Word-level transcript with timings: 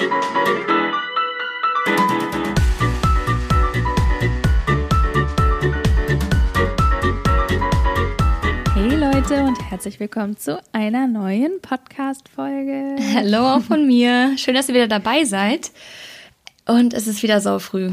Hey 0.00 0.08
Leute 8.96 9.42
und 9.42 9.60
herzlich 9.70 10.00
willkommen 10.00 10.38
zu 10.38 10.58
einer 10.72 11.06
neuen 11.06 11.60
Podcast-Folge. 11.60 12.96
Hallo 13.14 13.56
auch 13.56 13.60
von 13.60 13.86
mir. 13.86 14.38
Schön, 14.38 14.54
dass 14.54 14.70
ihr 14.70 14.74
wieder 14.74 14.88
dabei 14.88 15.24
seid. 15.24 15.70
Und 16.66 16.94
es 16.94 17.06
ist 17.06 17.22
wieder 17.22 17.42
so 17.42 17.58
früh. 17.58 17.90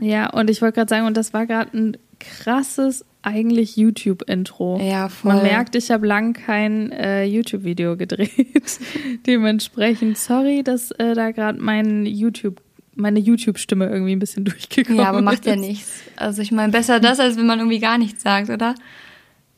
ja, 0.00 0.30
und 0.30 0.50
ich 0.50 0.60
wollte 0.60 0.74
gerade 0.74 0.88
sagen, 0.88 1.06
und 1.06 1.16
das 1.16 1.32
war 1.32 1.46
gerade 1.46 1.70
ein 1.78 1.96
krasses 2.26 3.04
eigentlich 3.22 3.76
YouTube-Intro. 3.76 4.80
Ja, 4.80 5.08
voll. 5.08 5.34
Man 5.34 5.42
merkt, 5.42 5.74
ich 5.74 5.90
habe 5.90 6.06
lang 6.06 6.32
kein 6.32 6.92
äh, 6.92 7.24
YouTube-Video 7.24 7.96
gedreht. 7.96 8.30
Dementsprechend 9.26 10.16
sorry, 10.16 10.62
dass 10.62 10.92
äh, 10.92 11.14
da 11.14 11.32
gerade 11.32 11.60
mein 11.60 12.06
YouTube 12.06 12.60
meine 12.94 13.18
YouTube-Stimme 13.18 13.88
irgendwie 13.88 14.12
ein 14.12 14.18
bisschen 14.18 14.44
durchgekommen 14.44 14.98
ist. 14.98 15.04
Ja, 15.04 15.10
aber 15.10 15.22
macht 15.22 15.44
ja 15.44 15.56
nichts. 15.56 16.00
Also 16.16 16.40
ich 16.40 16.50
meine, 16.50 16.72
besser 16.72 16.98
das, 16.98 17.20
als 17.20 17.36
wenn 17.36 17.46
man 17.46 17.58
irgendwie 17.58 17.78
gar 17.78 17.98
nichts 17.98 18.22
sagt, 18.22 18.48
oder? 18.48 18.74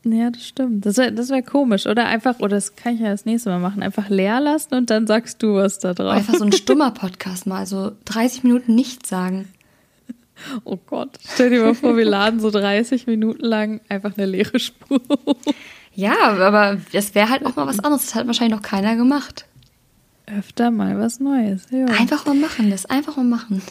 Ja, 0.05 0.31
das 0.31 0.47
stimmt. 0.47 0.87
Das 0.87 0.97
wäre 0.97 1.13
das 1.13 1.29
wär 1.29 1.43
komisch. 1.43 1.87
Oder 1.87 2.07
einfach, 2.07 2.39
oder 2.39 2.57
das 2.57 2.77
kann 2.77 2.95
ich 2.95 3.01
ja 3.01 3.11
das 3.11 3.27
nächste 3.27 3.51
Mal 3.51 3.59
machen, 3.59 3.83
einfach 3.83 4.09
leer 4.09 4.41
lassen 4.41 4.75
und 4.75 4.91
dann 4.91 5.07
sagst 5.07 5.43
du 5.43 5.55
was 5.55 5.79
da 5.79 5.95
drauf. 5.95 6.15
Einfach 6.15 6.35
so 6.35 6.45
ein 6.45 6.53
stummer 6.53 6.91
Podcast 6.91 7.47
mal, 7.47 7.67
so 7.67 7.93
30 8.07 8.45
Minuten 8.45 8.75
nichts 8.75 9.09
sagen. 9.09 9.49
Oh 10.65 10.79
Gott, 10.87 11.19
stell 11.35 11.51
dir 11.51 11.63
mal 11.63 11.75
vor, 11.75 11.97
wir 11.97 12.05
laden 12.05 12.41
so 12.41 12.51
30 12.51 13.07
Minuten 13.07 13.45
lang 13.45 13.81
einfach 13.89 14.17
eine 14.17 14.27
leere 14.27 14.59
Spur. 14.59 15.01
Ja, 15.95 16.15
aber 16.31 16.79
das 16.93 17.15
wäre 17.15 17.29
halt 17.29 17.45
auch 17.45 17.57
mal 17.57 17.67
was 17.67 17.81
anderes. 17.81 18.07
Das 18.07 18.15
hat 18.15 18.27
wahrscheinlich 18.27 18.57
noch 18.57 18.63
keiner 18.63 18.97
gemacht. 18.97 19.47
Öfter 20.27 20.71
mal 20.71 20.99
was 20.99 21.21
Neues. 21.21 21.67
Ja. 21.71 21.87
Einfach 21.87 22.25
mal 22.27 22.35
machen, 22.35 22.71
das 22.71 22.87
einfach 22.87 23.17
mal 23.17 23.25
machen. 23.25 23.63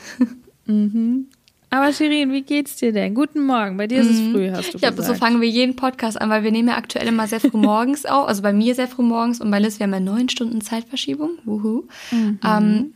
Mhm. 0.65 1.27
Aber 1.69 1.91
Shirin, 1.91 2.31
wie 2.31 2.41
geht's 2.41 2.77
dir 2.77 2.93
denn? 2.93 3.13
Guten 3.13 3.45
Morgen. 3.45 3.77
Bei 3.77 3.87
dir 3.87 3.99
ist 3.99 4.09
es 4.09 4.19
mhm. 4.19 4.31
früh, 4.31 4.51
hast 4.51 4.73
du 4.73 4.77
ja, 4.77 4.89
gesagt. 4.89 5.07
so 5.07 5.13
fangen 5.13 5.41
wir 5.41 5.49
jeden 5.49 5.75
Podcast 5.75 6.19
an, 6.19 6.29
weil 6.29 6.43
wir 6.43 6.51
nehmen 6.51 6.69
ja 6.69 6.77
aktuell 6.77 7.07
immer 7.07 7.27
sehr 7.27 7.39
früh 7.39 7.49
morgens 7.57 8.05
auf. 8.05 8.27
Also 8.27 8.41
bei 8.41 8.53
mir 8.53 8.73
sehr 8.73 8.87
früh 8.87 9.03
morgens 9.03 9.41
und 9.41 9.51
bei 9.51 9.59
Liz, 9.59 9.79
wir 9.79 9.85
haben 9.85 9.93
ja 9.93 9.99
neun 9.99 10.29
Stunden 10.29 10.61
Zeitverschiebung. 10.61 11.31
Wuhu. 11.43 11.83
Mhm. 12.11 12.39
Ähm, 12.45 12.93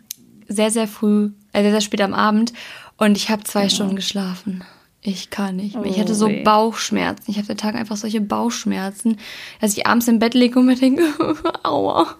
sehr, 0.48 0.72
sehr 0.72 0.88
früh, 0.88 1.32
äh, 1.54 1.62
sehr, 1.62 1.72
sehr 1.72 1.82
spät 1.82 2.02
am 2.02 2.14
Abend. 2.14 2.54
Und 3.02 3.18
ich 3.18 3.32
habe 3.32 3.44
zwei 3.44 3.62
genau. 3.62 3.74
Stunden 3.74 3.96
geschlafen. 3.96 4.64
Ich 5.02 5.32
kann 5.32 5.56
nicht 5.56 5.74
mehr. 5.74 5.84
Oh, 5.84 5.90
ich 5.90 6.00
hatte 6.00 6.14
so 6.14 6.28
weh. 6.28 6.44
Bauchschmerzen. 6.44 7.32
Ich 7.32 7.38
habe 7.38 7.48
der 7.48 7.58
Tag 7.58 7.74
einfach 7.74 7.98
solche 7.98 8.22
Bauchschmerzen, 8.22 9.18
dass 9.60 9.76
ich 9.76 9.88
abends 9.88 10.08
im 10.08 10.20
Bett 10.20 10.36
liege 10.36 10.60
und 10.60 10.68
mir 10.68 10.76
denke, 10.76 11.02
aua. 11.64 12.16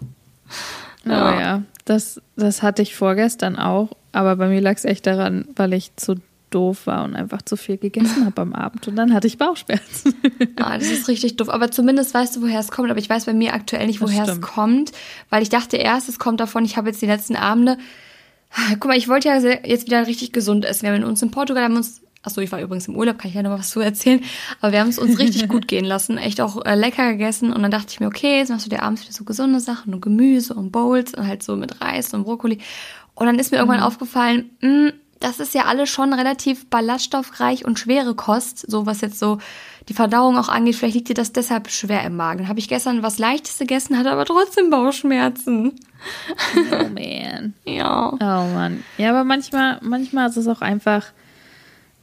Ja. 1.06 1.30
Oh 1.30 1.40
ja, 1.40 1.64
das, 1.86 2.20
das 2.36 2.64
hatte 2.64 2.82
ich 2.82 2.96
vorgestern 2.96 3.58
auch. 3.58 3.90
Aber 4.12 4.36
bei 4.38 4.48
mir 4.48 4.60
lag 4.60 4.76
es 4.76 4.84
echt 4.84 5.06
daran, 5.06 5.48
weil 5.56 5.74
ich 5.74 5.96
zu 5.98 6.16
doof 6.50 6.88
war 6.88 7.04
und 7.04 7.16
einfach 7.16 7.44
zu 7.44 7.58
viel 7.58 7.78
gegessen 7.78 8.26
habe 8.26 8.42
am 8.42 8.54
Abend. 8.54 8.88
Und 8.88 8.96
dann 8.96 9.14
hatte 9.14 9.28
ich 9.28 9.38
Bauchschmerzen. 9.38 10.16
ah, 10.56 10.80
das 10.80 10.90
ist 10.90 11.08
richtig 11.08 11.38
doof. 11.38 11.50
Aber 11.50 11.70
zumindest 11.70 12.16
weißt 12.16 12.38
du, 12.38 12.42
woher 12.42 12.60
es 12.60 12.72
kommt. 12.72 12.90
Aber 12.90 13.00
ich 13.00 13.10
weiß 13.10 13.26
bei 13.26 13.36
mir 13.36 13.54
aktuell 13.54 13.86
nicht, 13.86 14.02
woher 14.02 14.24
es 14.24 14.42
kommt. 14.42 14.94
Weil 15.30 15.44
ich 15.44 15.50
dachte 15.50 15.78
erst, 15.78 16.10
es 16.10 16.18
kommt 16.18 16.40
davon, 16.40 16.66
ich 16.66 16.76
habe 16.76 16.90
jetzt 16.90 17.04
die 17.04 17.08
letzten 17.08 17.36
Abende 17.36 17.78
Guck 18.80 18.86
mal, 18.86 18.98
ich 18.98 19.08
wollte 19.08 19.30
ja 19.30 19.38
jetzt 19.38 19.86
wieder 19.86 20.08
richtig 20.08 20.34
gesund 20.34 20.66
essen. 20.66 20.84
Wir 20.84 20.94
haben 20.94 21.04
uns 21.04 21.22
in 21.22 21.32
Portugal, 21.32 21.64
haben 21.64 21.78
uns, 21.78 22.02
achso, 22.22 22.42
ich 22.42 22.52
war 22.52 22.62
übrigens 22.62 22.88
im 22.88 22.96
Urlaub, 22.96 23.18
kann 23.18 23.30
ich 23.30 23.36
ja 23.36 23.44
noch 23.44 23.58
was 23.58 23.70
zu 23.70 23.80
erzählen, 23.80 24.22
aber 24.60 24.74
wir 24.74 24.80
haben 24.82 24.90
es 24.90 25.00
uns 25.00 25.20
richtig 25.20 25.48
gut 25.48 25.68
gehen 25.70 25.86
lassen, 25.86 26.18
echt 26.18 26.42
auch 26.42 26.66
äh, 26.66 26.76
lecker 26.76 27.12
gegessen 27.12 27.54
und 27.54 27.62
dann 27.62 27.72
dachte 27.72 27.88
ich 27.90 28.00
mir, 28.00 28.08
okay, 28.08 28.40
jetzt 28.40 28.50
machst 28.50 28.66
du 28.66 28.70
dir 28.70 28.84
abends 28.84 29.04
wieder 29.04 29.14
so 29.14 29.24
gesunde 29.24 29.60
Sachen 29.60 29.94
und 29.94 30.02
Gemüse 30.02 30.54
und 30.54 30.72
Bowls 30.72 31.14
und 31.14 31.28
halt 31.28 31.44
so 31.44 31.56
mit 31.56 31.82
Reis 31.82 32.14
und 32.14 32.24
Brokkoli. 32.24 32.60
Und 33.16 33.26
dann 33.26 33.40
ist 33.40 33.52
mir 33.52 33.58
irgendwann 33.58 33.80
mhm. 33.80 33.86
aufgefallen, 33.86 34.50
mh, 34.62 34.70
hm, 34.70 34.94
das 35.22 35.40
ist 35.40 35.54
ja 35.54 35.66
alles 35.66 35.90
schon 35.90 36.14
relativ 36.14 36.70
ballaststoffreich 36.70 37.64
und 37.64 37.80
schwere 37.80 38.16
Kost, 38.16 38.70
so 38.70 38.86
was 38.86 39.02
jetzt 39.02 39.20
so 39.20 39.38
die 39.90 39.94
Verdauung 39.94 40.38
auch 40.38 40.50
angeht. 40.50 40.76
Vielleicht 40.76 40.96
liegt 40.96 41.10
dir 41.10 41.14
das 41.14 41.32
deshalb 41.32 41.70
schwer 41.70 42.04
im 42.04 42.16
Magen. 42.16 42.48
Habe 42.48 42.60
ich 42.60 42.68
gestern 42.68 43.04
was 43.04 43.20
Leichtes 43.20 43.58
gegessen, 43.58 43.98
hatte 43.98 44.12
aber 44.12 44.26
trotzdem 44.26 44.70
Bauchschmerzen. 44.70 45.74
Oh 46.72 46.90
man. 46.90 47.54
ja. 47.66 48.14
Oh 48.14 48.54
man. 48.54 48.84
Ja, 48.98 49.10
aber 49.10 49.24
manchmal, 49.24 49.80
manchmal 49.82 50.30
ist 50.30 50.38
es 50.38 50.48
auch 50.48 50.62
einfach, 50.62 51.08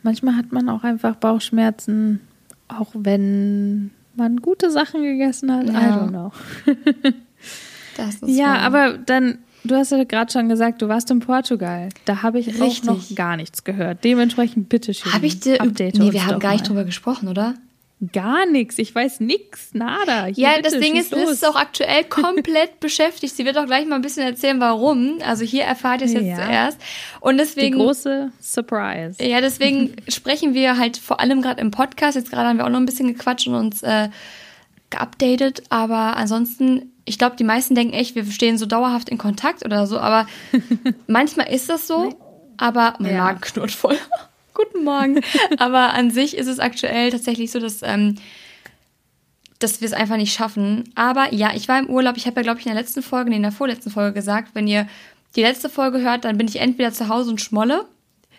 manchmal 0.03 0.37
hat 0.37 0.53
man 0.53 0.69
auch 0.69 0.85
einfach 0.85 1.17
Bauchschmerzen, 1.17 2.21
auch 2.69 2.91
wenn 2.95 3.91
man 4.15 4.39
gute 4.39 4.71
Sachen 4.71 5.03
gegessen 5.03 5.53
hat. 5.53 5.67
Ja. 5.69 5.73
I 5.73 5.85
don't 5.93 6.09
know. 6.09 6.33
das 7.97 8.17
ist 8.17 8.37
ja, 8.37 8.47
wahr. 8.47 8.61
aber 8.61 8.99
dann 8.99 9.39
Du 9.65 9.75
hast 9.75 9.91
ja 9.91 10.03
gerade 10.05 10.33
schon 10.33 10.49
gesagt, 10.49 10.81
du 10.83 10.89
warst 10.89 11.11
in 11.11 11.21
Portugal. 11.21 11.89
Da 12.05 12.23
habe 12.23 12.39
ich 12.39 12.47
Richtig. 12.47 12.89
auch 12.89 12.95
noch 12.95 13.15
gar 13.15 13.37
nichts 13.37 13.65
gehört. 13.65 14.05
Dementsprechend 14.05 14.69
bitte 14.69 14.95
schön. 14.95 15.13
Habe 15.13 15.27
ich 15.27 15.41
dir 15.41 15.61
Update 15.61 15.99
Nee, 15.99 16.13
wir 16.13 16.27
haben 16.27 16.39
gar 16.39 16.53
nicht 16.53 16.67
drüber 16.67 16.85
gesprochen, 16.85 17.29
oder? 17.29 17.55
Gar 18.13 18.47
nichts. 18.47 18.79
Ich 18.79 18.95
weiß 18.95 19.19
nichts, 19.19 19.71
nada. 19.73 20.27
Hier, 20.27 20.45
ja, 20.45 20.57
bitte, 20.57 20.71
das 20.71 20.81
Ding 20.81 20.95
ist, 20.95 21.11
Liz 21.11 21.31
ist 21.31 21.47
auch 21.47 21.57
aktuell 21.57 22.05
komplett 22.09 22.79
beschäftigt. 22.79 23.35
Sie 23.35 23.45
wird 23.45 23.59
auch 23.59 23.67
gleich 23.67 23.87
mal 23.87 23.97
ein 23.97 24.03
bisschen 24.03 24.23
erzählen, 24.23 24.61
warum. 24.61 25.19
Also 25.25 25.45
hier 25.45 25.65
erfahrt 25.65 26.03
ihr 26.03 26.07
es 26.07 26.13
jetzt 26.13 26.27
ja. 26.27 26.37
zuerst. 26.37 26.79
Und 27.21 27.39
deswegen. 27.39 27.77
Die 27.77 27.83
große 27.83 28.31
Surprise. 28.41 29.23
Ja, 29.23 29.41
deswegen 29.41 29.97
sprechen 30.09 30.55
wir 30.55 30.79
halt 30.79 30.97
vor 30.97 31.19
allem 31.19 31.43
gerade 31.43 31.61
im 31.61 31.73
Podcast. 31.73 32.17
Jetzt 32.17 32.31
gerade 32.31 32.49
haben 32.49 32.59
wir 32.59 32.67
auch 32.67 32.71
noch 32.71 32.79
ein 32.79 32.87
bisschen 32.87 33.09
gequatscht 33.09 33.49
und 33.49 33.57
uns 33.57 33.83
äh, 33.83 34.11
geupdatet. 34.91 35.65
Aber 35.69 36.17
ansonsten, 36.17 36.93
ich 37.05 37.19
glaube, 37.19 37.35
die 37.35 37.45
meisten 37.45 37.75
denken 37.75 37.95
echt, 37.95 38.15
wir 38.15 38.25
stehen 38.27 38.59
so 38.59 38.67
dauerhaft 38.67 39.09
in 39.09 39.19
Kontakt 39.19 39.65
oder 39.65 39.89
so. 39.89 39.99
Aber 39.99 40.29
manchmal 41.09 41.53
ist 41.53 41.69
das 41.69 41.89
so. 41.89 42.17
Aber 42.59 42.95
mein 43.01 43.15
ja. 43.15 43.25
Magen 43.25 43.41
knurrt 43.41 43.73
voll. 43.73 43.99
Guten 44.59 44.83
Morgen. 44.83 45.21
Aber 45.59 45.95
an 45.95 46.11
sich 46.11 46.37
ist 46.37 46.49
es 46.49 46.59
aktuell 46.59 47.13
tatsächlich 47.13 47.53
so, 47.53 47.61
dass, 47.61 47.81
ähm, 47.83 48.17
dass 49.61 49.81
wir 49.81 49.87
es 49.87 49.93
einfach 49.93 50.17
nicht 50.17 50.35
schaffen. 50.35 50.91
Aber 50.97 51.33
ja, 51.33 51.53
ich 51.55 51.69
war 51.69 51.79
im 51.79 51.89
Urlaub. 51.89 52.17
Ich 52.17 52.27
habe 52.27 52.37
ja, 52.37 52.43
glaube 52.43 52.59
ich, 52.59 52.67
in 52.67 52.73
der 52.73 52.83
letzten 52.83 53.03
Folge, 53.03 53.31
nee, 53.31 53.37
in 53.37 53.43
der 53.43 53.53
vorletzten 53.53 53.91
Folge 53.91 54.15
gesagt, 54.15 54.51
wenn 54.55 54.67
ihr 54.67 54.89
die 55.37 55.43
letzte 55.43 55.69
Folge 55.69 56.01
hört, 56.01 56.25
dann 56.25 56.39
bin 56.39 56.49
ich 56.49 56.57
entweder 56.57 56.93
zu 56.93 57.09
Hause 57.09 57.31
und 57.31 57.41
schmolle, 57.41 57.85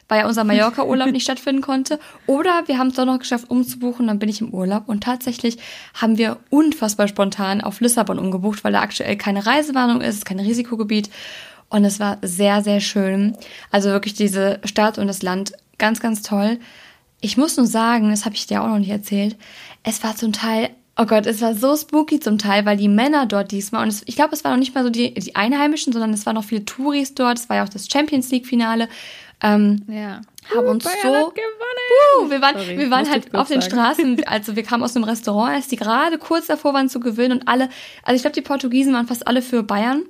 weil 0.10 0.20
ja 0.20 0.28
unser 0.28 0.44
Mallorca-Urlaub 0.44 1.10
nicht 1.12 1.24
stattfinden 1.24 1.62
konnte. 1.62 2.00
Oder 2.28 2.64
wir 2.66 2.78
haben 2.78 2.88
es 2.88 2.96
doch 2.96 3.06
noch 3.06 3.20
geschafft, 3.20 3.50
umzubuchen, 3.50 4.08
dann 4.08 4.20
bin 4.20 4.28
ich 4.28 4.42
im 4.42 4.54
Urlaub. 4.54 4.90
Und 4.90 5.06
tatsächlich 5.06 5.58
haben 5.94 6.18
wir 6.18 6.36
unfassbar 6.50 7.08
spontan 7.08 7.62
auf 7.62 7.80
Lissabon 7.80 8.20
umgebucht, 8.20 8.66
weil 8.66 8.74
da 8.74 8.82
aktuell 8.82 9.16
keine 9.16 9.46
Reisewarnung 9.46 10.02
ist, 10.02 10.26
kein 10.26 10.42
Risikogebiet. 10.42 11.10
Und 11.70 11.86
es 11.86 12.02
war 12.02 12.18
sehr, 12.24 12.62
sehr 12.62 12.82
schön. 12.82 13.38
Also 13.72 13.90
wirklich 13.90 14.16
diese 14.16 14.60
Stadt 14.66 14.98
und 14.98 15.08
das 15.08 15.22
Land 15.22 15.54
Ganz, 15.80 16.00
ganz 16.00 16.22
toll. 16.22 16.60
Ich 17.22 17.36
muss 17.36 17.58
nur 17.58 17.66
sagen, 17.66 18.12
das 18.12 18.26
habe 18.26 18.36
ich 18.36 18.46
dir 18.46 18.62
auch 18.62 18.68
noch 18.68 18.80
nicht 18.80 18.92
erzählt, 18.92 19.36
es 19.84 20.04
war 20.04 20.16
zum 20.16 20.32
Teil, 20.32 20.70
oh 20.98 21.06
Gott, 21.06 21.26
es 21.26 21.42
war 21.42 21.56
so 21.56 21.76
spooky 21.76 22.20
zum 22.20 22.38
Teil, 22.38 22.66
weil 22.66 22.78
die 22.78 22.88
Männer 22.88 23.26
dort 23.26 23.52
diesmal, 23.52 23.84
und 23.84 23.90
es, 23.90 24.04
ich 24.06 24.16
glaube, 24.16 24.36
es 24.36 24.44
war 24.44 24.52
noch 24.52 24.60
nicht 24.60 24.76
mal 24.76 24.84
so 24.84 24.90
die, 24.90 25.14
die 25.14 25.36
Einheimischen, 25.36 25.92
sondern 25.92 26.14
es 26.14 26.26
waren 26.26 26.36
noch 26.36 26.44
viele 26.44 26.66
Touris 26.66 27.16
dort, 27.16 27.40
es 27.40 27.50
war 27.50 27.58
ja 27.58 27.64
auch 27.64 27.70
das 27.70 27.88
Champions 27.90 28.30
League-Finale. 28.30 28.88
Ähm, 29.42 29.84
ja. 29.88 30.22
Haben 30.54 30.68
uh, 30.68 30.72
uns 30.72 30.84
Bayern 30.84 31.00
so. 31.02 31.34
Uh, 32.24 32.30
wir 32.30 32.42
waren, 32.42 32.58
Sorry, 32.58 32.78
wir 32.78 32.92
waren 32.92 33.10
halt 33.10 33.34
auf 33.34 33.48
den 33.48 33.62
sagen. 33.62 33.72
Straßen, 33.72 34.24
also 34.28 34.56
wir 34.56 34.64
kamen 34.64 34.84
aus 34.84 34.96
einem 34.96 35.06
Restaurant, 35.06 35.56
als 35.56 35.68
die 35.68 35.78
gerade 35.78 36.18
kurz 36.18 36.48
davor 36.48 36.74
waren 36.74 36.90
zu 36.90 37.00
gewinnen 37.00 37.40
und 37.40 37.48
alle, 37.48 37.70
also 38.04 38.16
ich 38.16 38.22
glaube, 38.22 38.36
die 38.36 38.42
Portugiesen 38.42 38.94
waren 38.94 39.08
fast 39.08 39.28
alle 39.28 39.42
für 39.42 39.64
Bayern, 39.64 40.04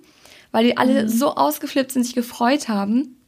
weil 0.51 0.66
die 0.66 0.78
alle 0.78 1.03
mhm. 1.03 1.09
so 1.09 1.36
ausgeflippt 1.36 1.91
sind, 1.91 2.03
sich 2.03 2.16
gefreut 2.16 2.69
haben. 2.69 3.19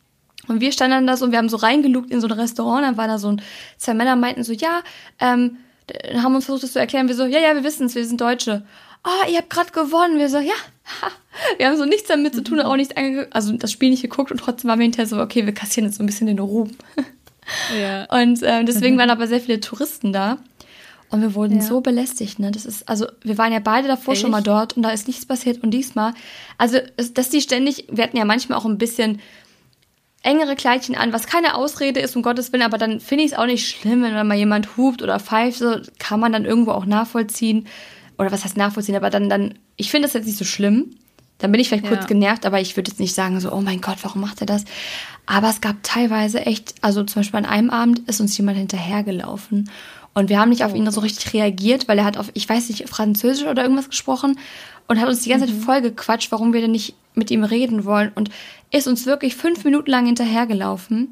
Und 0.48 0.62
wir 0.62 0.72
standen 0.72 0.92
dann 0.92 1.08
da 1.08 1.18
so 1.18 1.26
und 1.26 1.32
wir 1.32 1.38
haben 1.38 1.50
so 1.50 1.58
reingelugt 1.58 2.12
in 2.12 2.22
so 2.22 2.28
ein 2.28 2.34
Restaurant, 2.34 2.84
dann 2.84 2.98
waren 2.98 3.10
da 3.10 3.18
so 3.18 3.30
ein, 3.30 3.42
zwei 3.78 3.94
Männer 3.94 4.16
meinten 4.16 4.44
so, 4.44 4.54
ja, 4.54 4.82
ähm, 5.20 5.58
haben 6.16 6.36
uns 6.36 6.46
versucht, 6.46 6.64
das 6.64 6.74
zu 6.74 6.80
erklären. 6.80 7.08
Wir 7.08 7.16
so, 7.16 7.26
ja, 7.26 7.40
ja, 7.40 7.54
wir 7.56 7.64
wissen 7.64 7.86
es, 7.86 7.96
wir 7.96 8.06
sind 8.06 8.20
Deutsche. 8.20 8.64
Ah, 9.04 9.10
oh, 9.10 9.32
ihr 9.32 9.38
habt 9.38 9.50
gerade 9.50 9.72
gewonnen. 9.72 10.20
Wir 10.20 10.30
so, 10.30 10.38
ja. 10.38 10.54
Wir 11.58 11.68
haben 11.68 11.78
so 11.78 11.86
nichts 11.86 12.08
damit 12.08 12.36
zu 12.36 12.44
tun, 12.44 12.60
auch 12.60 12.76
nichts 12.76 12.96
angeguckt, 12.96 13.34
also 13.34 13.54
das 13.54 13.72
Spiel 13.72 13.90
nicht 13.90 14.02
geguckt 14.02 14.32
und 14.32 14.40
trotzdem 14.40 14.70
waren 14.70 14.80
wir 14.80 14.84
hinterher 14.84 15.08
so, 15.08 15.20
okay, 15.20 15.46
wir 15.46 15.54
kassieren 15.54 15.88
jetzt 15.88 15.98
so 15.98 16.04
ein 16.04 16.06
bisschen 16.06 16.28
den 16.28 16.40
Ruhm. 16.40 16.72
Ja. 17.78 18.06
Und 18.06 18.42
äh, 18.44 18.64
deswegen 18.64 18.98
waren 18.98 19.10
aber 19.10 19.28
sehr 19.28 19.42
viele 19.42 19.60
Touristen 19.60 20.14
da. 20.14 20.38
Und 21.10 21.22
wir 21.22 21.36
wurden 21.36 21.58
ja. 21.58 21.64
so 21.64 21.82
belästigt, 21.82 22.40
ne? 22.40 22.52
Das 22.52 22.66
ist, 22.66 22.88
also 22.88 23.06
wir 23.24 23.38
waren 23.38 23.52
ja 23.52 23.60
beide 23.60 23.90
davor 23.90 24.14
Echt? 24.14 24.22
schon 24.22 24.32
mal 24.32 24.44
dort 24.44 24.78
und 24.78 24.84
da 24.84 24.92
ist 24.92 25.08
nichts 25.08 25.26
passiert. 25.26 25.62
Und 25.62 25.72
diesmal, 25.72 26.14
also 26.58 26.78
dass 27.14 27.30
die 27.30 27.42
ständig, 27.42 27.88
wir 27.92 28.06
hatten 28.06 28.16
ja 28.16 28.24
manchmal 28.24 28.58
auch 28.58 28.66
ein 28.66 28.78
bisschen 28.78 29.20
engere 30.24 30.56
Kleidchen 30.56 30.96
an, 30.96 31.14
was 31.14 31.28
keine 31.28 31.56
Ausrede 31.56 32.00
ist, 32.00 32.16
um 32.16 32.22
Gottes 32.22 32.54
Willen, 32.54 32.64
aber 32.64 32.78
dann 32.78 33.00
finde 33.00 33.24
ich 33.24 33.32
es 33.32 33.38
auch 33.38 33.46
nicht 33.46 33.68
schlimm, 33.68 34.04
wenn 34.04 34.28
mal 34.28 34.38
jemand 34.38 34.78
hupt 34.78 35.02
oder 35.02 35.20
pfeift, 35.20 35.58
so 35.60 35.78
kann 36.00 36.20
man 36.20 36.32
dann 36.32 36.46
irgendwo 36.46 36.72
auch 36.72 36.86
nachvollziehen. 36.86 37.68
Oder 38.18 38.32
was 38.32 38.44
heißt 38.44 38.58
nachvollziehen, 38.58 38.96
aber 38.96 39.10
dann, 39.10 39.30
dann, 39.30 39.56
ich 39.78 39.90
finde 39.90 40.08
das 40.08 40.14
jetzt 40.14 40.28
nicht 40.28 40.38
so 40.38 40.46
schlimm. 40.46 40.96
Dann 41.40 41.52
bin 41.52 41.60
ich 41.60 41.70
vielleicht 41.70 41.86
ja. 41.86 41.90
kurz 41.90 42.06
genervt, 42.06 42.46
aber 42.46 42.62
ich 42.62 42.78
würde 42.78 42.92
jetzt 42.92 43.00
nicht 43.00 43.16
sagen, 43.16 43.40
so, 43.40 43.52
oh 43.52 43.62
mein 43.62 43.82
Gott, 43.82 43.98
warum 44.04 44.22
macht 44.22 44.42
er 44.42 44.46
das? 44.46 44.64
Aber 45.26 45.50
es 45.50 45.60
gab 45.60 45.78
teilweise 45.82 46.46
echt, 46.46 46.76
also 46.82 47.04
zum 47.04 47.22
Beispiel 47.22 47.40
an 47.40 47.46
einem 47.46 47.72
Abend 47.72 48.08
ist 48.08 48.22
uns 48.22 48.38
jemand 48.38 48.60
hinterhergelaufen 48.60 49.72
und 50.14 50.30
wir 50.30 50.40
haben 50.40 50.50
nicht 50.50 50.66
auf 50.66 50.76
ihn 50.76 50.90
so 50.92 51.00
richtig 51.02 51.34
reagiert, 51.34 51.88
weil 51.88 51.98
er 51.98 52.06
hat 52.06 52.18
auf, 52.18 52.30
ich 52.34 52.48
weiß 52.48 52.70
nicht, 52.70 52.88
Französisch 52.90 53.48
oder 53.48 53.64
irgendwas 53.64 53.90
gesprochen 53.90 54.38
und 54.88 55.00
hat 55.00 55.08
uns 55.08 55.22
die 55.22 55.30
ganze 55.30 55.48
Zeit 55.48 55.56
mhm. 55.56 55.62
voll 55.62 55.82
gequatscht, 55.82 56.32
warum 56.32 56.54
wir 56.54 56.62
denn 56.62 56.72
nicht 56.72 56.96
mit 57.14 57.32
ihm 57.32 57.44
reden 57.44 57.86
wollen 57.86 58.12
und 58.16 58.30
ist 58.72 58.88
uns 58.88 59.06
wirklich 59.06 59.36
fünf 59.36 59.64
Minuten 59.64 59.92
lang 59.92 60.06
hinterhergelaufen. 60.06 61.10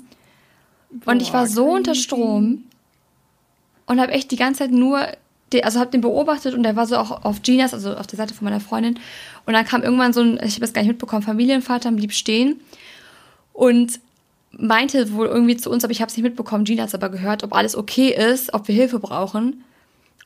Boah, 0.89 1.11
und 1.11 1.21
ich 1.21 1.33
war 1.33 1.47
so 1.47 1.65
unter 1.65 1.95
Strom 1.95 2.63
und 3.85 3.99
habe 3.99 4.11
echt 4.11 4.31
die 4.31 4.37
ganze 4.37 4.59
Zeit 4.59 4.71
nur, 4.71 4.99
also 5.63 5.79
habe 5.79 5.91
den 5.91 6.01
beobachtet 6.01 6.53
und 6.53 6.63
der 6.63 6.75
war 6.75 6.87
so 6.87 6.97
auch 6.97 7.23
auf 7.25 7.41
Ginas, 7.41 7.73
also 7.73 7.95
auf 7.95 8.07
der 8.07 8.17
Seite 8.17 8.33
von 8.33 8.45
meiner 8.45 8.59
Freundin. 8.59 8.99
Und 9.45 9.53
dann 9.53 9.65
kam 9.65 9.83
irgendwann 9.83 10.13
so 10.13 10.21
ein, 10.21 10.39
ich 10.43 10.53
habe 10.53 10.61
das 10.61 10.73
gar 10.73 10.81
nicht 10.81 10.89
mitbekommen, 10.89 11.21
Familienvater 11.21 11.91
blieb 11.91 12.13
stehen 12.13 12.59
und 13.53 13.99
meinte 14.51 15.13
wohl 15.13 15.27
irgendwie 15.27 15.57
zu 15.57 15.69
uns, 15.69 15.83
aber 15.83 15.91
ich 15.91 16.01
habe 16.01 16.09
es 16.09 16.17
nicht 16.17 16.23
mitbekommen, 16.23 16.63
Gina 16.63 16.83
hat 16.83 16.89
es 16.89 16.95
aber 16.95 17.09
gehört, 17.09 17.43
ob 17.43 17.53
alles 17.53 17.75
okay 17.75 18.09
ist, 18.09 18.53
ob 18.53 18.67
wir 18.67 18.75
Hilfe 18.75 18.99
brauchen. 18.99 19.63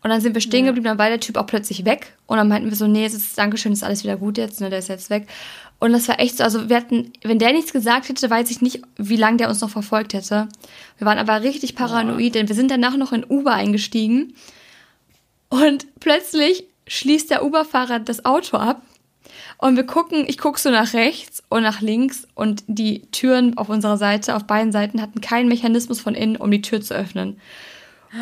Und 0.04 0.10
dann 0.10 0.20
sind 0.20 0.34
wir 0.34 0.42
stehen 0.42 0.66
geblieben, 0.66 0.86
dann 0.86 0.98
war 0.98 1.10
der 1.10 1.22
Typ 1.22 1.38
auch 1.38 1.46
plötzlich 1.46 1.86
weg. 1.86 2.14
Und 2.28 2.38
dann 2.38 2.50
meinten 2.50 2.70
wir 2.70 2.76
so, 2.76 2.88
nee, 2.88 3.06
es 3.06 3.14
ist 3.14 3.38
Dankeschön, 3.38 3.72
ist 3.72 3.84
alles 3.84 4.04
wieder 4.04 4.18
gut 4.18 4.38
jetzt, 4.38 4.60
ne, 4.60 4.70
der 4.70 4.80
ist 4.80 4.90
jetzt 4.90 5.10
weg. 5.10 5.28
Und 5.80 5.94
das 5.94 6.08
war 6.08 6.20
echt 6.20 6.38
so, 6.38 6.44
also 6.44 6.70
wir 6.70 6.76
hatten, 6.76 7.14
wenn 7.24 7.40
der 7.40 7.54
nichts 7.54 7.74
gesagt 7.74 8.10
hätte, 8.10 8.30
weiß 8.30 8.52
ich 8.52 8.62
nicht, 8.62 8.82
wie 8.98 9.16
lange 9.16 9.38
der 9.38 9.50
uns 9.50 9.62
noch 9.62 9.70
verfolgt 9.70 10.14
hätte. 10.14 10.48
Wir 10.98 11.08
waren 11.08 11.18
aber 11.18 11.42
richtig 11.42 11.76
paranoid, 11.76 12.36
denn 12.36 12.48
wir 12.48 12.56
sind 12.56 12.70
danach 12.70 12.98
noch 12.98 13.14
in 13.14 13.26
Uber 13.28 13.54
eingestiegen. 13.54 14.34
Und 15.50 15.88
plötzlich 16.00 16.66
schließt 16.88 17.30
der 17.30 17.46
Uber-Fahrer 17.46 18.00
das 18.00 18.26
Auto 18.26 18.58
ab. 18.58 18.82
Und 19.58 19.78
wir 19.78 19.86
gucken, 19.86 20.26
ich 20.28 20.38
gucke 20.38 20.60
so 20.60 20.70
nach 20.70 20.94
rechts 20.94 21.44
und 21.48 21.64
nach 21.64 21.80
links 21.80 22.28
und 22.36 22.64
die 22.68 23.04
Türen 23.12 23.58
auf 23.58 23.70
unserer 23.70 23.98
Seite, 23.98 24.36
auf 24.36 24.46
beiden 24.46 24.72
Seiten 24.74 25.02
hatten 25.02 25.22
keinen 25.22 25.48
Mechanismus 25.48 26.02
von 26.02 26.16
innen, 26.16 26.36
um 26.36 26.52
die 26.52 26.62
Tür 26.62 26.82
zu 26.82 26.94
öffnen. 26.94 27.40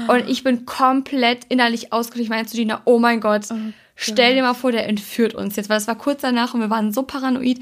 Und 0.07 0.29
ich 0.29 0.43
bin 0.43 0.65
komplett 0.65 1.45
innerlich 1.49 1.91
ausgeglichen. 1.91 2.31
Ich 2.31 2.37
meine 2.37 2.47
zu 2.47 2.55
Gina, 2.55 2.81
oh 2.85 2.99
mein 2.99 3.19
Gott, 3.19 3.47
oh 3.51 3.55
stell 3.95 4.35
dir 4.35 4.41
mal 4.41 4.53
vor, 4.53 4.71
der 4.71 4.87
entführt 4.87 5.35
uns 5.35 5.55
jetzt, 5.55 5.69
weil 5.69 5.77
es 5.77 5.87
war 5.87 5.97
kurz 5.97 6.21
danach 6.21 6.53
und 6.53 6.61
wir 6.61 6.69
waren 6.69 6.93
so 6.93 7.03
paranoid. 7.03 7.59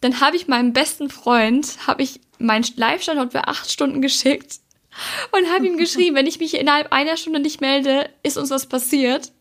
Dann 0.00 0.20
habe 0.20 0.36
ich 0.36 0.48
meinem 0.48 0.72
besten 0.72 1.10
Freund, 1.10 1.76
habe 1.86 2.02
ich 2.02 2.20
meinen 2.38 2.64
Live-Standort 2.76 3.32
für 3.32 3.48
acht 3.48 3.70
Stunden 3.70 4.00
geschickt 4.00 4.60
und 5.32 5.50
habe 5.52 5.66
ihm 5.66 5.76
geschrieben, 5.78 6.16
wenn 6.16 6.26
ich 6.26 6.38
mich 6.38 6.54
innerhalb 6.54 6.92
einer 6.92 7.16
Stunde 7.16 7.40
nicht 7.40 7.60
melde, 7.60 8.08
ist 8.22 8.38
uns 8.38 8.50
was 8.50 8.66
passiert. 8.66 9.32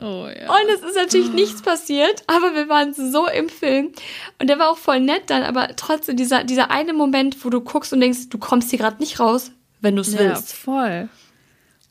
Oh, 0.00 0.26
ja. 0.26 0.52
Und 0.52 0.68
es 0.74 0.82
ist 0.82 0.96
natürlich 0.96 1.30
nichts 1.30 1.62
passiert, 1.62 2.24
aber 2.26 2.54
wir 2.54 2.68
waren 2.68 2.94
so 2.94 3.28
im 3.28 3.48
Film. 3.48 3.92
Und 4.40 4.48
der 4.48 4.58
war 4.58 4.70
auch 4.70 4.78
voll 4.78 4.98
nett 4.98 5.24
dann, 5.28 5.44
aber 5.44 5.76
trotzdem 5.76 6.16
dieser, 6.16 6.42
dieser 6.42 6.72
eine 6.72 6.92
Moment, 6.92 7.44
wo 7.44 7.50
du 7.50 7.60
guckst 7.60 7.92
und 7.92 8.00
denkst, 8.00 8.28
du 8.28 8.38
kommst 8.38 8.70
hier 8.70 8.80
gerade 8.80 8.98
nicht 8.98 9.20
raus, 9.20 9.52
wenn 9.80 9.94
du 9.94 10.02
es 10.02 10.12
ja, 10.14 10.20
willst. 10.20 10.52
voll. 10.52 11.08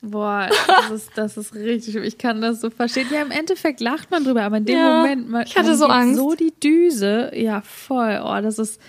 Boah, 0.02 0.50
das 0.68 0.92
ist, 0.92 1.12
das 1.16 1.38
ist 1.38 1.54
richtig. 1.54 1.96
Ich 1.96 2.18
kann 2.18 2.42
das 2.42 2.60
so 2.60 2.72
verstehen. 2.72 3.08
Ja, 3.14 3.22
im 3.22 3.30
Endeffekt 3.30 3.80
lacht 3.82 4.10
man 4.10 4.24
drüber, 4.24 4.42
aber 4.42 4.58
in 4.58 4.66
dem 4.66 4.78
ja, 4.78 4.98
Moment, 4.98 5.30
man, 5.30 5.46
ich 5.46 5.56
hatte 5.56 5.76
so 5.76 5.86
Angst. 5.86 6.18
so 6.18 6.34
die 6.34 6.54
Düse. 6.60 7.32
Ja, 7.36 7.62
voll. 7.62 8.20
Oh, 8.24 8.42
das 8.42 8.58
ist, 8.58 8.82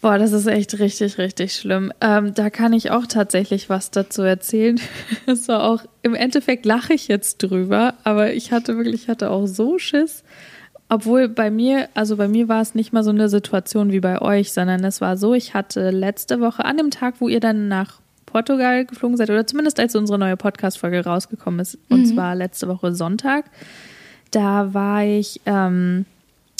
boah, 0.00 0.16
das 0.16 0.30
ist 0.30 0.46
echt 0.46 0.78
richtig, 0.78 1.18
richtig 1.18 1.54
schlimm. 1.54 1.92
Ähm, 2.00 2.34
da 2.34 2.50
kann 2.50 2.72
ich 2.72 2.92
auch 2.92 3.06
tatsächlich 3.06 3.68
was 3.68 3.90
dazu 3.90 4.22
erzählen. 4.22 4.80
Es 5.26 5.48
war 5.48 5.64
auch, 5.64 5.82
im 6.02 6.14
Endeffekt 6.14 6.66
lache 6.66 6.94
ich 6.94 7.08
jetzt 7.08 7.38
drüber, 7.38 7.94
aber 8.04 8.32
ich 8.32 8.52
hatte 8.52 8.76
wirklich, 8.76 9.02
ich 9.02 9.08
hatte 9.08 9.30
auch 9.30 9.46
so 9.46 9.78
Schiss. 9.80 10.22
Obwohl 10.88 11.28
bei 11.28 11.50
mir, 11.50 11.88
also 11.94 12.16
bei 12.16 12.28
mir 12.28 12.46
war 12.46 12.62
es 12.62 12.76
nicht 12.76 12.92
mal 12.92 13.02
so 13.02 13.10
eine 13.10 13.28
Situation 13.28 13.90
wie 13.90 13.98
bei 13.98 14.22
euch, 14.22 14.52
sondern 14.52 14.84
es 14.84 15.00
war 15.00 15.16
so, 15.16 15.34
ich 15.34 15.52
hatte 15.52 15.90
letzte 15.90 16.40
Woche 16.40 16.64
an 16.64 16.76
dem 16.76 16.92
Tag, 16.92 17.16
wo 17.18 17.28
ihr 17.28 17.40
dann 17.40 17.66
nach 17.66 18.00
Portugal 18.26 18.84
geflogen 18.84 19.16
seid, 19.16 19.30
oder 19.30 19.46
zumindest 19.46 19.80
als 19.80 19.94
unsere 19.94 20.18
neue 20.18 20.36
Podcast-Folge 20.36 21.04
rausgekommen 21.04 21.60
ist, 21.60 21.78
mhm. 21.88 21.96
und 21.96 22.06
zwar 22.06 22.34
letzte 22.34 22.68
Woche 22.68 22.94
Sonntag. 22.94 23.46
Da 24.30 24.74
war 24.74 25.04
ich 25.04 25.40
ähm, 25.46 26.04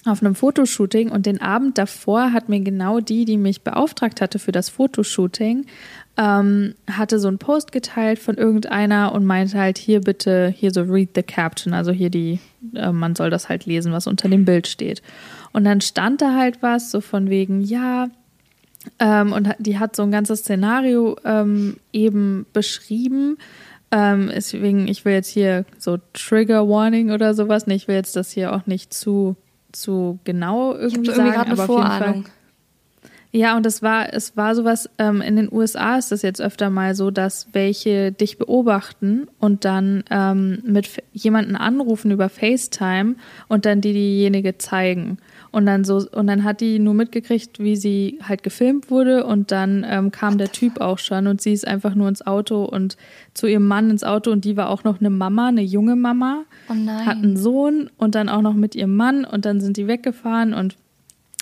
auf 0.07 0.23
einem 0.23 0.35
Fotoshooting 0.35 1.11
und 1.11 1.27
den 1.27 1.41
Abend 1.41 1.79
davor 1.79 2.33
hat 2.33 2.49
mir 2.49 2.61
genau 2.61 3.01
die, 3.01 3.25
die 3.25 3.37
mich 3.37 3.63
beauftragt 3.63 4.21
hatte 4.21 4.39
für 4.39 4.53
das 4.53 4.69
Fotoshooting, 4.69 5.67
ähm, 6.17 6.75
hatte 6.91 7.19
so 7.19 7.29
einen 7.29 7.39
Post 7.39 7.73
geteilt 7.73 8.19
von 8.19 8.37
irgendeiner 8.37 9.13
und 9.13 9.25
meinte 9.25 9.59
halt 9.59 9.79
hier 9.79 10.01
bitte, 10.01 10.49
hier 10.49 10.71
so 10.71 10.83
read 10.83 11.11
the 11.15 11.23
caption, 11.23 11.75
also 11.75 11.93
hier 11.93 12.11
die, 12.11 12.39
äh, 12.75 12.93
man 12.93 13.15
soll 13.15 13.31
das 13.31 13.49
halt 13.49 13.67
lesen, 13.67 13.93
was 13.93 14.07
unter 14.07 14.29
dem 14.29 14.45
Bild 14.45 14.67
steht. 14.67 15.03
Und 15.53 15.65
dann 15.65 15.81
stand 15.81 16.23
da 16.23 16.35
halt 16.35 16.63
was 16.63 16.91
so 16.91 17.01
von 17.01 17.29
wegen, 17.29 17.61
ja, 17.61 18.09
ähm, 18.99 19.33
und 19.33 19.55
die 19.59 19.79
hat 19.79 19.97
so 19.97 20.03
ein 20.03 20.11
ganzes 20.11 20.41
Szenario 20.41 21.17
ähm, 21.25 21.77
eben 21.93 22.47
beschrieben. 22.53 23.39
Ähm, 23.91 24.31
deswegen, 24.35 24.89
ich 24.89 25.05
will 25.05 25.13
jetzt 25.13 25.29
hier 25.29 25.65
so 25.79 25.99
Trigger 26.13 26.69
Warning 26.69 27.11
oder 27.11 27.35
sowas. 27.35 27.67
Nee, 27.67 27.75
ich 27.75 27.89
will 27.89 27.95
jetzt 27.95 28.17
das 28.17 28.31
hier 28.31 28.55
auch 28.55 28.67
nicht 28.67 28.93
zu, 28.93 29.37
zu 29.73 30.19
genau 30.25 30.75
irgendwie 30.75 31.11
ich 31.11 31.17
sagen. 31.17 31.29
Irgendwie 31.29 31.53
aber 31.53 31.63
auf 31.63 31.69
jeden 31.69 32.23
Fall. 32.23 32.25
Ja, 33.33 33.57
und 33.57 33.67
es 33.67 33.83
war, 33.83 34.13
es 34.13 34.37
war 34.37 34.55
sowas, 34.55 34.89
ähm, 34.99 35.21
in 35.21 35.37
den 35.37 35.53
USA 35.53 35.97
ist 35.97 36.13
das 36.13 36.23
jetzt 36.23 36.41
öfter 36.41 36.71
mal 36.71 36.95
so, 36.95 37.11
dass 37.11 37.49
welche 37.53 38.13
dich 38.13 38.39
beobachten 38.39 39.29
und 39.41 39.65
dann 39.65 40.05
ähm, 40.11 40.63
mit 40.65 41.03
jemanden 41.13 41.57
anrufen 41.57 42.11
über 42.11 42.29
FaceTime 42.29 43.17
und 43.49 43.67
dann 43.67 43.81
die 43.81 43.93
diejenige 43.93 44.59
zeigen. 44.59 45.19
Und 45.53 45.67
dann 45.67 45.85
so, 45.85 46.07
und 46.13 46.27
dann 46.27 46.45
hat 46.45 46.61
die 46.61 46.79
nur 46.79 46.95
mitgekriegt, 46.95 47.59
wie 47.61 47.77
sie 47.77 48.19
halt 48.23 48.43
gefilmt 48.43 48.91
wurde 48.91 49.25
und 49.25 49.51
dann 49.51 49.87
ähm, 49.89 50.11
kam 50.11 50.39
der 50.39 50.53
Typ 50.53 50.81
auch 50.81 50.99
schon 50.99 51.27
und 51.27 51.41
sie 51.41 51.53
ist 51.53 51.67
einfach 51.67 51.95
nur 51.95 52.09
ins 52.09 52.27
Auto 52.27 52.65
und 52.65 52.97
zu 53.35 53.47
ihrem 53.47 53.67
Mann 53.67 53.91
ins 53.91 54.05
Auto 54.05 54.31
und 54.31 54.45
die 54.45 54.57
war 54.57 54.69
auch 54.69 54.85
noch 54.85 55.01
eine 55.01 55.11
Mama, 55.11 55.49
eine 55.49 55.63
junge 55.63 55.97
Mama, 55.97 56.45
oh 56.69 56.75
nein. 56.75 57.07
hat 57.07 57.19
einen 57.19 57.37
Sohn 57.37 57.91
und 57.97 58.15
dann 58.15 58.29
auch 58.29 58.43
noch 58.43 58.55
mit 58.55 58.75
ihrem 58.75 58.97
Mann 58.97 59.25
und 59.25 59.45
dann 59.45 59.61
sind 59.61 59.77
die 59.77 59.87
weggefahren 59.87 60.53
und 60.53 60.77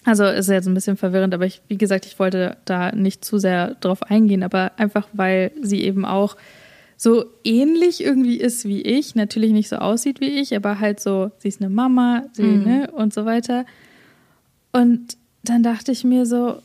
also 0.04 0.24
ist 0.24 0.48
jetzt 0.48 0.66
ein 0.66 0.74
bisschen 0.74 0.96
verwirrend, 0.96 1.34
aber 1.34 1.46
ich, 1.46 1.62
wie 1.68 1.78
gesagt, 1.78 2.06
ich 2.06 2.18
wollte 2.18 2.56
da 2.64 2.92
nicht 2.92 3.24
zu 3.24 3.38
sehr 3.38 3.74
drauf 3.76 4.02
eingehen, 4.02 4.42
aber 4.42 4.72
einfach 4.76 5.08
weil 5.12 5.50
sie 5.62 5.82
eben 5.82 6.04
auch 6.04 6.36
so 6.96 7.24
ähnlich 7.42 8.02
irgendwie 8.02 8.36
ist 8.36 8.66
wie 8.66 8.82
ich, 8.82 9.14
natürlich 9.14 9.52
nicht 9.52 9.68
so 9.68 9.76
aussieht 9.76 10.20
wie 10.20 10.40
ich, 10.40 10.54
aber 10.54 10.78
halt 10.78 11.00
so, 11.00 11.30
sie 11.38 11.48
ist 11.48 11.60
eine 11.60 11.70
Mama, 11.70 12.24
sie, 12.32 12.42
mhm. 12.42 12.64
ne, 12.64 12.90
und 12.92 13.12
so 13.12 13.24
weiter. 13.24 13.66
Und 14.72 15.16
dann 15.42 15.62
dachte 15.62 15.92
ich 15.92 16.04
mir 16.04 16.26
so, 16.26 16.58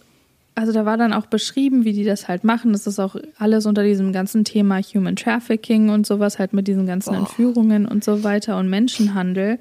also 0.55 0.73
da 0.73 0.85
war 0.85 0.97
dann 0.97 1.13
auch 1.13 1.25
beschrieben, 1.25 1.85
wie 1.85 1.93
die 1.93 2.03
das 2.03 2.27
halt 2.27 2.43
machen. 2.43 2.73
Das 2.73 2.85
ist 2.85 2.99
auch 2.99 3.15
alles 3.37 3.65
unter 3.65 3.83
diesem 3.83 4.11
ganzen 4.11 4.43
Thema 4.43 4.79
Human 4.81 5.15
Trafficking 5.15 5.89
und 5.89 6.05
sowas, 6.05 6.37
halt 6.37 6.53
mit 6.53 6.67
diesen 6.67 6.85
ganzen 6.85 7.11
Boah. 7.11 7.19
Entführungen 7.19 7.85
und 7.85 8.03
so 8.03 8.23
weiter 8.23 8.57
und 8.57 8.69
Menschenhandel. 8.69 9.57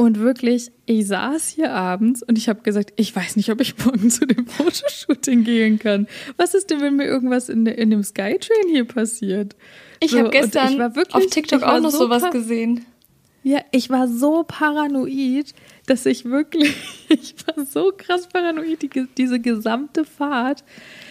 Und 0.00 0.18
wirklich, 0.18 0.72
ich 0.86 1.08
saß 1.08 1.48
hier 1.48 1.74
abends 1.74 2.22
und 2.22 2.38
ich 2.38 2.48
habe 2.48 2.62
gesagt, 2.62 2.94
ich 2.96 3.14
weiß 3.14 3.36
nicht, 3.36 3.50
ob 3.50 3.60
ich 3.60 3.74
morgen 3.84 4.08
zu 4.08 4.24
dem 4.24 4.46
Fotoshooting 4.46 5.44
gehen 5.44 5.78
kann. 5.78 6.06
Was 6.38 6.54
ist 6.54 6.70
denn, 6.70 6.80
wenn 6.80 6.96
mir 6.96 7.04
irgendwas 7.04 7.50
in, 7.50 7.66
in 7.66 7.90
dem 7.90 8.02
Skytrain 8.02 8.66
hier 8.70 8.86
passiert? 8.86 9.56
Ich 10.00 10.12
so, 10.12 10.20
habe 10.20 10.30
gestern 10.30 10.72
ich 10.72 10.78
wirklich, 10.78 11.14
auf 11.14 11.26
TikTok 11.26 11.62
auch 11.64 11.80
noch 11.80 11.90
so 11.90 11.98
sowas 11.98 12.30
gesehen. 12.30 12.86
Ja, 13.42 13.58
ich 13.72 13.90
war 13.90 14.08
so 14.08 14.42
paranoid, 14.42 15.52
dass 15.90 16.06
ich 16.06 16.24
wirklich, 16.24 16.74
ich 17.08 17.34
war 17.46 17.64
so 17.66 17.92
krass 17.96 18.28
paranoid, 18.28 18.80
die, 18.82 18.90
diese 19.16 19.40
gesamte 19.40 20.04
Fahrt, 20.04 20.62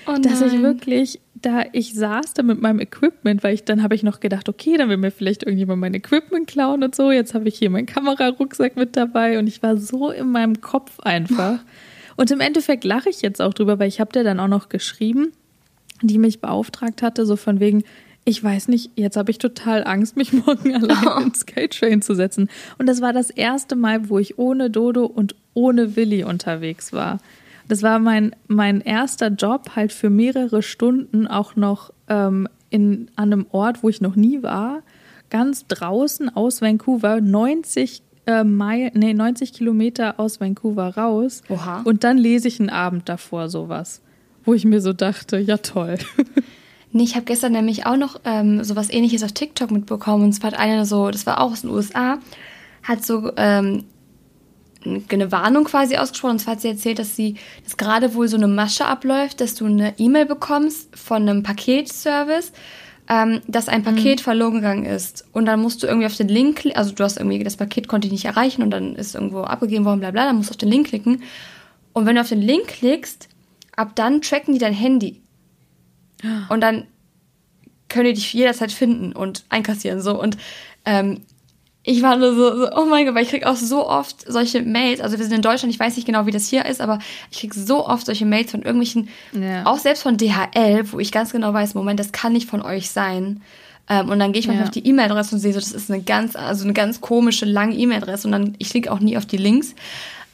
oh 0.08 0.16
dass 0.22 0.42
ich 0.42 0.62
wirklich, 0.62 1.20
da 1.36 1.66
ich 1.74 1.94
saß 1.94 2.34
da 2.34 2.44
mit 2.44 2.62
meinem 2.62 2.80
Equipment, 2.80 3.44
weil 3.44 3.54
ich 3.54 3.66
dann 3.66 3.84
habe 3.84 3.96
ich 3.96 4.04
noch 4.04 4.22
gedacht, 4.22 4.48
okay, 4.48 4.78
dann 4.78 4.88
will 4.88 4.98
mir 4.98 5.12
vielleicht 5.12 5.44
irgendjemand 5.44 5.82
mein 5.82 5.94
Equipment 5.94 6.48
klauen 6.48 6.84
und 6.84 6.96
so. 6.96 7.12
Jetzt 7.12 7.34
habe 7.34 7.50
ich 7.50 7.58
hier 7.58 7.70
meinen 7.70 7.88
Kamerarucksack 7.88 8.78
mit 8.78 8.96
dabei 8.96 9.38
und 9.38 9.48
ich 9.48 9.62
war 9.62 9.76
so 9.76 10.12
in 10.12 10.32
meinem 10.32 10.62
Kopf 10.62 11.00
einfach. 11.02 11.60
Und 12.16 12.32
im 12.32 12.42
Endeffekt 12.42 12.84
lache 12.84 13.10
ich 13.10 13.22
jetzt 13.22 13.42
auch 13.42 13.54
drüber, 13.54 13.80
weil 13.80 13.88
ich 13.88 14.02
habe 14.02 14.12
dir 14.12 14.26
dann 14.26 14.42
auch 14.42 14.50
noch 14.50 14.68
geschrieben, 14.68 15.32
die 16.02 16.18
mich 16.18 16.42
beauftragt 16.42 17.02
hatte, 17.02 17.26
so 17.26 17.38
von 17.38 17.62
wegen, 17.62 17.86
ich 18.30 18.44
weiß 18.44 18.68
nicht, 18.68 18.92
jetzt 18.96 19.18
habe 19.18 19.32
ich 19.32 19.40
total 19.40 19.84
Angst, 19.84 20.16
mich 20.16 20.34
morgen 20.34 20.76
allein 20.76 21.08
oh. 21.08 21.20
ins 21.20 21.40
Skate-Train 21.42 22.04
zu 22.04 22.14
setzen. 22.14 22.48
Und 22.78 22.88
das 22.88 23.02
war 23.02 23.12
das 23.12 23.32
erste 23.32 23.76
Mal, 23.76 24.08
wo 24.10 24.20
ich 24.20 24.38
ohne 24.38 24.70
Dodo 24.70 25.06
und 25.06 25.36
ohne 25.56 25.96
Willi 25.96 26.24
unterwegs 26.24 26.94
war. 26.94 27.20
Das 27.68 27.82
war 27.82 27.98
mein, 27.98 28.36
mein 28.48 28.82
erster 28.82 29.30
Job 29.30 29.72
halt 29.76 29.92
für 29.92 30.12
mehrere 30.12 30.62
Stunden, 30.62 31.28
auch 31.28 31.56
noch 31.56 31.92
ähm, 32.08 32.48
in, 32.70 33.10
an 33.16 33.34
einem 33.34 33.46
Ort, 33.52 33.82
wo 33.82 33.90
ich 33.90 34.00
noch 34.00 34.16
nie 34.16 34.44
war. 34.44 34.84
Ganz 35.32 35.66
draußen 35.66 36.30
aus 36.36 36.62
Vancouver, 36.62 37.22
90 37.22 38.04
äh, 38.28 38.44
Meilen, 38.44 38.92
nee, 38.94 39.14
90 39.16 39.54
Kilometer 39.54 40.20
aus 40.20 40.40
Vancouver 40.40 40.96
raus. 40.96 41.42
Oha. 41.50 41.82
Und 41.84 42.04
dann 42.04 42.20
lese 42.20 42.48
ich 42.48 42.60
einen 42.60 42.70
Abend 42.70 43.10
davor 43.10 43.50
sowas, 43.50 44.02
wo 44.46 44.54
ich 44.54 44.66
mir 44.66 44.82
so 44.82 44.94
dachte, 44.94 45.40
ja 45.40 45.58
toll. 45.58 45.98
Nee, 46.92 47.04
ich 47.04 47.16
habe 47.16 47.26
gestern 47.26 47.52
nämlich 47.52 47.86
auch 47.86 47.98
noch 47.98 48.20
ähm, 48.26 48.64
so 48.64 48.76
was 48.76 48.90
ähnliches 48.90 49.24
auf 49.24 49.32
TikTok 49.32 49.70
mitbekommen. 49.70 50.24
Und 50.24 50.34
zwar 50.34 50.52
hat 50.52 50.60
eine 50.60 50.86
so, 50.86 51.12
das 51.12 51.26
war 51.26 51.42
auch 51.42 51.52
aus 51.52 51.62
den 51.62 51.70
USA, 51.70 52.18
hat 52.84 53.06
so 53.06 53.32
ähm, 53.38 53.86
eine 54.84 55.32
Warnung 55.32 55.66
quasi 55.66 55.98
ausgesprochen. 55.98 56.34
Und 56.34 56.40
zwar 56.40 56.54
hat 56.54 56.62
sie 56.62 56.70
erzählt, 56.70 57.00
dass 57.00 57.16
sie, 57.16 57.36
dass 57.64 57.78
gerade 57.78 58.16
wohl 58.16 58.28
so 58.28 58.38
eine 58.38 58.48
Masche 58.48 58.86
abläuft, 58.86 59.42
dass 59.42 59.56
du 59.56 59.66
eine 59.66 59.94
E-Mail 60.00 60.26
bekommst 60.26 60.96
von 60.96 61.30
einem 61.30 61.44
Paketservice, 61.44 62.54
ähm, 63.08 63.42
dass 63.48 63.68
ein 63.68 63.84
Paket 63.84 64.20
mhm. 64.20 64.24
verloren 64.24 64.54
gegangen 64.56 64.86
ist 64.86 65.26
und 65.34 65.46
dann 65.46 65.60
musst 65.62 65.82
du 65.82 65.88
irgendwie 65.88 66.06
auf 66.06 66.16
den 66.16 66.28
Link 66.28 66.58
klicken, 66.58 66.78
also 66.78 66.94
du 66.94 67.04
hast 67.04 67.18
irgendwie, 67.18 67.44
das 67.44 67.58
Paket 67.58 67.88
konnte 67.88 68.08
ich 68.08 68.12
nicht 68.12 68.26
erreichen 68.26 68.62
und 68.62 68.70
dann 68.70 68.96
ist 68.96 69.16
irgendwo 69.16 69.42
abgegeben 69.42 69.84
worden, 69.86 70.00
bla 70.00 70.12
bla, 70.12 70.26
dann 70.26 70.36
musst 70.38 70.50
du 70.50 70.54
auf 70.54 70.58
den 70.58 70.70
Link 70.70 70.88
klicken. 70.88 71.24
Und 71.94 72.06
wenn 72.06 72.16
du 72.16 72.22
auf 72.22 72.30
den 72.30 72.42
Link 72.42 72.68
klickst, 72.68 73.28
ab 73.76 73.96
dann 73.96 74.22
tracken 74.22 74.54
die 74.54 74.60
dein 74.60 74.74
Handy. 74.74 75.22
Und 76.50 76.62
dann 76.62 76.88
können 77.90 78.06
die 78.06 78.14
dich 78.14 78.34
jederzeit 78.34 78.72
finden 78.72 79.14
und 79.14 79.46
einkassieren 79.50 80.00
so 80.00 80.22
und 80.22 80.38
ähm, 80.86 81.22
ich 81.84 82.04
war 82.04 82.18
nur 82.18 82.36
so, 82.36 82.56
so, 82.58 82.72
oh 82.76 82.86
mein 82.86 83.06
Gott, 83.06 83.16
weil 83.16 83.24
ich 83.24 83.30
krieg 83.30 83.46
auch 83.46 83.56
so 83.56 83.88
oft 83.88 84.32
solche 84.32 84.62
Mails, 84.62 85.02
also 85.02 85.18
wir 85.18 85.26
sind 85.26 85.34
in 85.34 85.42
Deutschland, 85.42 85.74
ich 85.74 85.80
weiß 85.80 85.96
nicht 85.96 86.06
genau, 86.06 86.26
wie 86.26 86.32
das 86.32 86.48
hier 86.48 86.66
ist, 86.66 86.82
aber 86.82 87.00
ich 87.32 87.40
krieg 87.40 87.54
so 87.54 87.88
oft 87.88 88.06
solche 88.06 88.26
Mails 88.26 88.52
von 88.52 88.62
irgendwelchen, 88.62 89.10
ja. 89.32 89.66
auch 89.66 89.80
selbst 89.80 90.04
von 90.04 90.18
DHL, 90.18 90.92
wo 90.92 91.00
ich 91.00 91.12
ganz 91.12 91.32
genau 91.32 91.54
weiß, 91.54 91.74
Moment, 91.74 92.00
das 92.00 92.12
kann 92.12 92.34
nicht 92.34 92.50
von 92.50 92.62
euch 92.62 92.92
sein. 92.92 93.42
Ähm, 93.88 94.10
und 94.10 94.20
dann 94.20 94.34
gehe 94.34 94.42
ich 94.42 94.48
manchmal 94.48 94.66
ja. 94.66 94.70
auf 94.70 94.74
die 94.74 94.86
E-Mail-Adresse 94.86 95.34
und 95.34 95.42
sehe 95.42 95.54
so, 95.54 95.60
das 95.60 95.72
ist 95.72 95.90
eine 95.90 96.04
ganz, 96.04 96.36
also 96.36 96.64
eine 96.64 96.74
ganz 96.74 97.02
komische, 97.02 97.46
lange 97.46 97.76
E-Mail-Adresse 97.76 98.28
und 98.28 98.34
dann, 98.34 98.56
ich 98.60 98.70
klicke 98.70 98.92
auch 98.92 99.00
nie 99.00 99.18
auf 99.18 99.26
die 99.26 99.38
Links. 99.38 99.74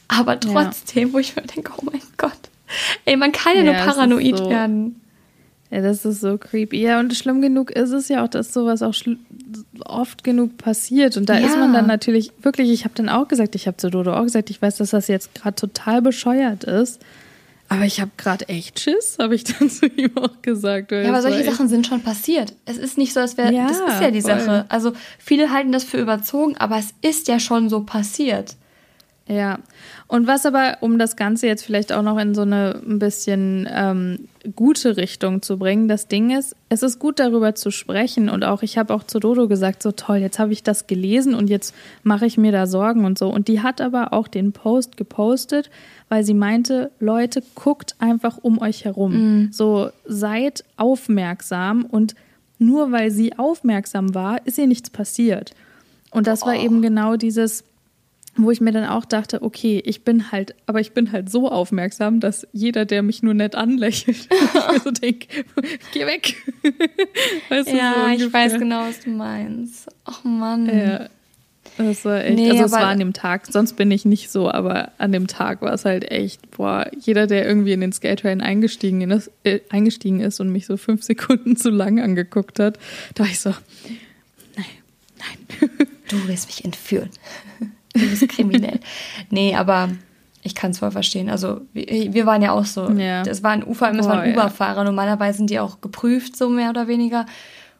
Aber 0.07 0.39
trotzdem, 0.39 1.07
ja. 1.07 1.13
wo 1.13 1.19
ich 1.19 1.35
mir 1.35 1.43
denke, 1.43 1.71
oh 1.77 1.85
mein 1.89 2.01
Gott, 2.17 2.37
ey, 3.05 3.15
man 3.15 3.31
kann 3.31 3.55
ja, 3.55 3.63
nur 3.63 3.75
paranoid 3.75 4.37
so. 4.37 4.49
werden. 4.49 4.99
Ja, 5.71 5.81
das 5.81 6.05
ist 6.05 6.21
so 6.21 6.37
creepy. 6.37 6.81
Ja, 6.81 6.99
und 6.99 7.13
schlimm 7.15 7.41
genug 7.41 7.71
ist 7.71 7.91
es 7.91 8.07
ja 8.07 8.23
auch, 8.23 8.27
dass 8.27 8.53
sowas 8.53 8.81
auch 8.81 8.93
oft 9.85 10.23
genug 10.23 10.57
passiert. 10.57 11.17
Und 11.17 11.27
da 11.27 11.37
ja. 11.37 11.47
ist 11.47 11.57
man 11.57 11.73
dann 11.73 11.87
natürlich 11.87 12.31
wirklich, 12.41 12.71
ich 12.71 12.83
habe 12.83 12.93
dann 12.95 13.09
auch 13.09 13.27
gesagt, 13.27 13.55
ich 13.55 13.67
habe 13.67 13.77
zu 13.77 13.89
Dodo 13.89 14.13
auch 14.13 14.23
gesagt, 14.23 14.49
ich 14.49 14.61
weiß, 14.61 14.77
dass 14.77 14.91
das 14.91 15.07
jetzt 15.07 15.33
gerade 15.33 15.55
total 15.55 16.01
bescheuert 16.01 16.63
ist. 16.63 17.01
Aber 17.67 17.83
ich 17.85 17.99
habe 17.99 18.11
gerade 18.15 18.47
echt 18.47 18.79
Schiss, 18.79 19.17
habe 19.19 19.33
ich 19.33 19.43
dann 19.59 19.69
zu 19.69 19.87
ihm 19.87 20.15
auch 20.17 20.41
gesagt. 20.43 20.91
Ja, 20.91 21.09
aber 21.09 21.21
solche 21.21 21.43
Sachen 21.43 21.67
sind 21.67 21.87
schon 21.87 22.03
passiert. 22.03 22.53
Es 22.65 22.77
ist 22.77 22.97
nicht 22.97 23.13
so, 23.13 23.19
als 23.19 23.37
wäre. 23.37 23.51
Ja, 23.51 23.67
das 23.67 23.79
ist 23.79 24.01
ja 24.01 24.11
die 24.11 24.21
voll. 24.21 24.39
Sache. 24.39 24.65
Also 24.69 24.93
viele 25.17 25.51
halten 25.51 25.71
das 25.71 25.83
für 25.83 25.97
überzogen, 25.97 26.55
aber 26.57 26.77
es 26.77 26.93
ist 27.01 27.27
ja 27.27 27.39
schon 27.39 27.69
so 27.69 27.81
passiert. 27.81 28.55
Ja, 29.27 29.57
und 30.07 30.27
was 30.27 30.45
aber, 30.45 30.77
um 30.81 30.99
das 30.99 31.15
Ganze 31.15 31.47
jetzt 31.47 31.65
vielleicht 31.65 31.91
auch 31.91 32.03
noch 32.03 32.19
in 32.19 32.35
so 32.35 32.41
eine 32.41 32.79
ein 32.85 32.99
bisschen 32.99 33.67
ähm, 33.71 34.27
gute 34.55 34.97
Richtung 34.97 35.41
zu 35.41 35.57
bringen, 35.57 35.87
das 35.87 36.07
Ding 36.07 36.29
ist, 36.29 36.55
es 36.69 36.83
ist 36.83 36.99
gut 36.99 37.19
darüber 37.19 37.55
zu 37.55 37.71
sprechen 37.71 38.29
und 38.29 38.43
auch, 38.43 38.61
ich 38.61 38.77
habe 38.77 38.93
auch 38.93 39.03
zu 39.03 39.19
Dodo 39.19 39.47
gesagt, 39.47 39.81
so 39.81 39.91
toll, 39.91 40.17
jetzt 40.17 40.37
habe 40.37 40.53
ich 40.53 40.61
das 40.61 40.85
gelesen 40.85 41.33
und 41.33 41.49
jetzt 41.49 41.73
mache 42.03 42.27
ich 42.27 42.37
mir 42.37 42.51
da 42.51 42.67
Sorgen 42.67 43.03
und 43.03 43.17
so. 43.17 43.29
Und 43.29 43.47
die 43.47 43.61
hat 43.61 43.81
aber 43.81 44.13
auch 44.13 44.27
den 44.27 44.51
Post 44.51 44.95
gepostet, 44.95 45.71
weil 46.07 46.23
sie 46.23 46.35
meinte, 46.35 46.91
Leute, 46.99 47.41
guckt 47.55 47.95
einfach 47.97 48.37
um 48.39 48.61
euch 48.61 48.85
herum. 48.85 49.13
Mhm. 49.13 49.51
So, 49.51 49.89
seid 50.05 50.63
aufmerksam 50.77 51.83
und 51.83 52.13
nur 52.59 52.91
weil 52.91 53.09
sie 53.09 53.37
aufmerksam 53.39 54.13
war, 54.13 54.45
ist 54.45 54.59
ihr 54.59 54.67
nichts 54.67 54.91
passiert. 54.91 55.55
Und 56.11 56.27
das 56.27 56.43
oh. 56.43 56.47
war 56.47 56.55
eben 56.55 56.83
genau 56.83 57.15
dieses, 57.15 57.63
wo 58.37 58.51
ich 58.51 58.59
mir 58.61 58.71
dann 58.71 58.85
auch 58.85 59.05
dachte, 59.05 59.41
okay, 59.41 59.81
ich 59.85 60.03
bin 60.03 60.31
halt, 60.31 60.55
aber 60.65 60.81
ich 60.81 60.91
bin 60.91 61.11
halt 61.11 61.29
so 61.29 61.49
aufmerksam, 61.49 62.19
dass 62.19 62.47
jeder, 62.51 62.85
der 62.85 63.01
mich 63.01 63.23
nur 63.23 63.33
nett 63.33 63.55
anlächelt, 63.55 64.27
ich 64.29 64.53
mir 64.71 64.79
so 64.83 64.91
denke, 64.91 65.27
geh 65.93 66.05
weg. 66.05 66.35
weißt 67.49 67.69
du, 67.69 67.77
ja, 67.77 68.13
so 68.17 68.25
ich 68.25 68.33
weiß 68.33 68.59
genau, 68.59 68.81
was 68.81 68.99
du 68.99 69.11
meinst. 69.11 69.87
Ach 70.03 70.23
Mann. 70.23 70.65
Ja. 70.67 71.09
Das 71.77 72.05
war 72.05 72.23
echt, 72.23 72.35
nee, 72.35 72.49
also 72.51 72.65
es 72.65 72.71
war 72.71 72.87
an 72.87 72.99
dem 72.99 73.11
Tag, 73.11 73.47
sonst 73.47 73.73
bin 73.73 73.91
ich 73.91 74.05
nicht 74.05 74.31
so, 74.31 74.49
aber 74.49 74.91
an 74.97 75.11
dem 75.11 75.27
Tag 75.27 75.61
war 75.61 75.73
es 75.73 75.83
halt 75.83 76.09
echt, 76.09 76.51
boah, 76.51 76.89
jeder, 76.97 77.27
der 77.27 77.45
irgendwie 77.45 77.73
in 77.73 77.81
den 77.81 77.91
Skate 77.91 78.21
Train 78.21 78.39
eingestiegen 78.39 79.01
ist, 79.11 79.29
äh, 79.43 79.59
eingestiegen 79.69 80.21
ist 80.21 80.39
und 80.39 80.49
mich 80.49 80.67
so 80.67 80.77
fünf 80.77 81.03
Sekunden 81.03 81.55
zu 81.57 81.69
lang 81.69 81.99
angeguckt 81.99 82.59
hat, 82.59 82.79
da 83.15 83.23
war 83.23 83.29
ich 83.29 83.39
so, 83.39 83.53
nein, 84.55 84.65
nein. 85.17 85.69
Du 86.07 86.27
willst 86.27 86.47
mich 86.47 86.63
entführen. 86.63 87.09
Du 87.95 88.09
bist 88.09 88.27
kriminell. 88.29 88.79
nee, 89.29 89.55
aber 89.55 89.89
ich 90.43 90.53
kann 90.53 90.71
es 90.71 90.79
voll 90.79 90.91
verstehen. 90.91 91.29
Also 91.29 91.61
wir, 91.73 92.13
wir, 92.13 92.25
waren 92.27 92.41
ja 92.41 92.51
auch 92.51 92.65
so. 92.65 92.89
Ja. 92.91 93.23
Das 93.23 93.41
war 93.41 93.51
ein 93.51 93.63
Ufer, 93.63 93.91
es 93.97 94.05
war 94.05 94.21
ein 94.21 94.33
Uber-Fahrer. 94.33 94.83
Normalerweise 94.83 95.37
sind 95.37 95.49
die 95.49 95.59
auch 95.59 95.81
geprüft, 95.81 96.37
so 96.37 96.49
mehr 96.49 96.69
oder 96.69 96.87
weniger. 96.87 97.25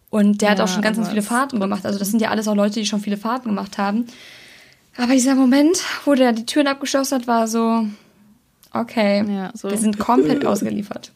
Und 0.10 0.42
der 0.42 0.50
ja, 0.50 0.52
hat 0.54 0.62
auch 0.62 0.68
schon 0.68 0.82
ganz, 0.82 0.98
ganz 0.98 1.10
viele 1.10 1.22
Fahrten 1.22 1.60
gemacht. 1.60 1.86
Also 1.86 2.00
das 2.00 2.10
sind 2.10 2.22
ja 2.22 2.30
alles 2.30 2.48
auch 2.48 2.56
Leute, 2.56 2.80
die 2.80 2.86
schon 2.86 3.02
viele 3.02 3.18
Fahrten 3.18 3.50
gemacht 3.50 3.78
haben. 3.78 4.06
Aber 4.98 5.14
dieser 5.14 5.36
Moment, 5.36 5.78
wo 6.06 6.16
der 6.16 6.32
die 6.32 6.46
Türen 6.46 6.68
abgeschlossen 6.68 7.20
hat, 7.20 7.28
war 7.28 7.48
so, 7.48 7.86
okay, 8.74 9.26
ja, 9.28 9.52
so. 9.54 9.70
wir 9.70 9.78
sind 9.78 10.00
komplett 10.00 10.46
ausgeliefert. 10.46 11.12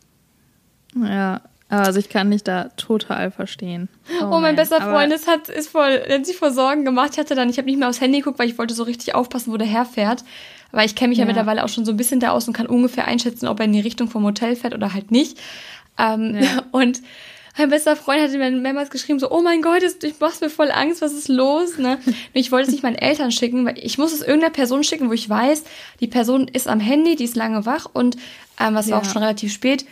Ja, 0.96 1.42
also 1.78 2.00
ich 2.00 2.10
kann 2.10 2.32
dich 2.32 2.44
da 2.44 2.70
total 2.78 3.30
verstehen. 3.30 3.90
Oh, 4.22 4.26
oh 4.32 4.40
mein 4.40 4.56
bester 4.56 4.82
Freund 4.82 5.14
ist, 5.14 5.28
hat, 5.28 5.50
ist 5.50 5.70
voll, 5.70 6.02
hat 6.10 6.26
sich 6.26 6.36
vor 6.36 6.52
Sorgen 6.52 6.84
gemacht. 6.84 7.12
Ich 7.14 7.20
hatte 7.20 7.36
dann, 7.36 7.48
ich 7.48 7.58
habe 7.58 7.68
nicht 7.68 7.78
mehr 7.78 7.90
aufs 7.90 8.02
Handy 8.02 8.20
geguckt, 8.20 8.40
weil 8.40 8.50
ich 8.50 8.58
wollte 8.58 8.74
so 8.74 8.84
richtig 8.84 9.14
aufpassen, 9.14 9.54
wo 9.54 9.58
der 9.58 9.68
herfährt. 9.68 10.24
Aber 10.72 10.84
ich 10.84 10.96
kenne 10.96 11.10
mich 11.10 11.20
ja. 11.20 11.24
ja. 11.24 11.28
mittlerweile 11.28 11.64
auch 11.64 11.70
schon 11.70 11.86
so 11.86 11.92
ein 11.92 11.98
bisschen 11.98 12.20
da 12.20 12.32
aus 12.32 12.48
und 12.48 12.54
kann 12.54 12.66
ungefähr 12.66 13.08
einschätzen, 13.08 13.48
ob 13.48 13.60
er 13.60 13.66
in 13.66 13.74
die 13.74 13.80
Richtung 13.80 14.10
vom 14.10 14.24
Hotel 14.24 14.56
fährt 14.56 14.74
oder 14.74 14.94
halt 14.94 15.12
nicht. 15.12 15.38
Ähm, 16.00 16.38
ja. 16.42 16.64
Und 16.72 17.02
mein 17.58 17.70
bester 17.70 17.96
Freund 17.96 18.22
hatte 18.22 18.38
mir 18.38 18.50
mehrmals 18.52 18.90
geschrieben, 18.90 19.20
so, 19.20 19.30
oh 19.32 19.42
mein 19.42 19.62
Gott, 19.62 19.82
du 19.82 20.12
machst 20.20 20.42
mir 20.42 20.50
voll 20.50 20.72
Angst, 20.72 21.02
was 21.02 21.14
ist 21.14 21.28
los? 21.28 21.78
Ne? 21.78 22.00
Und 22.06 22.16
ich 22.34 22.52
wollte 22.52 22.68
es 22.68 22.72
nicht 22.72 22.84
meinen 22.84 22.96
Eltern 22.96 23.32
schicken, 23.32 23.66
weil 23.66 23.78
ich 23.78 23.98
muss 23.98 24.14
es 24.14 24.22
irgendeiner 24.22 24.54
Person 24.54 24.84
schicken, 24.84 25.10
wo 25.10 25.14
ich 25.14 25.30
weiß, 25.30 25.64
die 26.00 26.08
Person 26.08 26.48
ist 26.48 26.68
am 26.68 26.80
Handy, 26.80 27.16
die 27.16 27.26
ist 27.26 27.36
lange 27.36 27.66
wach 27.66 27.88
und 27.92 28.16
ähm, 28.60 28.76
was 28.76 28.88
ja. 28.88 28.96
war 28.96 29.02
auch 29.02 29.06
schon 29.06 29.22
relativ 29.22 29.52
spät 29.52 29.86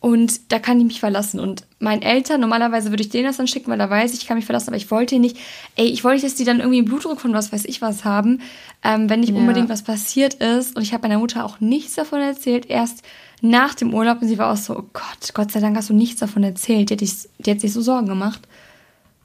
und 0.00 0.52
da 0.52 0.60
kann 0.60 0.78
ich 0.78 0.86
mich 0.86 1.00
verlassen. 1.00 1.40
Und 1.40 1.64
meinen 1.80 2.02
Eltern, 2.02 2.40
normalerweise 2.40 2.90
würde 2.90 3.02
ich 3.02 3.08
denen 3.08 3.26
das 3.26 3.36
dann 3.36 3.48
schicken, 3.48 3.70
weil 3.70 3.78
da 3.78 3.90
weiß 3.90 4.12
ich, 4.12 4.20
ich 4.20 4.26
kann 4.28 4.36
mich 4.36 4.46
verlassen, 4.46 4.68
aber 4.68 4.76
ich 4.76 4.90
wollte 4.90 5.18
nicht, 5.18 5.36
ey, 5.74 5.86
ich 5.86 6.04
wollte 6.04 6.16
nicht, 6.16 6.26
dass 6.26 6.36
die 6.36 6.44
dann 6.44 6.60
irgendwie 6.60 6.78
einen 6.78 6.86
Blutdruck 6.86 7.20
von 7.20 7.32
was 7.32 7.52
weiß 7.52 7.64
ich 7.64 7.82
was 7.82 8.04
haben, 8.04 8.40
ähm, 8.84 9.10
wenn 9.10 9.20
nicht 9.20 9.32
ja. 9.32 9.36
unbedingt 9.36 9.68
was 9.68 9.82
passiert 9.82 10.34
ist. 10.34 10.76
Und 10.76 10.82
ich 10.82 10.92
habe 10.92 11.08
meiner 11.08 11.18
Mutter 11.18 11.44
auch 11.44 11.58
nichts 11.58 11.94
davon 11.94 12.20
erzählt, 12.20 12.66
erst 12.66 13.02
nach 13.40 13.74
dem 13.74 13.92
Urlaub. 13.92 14.22
Und 14.22 14.28
sie 14.28 14.38
war 14.38 14.52
auch 14.52 14.56
so, 14.56 14.76
oh 14.76 14.84
Gott, 14.92 15.34
Gott 15.34 15.50
sei 15.50 15.58
Dank 15.58 15.76
hast 15.76 15.90
du 15.90 15.94
nichts 15.94 16.20
davon 16.20 16.44
erzählt. 16.44 16.90
Die 16.90 16.94
hat, 16.94 17.00
dich, 17.00 17.28
die 17.38 17.50
hat 17.50 17.60
sich 17.60 17.72
so 17.72 17.80
Sorgen 17.80 18.06
gemacht. 18.06 18.42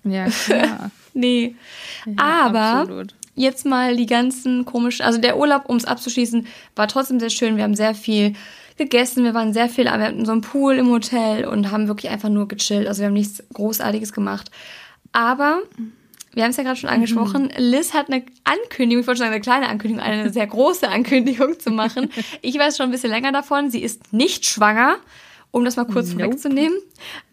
Ja, 0.04 0.26
klar. 0.46 0.90
nee. 1.14 1.56
Ja, 2.08 2.46
aber 2.46 2.60
absolut. 2.60 3.16
jetzt 3.36 3.66
mal 3.66 3.96
die 3.96 4.08
ganzen 4.08 4.66
komischen, 4.66 5.06
also 5.06 5.20
der 5.20 5.38
Urlaub, 5.38 5.70
um 5.70 5.78
es 5.78 5.86
abzuschließen, 5.86 6.48
war 6.76 6.88
trotzdem 6.88 7.20
sehr 7.20 7.30
schön. 7.30 7.58
Wir 7.58 7.64
haben 7.64 7.76
sehr 7.76 7.94
viel 7.94 8.34
gegessen, 8.78 9.24
wir 9.24 9.34
waren 9.34 9.54
sehr 9.54 9.70
viel, 9.70 9.86
wir 9.86 9.92
hatten 9.92 10.26
so 10.26 10.32
einen 10.32 10.42
Pool 10.42 10.76
im 10.76 10.90
Hotel 10.90 11.46
und 11.46 11.72
haben 11.72 11.88
wirklich 11.88 12.12
einfach 12.12 12.30
nur 12.30 12.48
gechillt. 12.48 12.88
Also 12.88 13.02
wir 13.02 13.08
haben 13.08 13.14
nichts 13.14 13.44
Großartiges 13.54 14.14
gemacht. 14.14 14.52
Aber 15.12 15.62
wir 16.34 16.44
haben 16.44 16.52
es 16.52 16.58
ja 16.58 16.64
gerade 16.64 16.80
schon 16.80 16.90
angesprochen, 16.90 17.44
mhm. 17.44 17.52
Liz 17.58 17.94
hat 17.94 18.10
eine 18.10 18.24
Ankündigung, 18.44 19.02
ich 19.02 19.08
wollte 19.08 19.20
schon 19.20 19.28
sagen, 19.28 19.34
eine 19.34 19.42
kleine 19.42 19.70
Ankündigung, 19.70 20.04
eine 20.04 20.30
sehr 20.34 20.48
große 20.48 20.90
Ankündigung 20.90 21.60
zu 21.60 21.72
machen. 21.72 22.10
Ich 22.42 22.58
weiß 22.58 22.78
schon 22.78 22.88
ein 22.88 22.92
bisschen 22.92 23.12
länger 23.12 23.32
davon, 23.32 23.70
sie 23.70 23.84
ist 23.84 24.14
nicht 24.14 24.46
schwanger, 24.46 24.96
um 25.52 25.64
das 25.64 25.76
mal 25.76 25.86
kurz 25.86 26.10
nope. 26.10 26.24
vorwegzunehmen. 26.24 26.78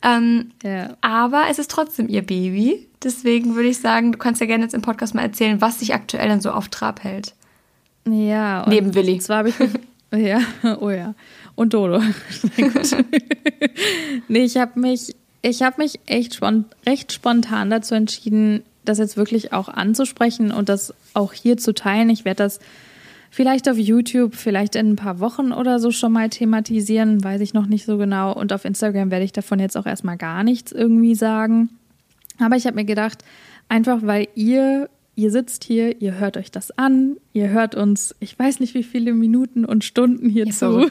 Ähm, 0.02 0.50
ja. 0.62 0.96
Aber 1.00 1.44
es 1.48 1.58
ist 1.58 1.70
trotzdem 1.70 2.08
ihr 2.08 2.22
Baby. 2.22 2.86
Deswegen 3.02 3.54
würde 3.54 3.70
ich 3.70 3.78
sagen, 3.78 4.12
du 4.12 4.18
kannst 4.18 4.42
ja 4.42 4.46
gerne 4.46 4.64
jetzt 4.64 4.74
im 4.74 4.82
Podcast 4.82 5.14
mal 5.14 5.22
erzählen, 5.22 5.62
was 5.62 5.78
sich 5.78 5.94
aktuell 5.94 6.28
dann 6.28 6.42
so 6.42 6.50
auf 6.50 6.68
Trab 6.68 7.02
hält. 7.02 7.34
Ja. 8.06 8.66
Neben 8.68 8.94
Willi. 8.94 9.18
Zwar 9.18 9.38
habe 9.38 9.48
ich 9.48 9.58
mich 9.58 9.70
Ja, 10.12 10.40
oh 10.80 10.90
ja. 10.90 11.14
Und 11.54 11.74
Dodo. 11.74 12.00
nee, 14.28 14.44
ich 14.44 14.56
habe 14.56 14.78
mich, 14.80 15.14
ich 15.42 15.62
habe 15.62 15.82
mich 15.82 16.00
echt 16.06 16.34
spont 16.34 16.66
recht 16.86 17.12
spontan 17.12 17.70
dazu 17.70 17.94
entschieden, 17.94 18.62
das 18.84 18.98
jetzt 18.98 19.16
wirklich 19.16 19.52
auch 19.52 19.68
anzusprechen 19.68 20.50
und 20.50 20.68
das 20.68 20.94
auch 21.14 21.32
hier 21.32 21.56
zu 21.56 21.74
teilen. 21.74 22.10
Ich 22.10 22.24
werde 22.24 22.42
das 22.42 22.60
vielleicht 23.30 23.68
auf 23.68 23.78
YouTube, 23.78 24.34
vielleicht 24.34 24.74
in 24.74 24.90
ein 24.90 24.96
paar 24.96 25.20
Wochen 25.20 25.52
oder 25.52 25.78
so 25.78 25.90
schon 25.90 26.12
mal 26.12 26.28
thematisieren, 26.28 27.22
weiß 27.22 27.40
ich 27.40 27.54
noch 27.54 27.66
nicht 27.66 27.84
so 27.84 27.98
genau. 27.98 28.32
Und 28.32 28.52
auf 28.52 28.64
Instagram 28.64 29.10
werde 29.10 29.24
ich 29.24 29.32
davon 29.32 29.60
jetzt 29.60 29.76
auch 29.76 29.86
erstmal 29.86 30.16
gar 30.16 30.42
nichts 30.42 30.72
irgendwie 30.72 31.14
sagen. 31.14 31.68
Aber 32.38 32.56
ich 32.56 32.66
habe 32.66 32.76
mir 32.76 32.84
gedacht, 32.84 33.22
einfach 33.68 34.00
weil 34.02 34.28
ihr 34.34 34.88
ihr 35.20 35.30
sitzt 35.30 35.64
hier, 35.64 36.00
ihr 36.00 36.18
hört 36.18 36.38
euch 36.38 36.50
das 36.50 36.76
an, 36.78 37.16
ihr 37.34 37.50
hört 37.50 37.74
uns, 37.74 38.14
ich 38.20 38.38
weiß 38.38 38.58
nicht 38.60 38.72
wie 38.74 38.82
viele 38.82 39.12
Minuten 39.12 39.66
und 39.66 39.84
Stunden 39.84 40.30
hier 40.30 40.46
zu. 40.46 40.90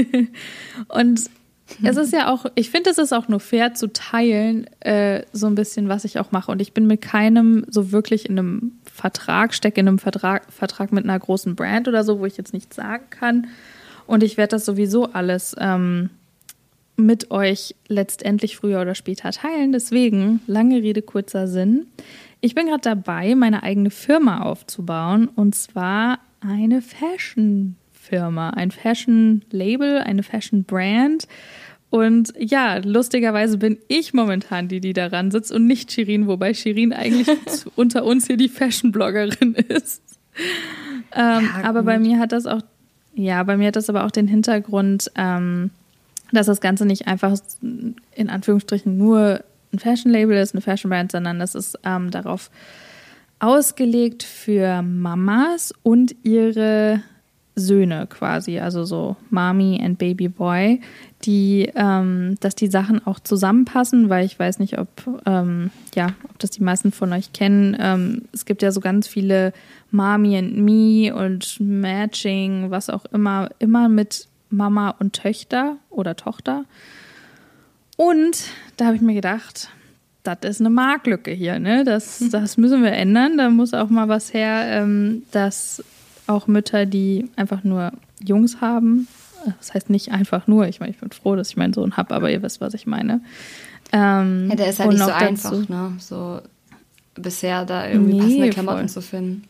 und 0.88 1.30
es 1.82 1.96
ist 1.96 2.12
ja 2.12 2.28
auch, 2.28 2.46
ich 2.56 2.70
finde, 2.70 2.90
es 2.90 2.98
ist 2.98 3.12
auch 3.12 3.28
nur 3.28 3.38
fair 3.38 3.74
zu 3.74 3.92
teilen, 3.92 4.66
äh, 4.80 5.22
so 5.32 5.46
ein 5.46 5.54
bisschen, 5.54 5.88
was 5.88 6.04
ich 6.04 6.18
auch 6.18 6.32
mache. 6.32 6.50
Und 6.50 6.60
ich 6.60 6.72
bin 6.72 6.88
mit 6.88 7.02
keinem 7.02 7.64
so 7.68 7.92
wirklich 7.92 8.28
in 8.28 8.36
einem 8.38 8.72
Vertrag, 8.84 9.54
stecke 9.54 9.80
in 9.80 9.86
einem 9.86 9.98
Vertrag, 10.00 10.52
Vertrag 10.52 10.92
mit 10.92 11.04
einer 11.04 11.18
großen 11.18 11.54
Brand 11.54 11.86
oder 11.86 12.02
so, 12.02 12.18
wo 12.18 12.26
ich 12.26 12.36
jetzt 12.36 12.52
nichts 12.52 12.74
sagen 12.74 13.04
kann. 13.10 13.46
Und 14.06 14.24
ich 14.24 14.36
werde 14.36 14.50
das 14.50 14.64
sowieso 14.64 15.12
alles 15.12 15.54
ähm, 15.58 16.10
mit 16.96 17.30
euch 17.30 17.76
letztendlich 17.86 18.56
früher 18.56 18.80
oder 18.80 18.96
später 18.96 19.30
teilen. 19.30 19.72
Deswegen, 19.72 20.40
lange 20.48 20.82
Rede, 20.82 21.00
kurzer 21.00 21.46
Sinn. 21.46 21.86
Ich 22.44 22.54
bin 22.54 22.66
gerade 22.66 22.82
dabei, 22.82 23.34
meine 23.34 23.62
eigene 23.62 23.88
Firma 23.88 24.42
aufzubauen. 24.42 25.28
Und 25.34 25.54
zwar 25.54 26.18
eine 26.40 26.82
Fashion-Firma, 26.82 28.50
ein 28.50 28.70
Fashion-Label, 28.70 30.00
eine 30.00 30.22
Fashion-Brand, 30.22 31.26
Und 31.88 32.34
ja, 32.38 32.76
lustigerweise 32.84 33.56
bin 33.56 33.78
ich 33.88 34.12
momentan 34.12 34.68
die, 34.68 34.80
die 34.80 34.92
daran 34.92 35.30
sitzt 35.30 35.52
und 35.52 35.66
nicht 35.66 35.90
Shirin, 35.90 36.26
wobei 36.26 36.52
Shirin 36.52 36.92
eigentlich 36.92 37.28
unter 37.76 38.04
uns 38.04 38.26
hier 38.26 38.36
die 38.36 38.50
Fashion-Bloggerin 38.50 39.54
ist. 39.54 40.02
Ähm, 41.14 41.48
ja, 41.50 41.62
aber 41.62 41.82
bei 41.82 41.98
mir 41.98 42.18
hat 42.18 42.32
das 42.32 42.44
auch, 42.44 42.60
ja, 43.14 43.42
bei 43.44 43.56
mir 43.56 43.68
hat 43.68 43.76
das 43.76 43.88
aber 43.88 44.04
auch 44.04 44.10
den 44.10 44.28
Hintergrund, 44.28 45.10
ähm, 45.14 45.70
dass 46.30 46.44
das 46.44 46.60
Ganze 46.60 46.84
nicht 46.84 47.06
einfach 47.06 47.38
in 47.62 48.28
Anführungsstrichen 48.28 48.98
nur 48.98 49.42
ein 49.74 49.78
Fashion-Label 49.78 50.36
ist, 50.36 50.54
eine 50.54 50.62
Fashion-Brand, 50.62 51.12
sondern 51.12 51.38
das 51.38 51.54
ist 51.54 51.78
ähm, 51.84 52.10
darauf 52.10 52.50
ausgelegt 53.40 54.22
für 54.22 54.82
Mamas 54.82 55.74
und 55.82 56.14
ihre 56.22 57.02
Söhne 57.56 58.06
quasi, 58.08 58.58
also 58.58 58.84
so 58.84 59.16
Mami 59.30 59.80
and 59.82 59.98
Baby 59.98 60.28
Boy, 60.28 60.80
die, 61.24 61.70
ähm, 61.74 62.34
dass 62.40 62.54
die 62.54 62.66
Sachen 62.66 63.06
auch 63.06 63.20
zusammenpassen, 63.20 64.08
weil 64.08 64.24
ich 64.24 64.38
weiß 64.38 64.58
nicht, 64.58 64.78
ob, 64.78 64.88
ähm, 65.26 65.70
ja, 65.94 66.08
ob 66.28 66.38
das 66.38 66.50
die 66.50 66.62
meisten 66.62 66.90
von 66.90 67.12
euch 67.12 67.32
kennen. 67.32 67.76
Ähm, 67.78 68.22
es 68.32 68.44
gibt 68.44 68.62
ja 68.62 68.72
so 68.72 68.80
ganz 68.80 69.06
viele 69.06 69.52
Mami 69.90 70.36
and 70.36 70.56
Me 70.56 71.14
und 71.14 71.60
Matching, 71.60 72.70
was 72.70 72.90
auch 72.90 73.04
immer, 73.06 73.48
immer 73.60 73.88
mit 73.88 74.28
Mama 74.50 74.90
und 74.98 75.12
Töchter 75.14 75.76
oder 75.90 76.16
Tochter. 76.16 76.64
Und 77.96 78.44
da 78.76 78.86
habe 78.86 78.96
ich 78.96 79.02
mir 79.02 79.14
gedacht, 79.14 79.68
das 80.22 80.38
ist 80.42 80.60
eine 80.60 80.70
Marktlücke 80.70 81.30
hier, 81.30 81.58
ne? 81.58 81.84
Das, 81.84 82.20
mhm. 82.20 82.30
das 82.30 82.56
müssen 82.56 82.82
wir 82.82 82.92
ändern. 82.92 83.36
Da 83.36 83.50
muss 83.50 83.74
auch 83.74 83.90
mal 83.90 84.08
was 84.08 84.32
her, 84.32 84.64
ähm, 84.68 85.22
dass 85.30 85.84
auch 86.26 86.46
Mütter, 86.46 86.86
die 86.86 87.28
einfach 87.36 87.62
nur 87.62 87.92
Jungs 88.24 88.60
haben, 88.60 89.06
äh, 89.46 89.50
das 89.58 89.74
heißt 89.74 89.90
nicht 89.90 90.12
einfach 90.12 90.46
nur, 90.46 90.66
ich 90.66 90.80
meine, 90.80 90.92
ich 90.92 90.98
bin 90.98 91.10
froh, 91.10 91.36
dass 91.36 91.50
ich 91.50 91.56
meinen 91.56 91.74
Sohn 91.74 91.96
habe, 91.96 92.14
aber 92.14 92.30
ihr 92.30 92.42
wisst, 92.42 92.60
was 92.60 92.74
ich 92.74 92.86
meine. 92.86 93.20
Ähm, 93.92 94.48
ja, 94.48 94.56
der 94.56 94.70
ist 94.70 94.80
halt 94.80 94.90
nicht 94.90 95.04
so 95.04 95.10
einfach, 95.10 95.50
dazu, 95.50 95.72
ne? 95.72 95.92
So 95.98 96.40
bisher 97.14 97.64
da 97.64 97.86
irgendwie 97.88 98.14
nee, 98.14 98.20
passende 98.20 98.50
Klamotten 98.50 98.88
voll. 98.88 98.88
zu 98.88 99.02
finden. 99.02 99.44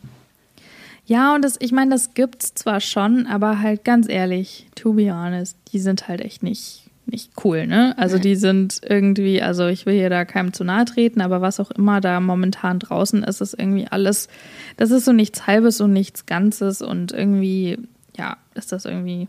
Ja, 1.07 1.35
und 1.35 1.43
das, 1.43 1.57
ich 1.61 1.71
meine, 1.71 1.91
das 1.91 2.15
gibt's 2.15 2.55
zwar 2.55 2.81
schon, 2.81 3.27
aber 3.27 3.61
halt 3.61 3.85
ganz 3.85 4.09
ehrlich, 4.09 4.67
to 4.75 4.95
be 4.95 5.15
honest, 5.15 5.57
die 5.73 5.79
sind 5.79 6.09
halt 6.09 6.21
echt 6.21 6.43
nicht 6.43 6.84
nicht 7.07 7.33
cool, 7.45 7.67
ne? 7.67 7.95
Also 7.99 8.19
die 8.19 8.37
sind 8.37 8.81
irgendwie, 8.83 9.43
also 9.43 9.67
ich 9.67 9.87
will 9.87 9.95
hier 9.95 10.11
da 10.11 10.25
keinem 10.25 10.53
zu 10.53 10.65
nahe 10.65 10.85
treten, 10.85 11.21
aber 11.21 11.41
was 11.41 11.61
auch 11.61 11.71
immer 11.71 12.01
da 12.01 12.21
momentan 12.21 12.79
draußen 12.79 13.23
ist, 13.23 13.41
ist 13.41 13.55
irgendwie 13.59 13.87
alles, 13.87 14.29
das 14.77 14.91
ist 14.91 15.05
so 15.05 15.13
nichts 15.13 15.47
Halbes 15.47 15.81
und 15.81 15.93
nichts 15.93 16.27
Ganzes 16.27 16.83
und 16.83 17.13
irgendwie, 17.13 17.79
ja, 18.17 18.37
ist 18.55 18.73
das 18.73 18.85
irgendwie, 18.85 19.29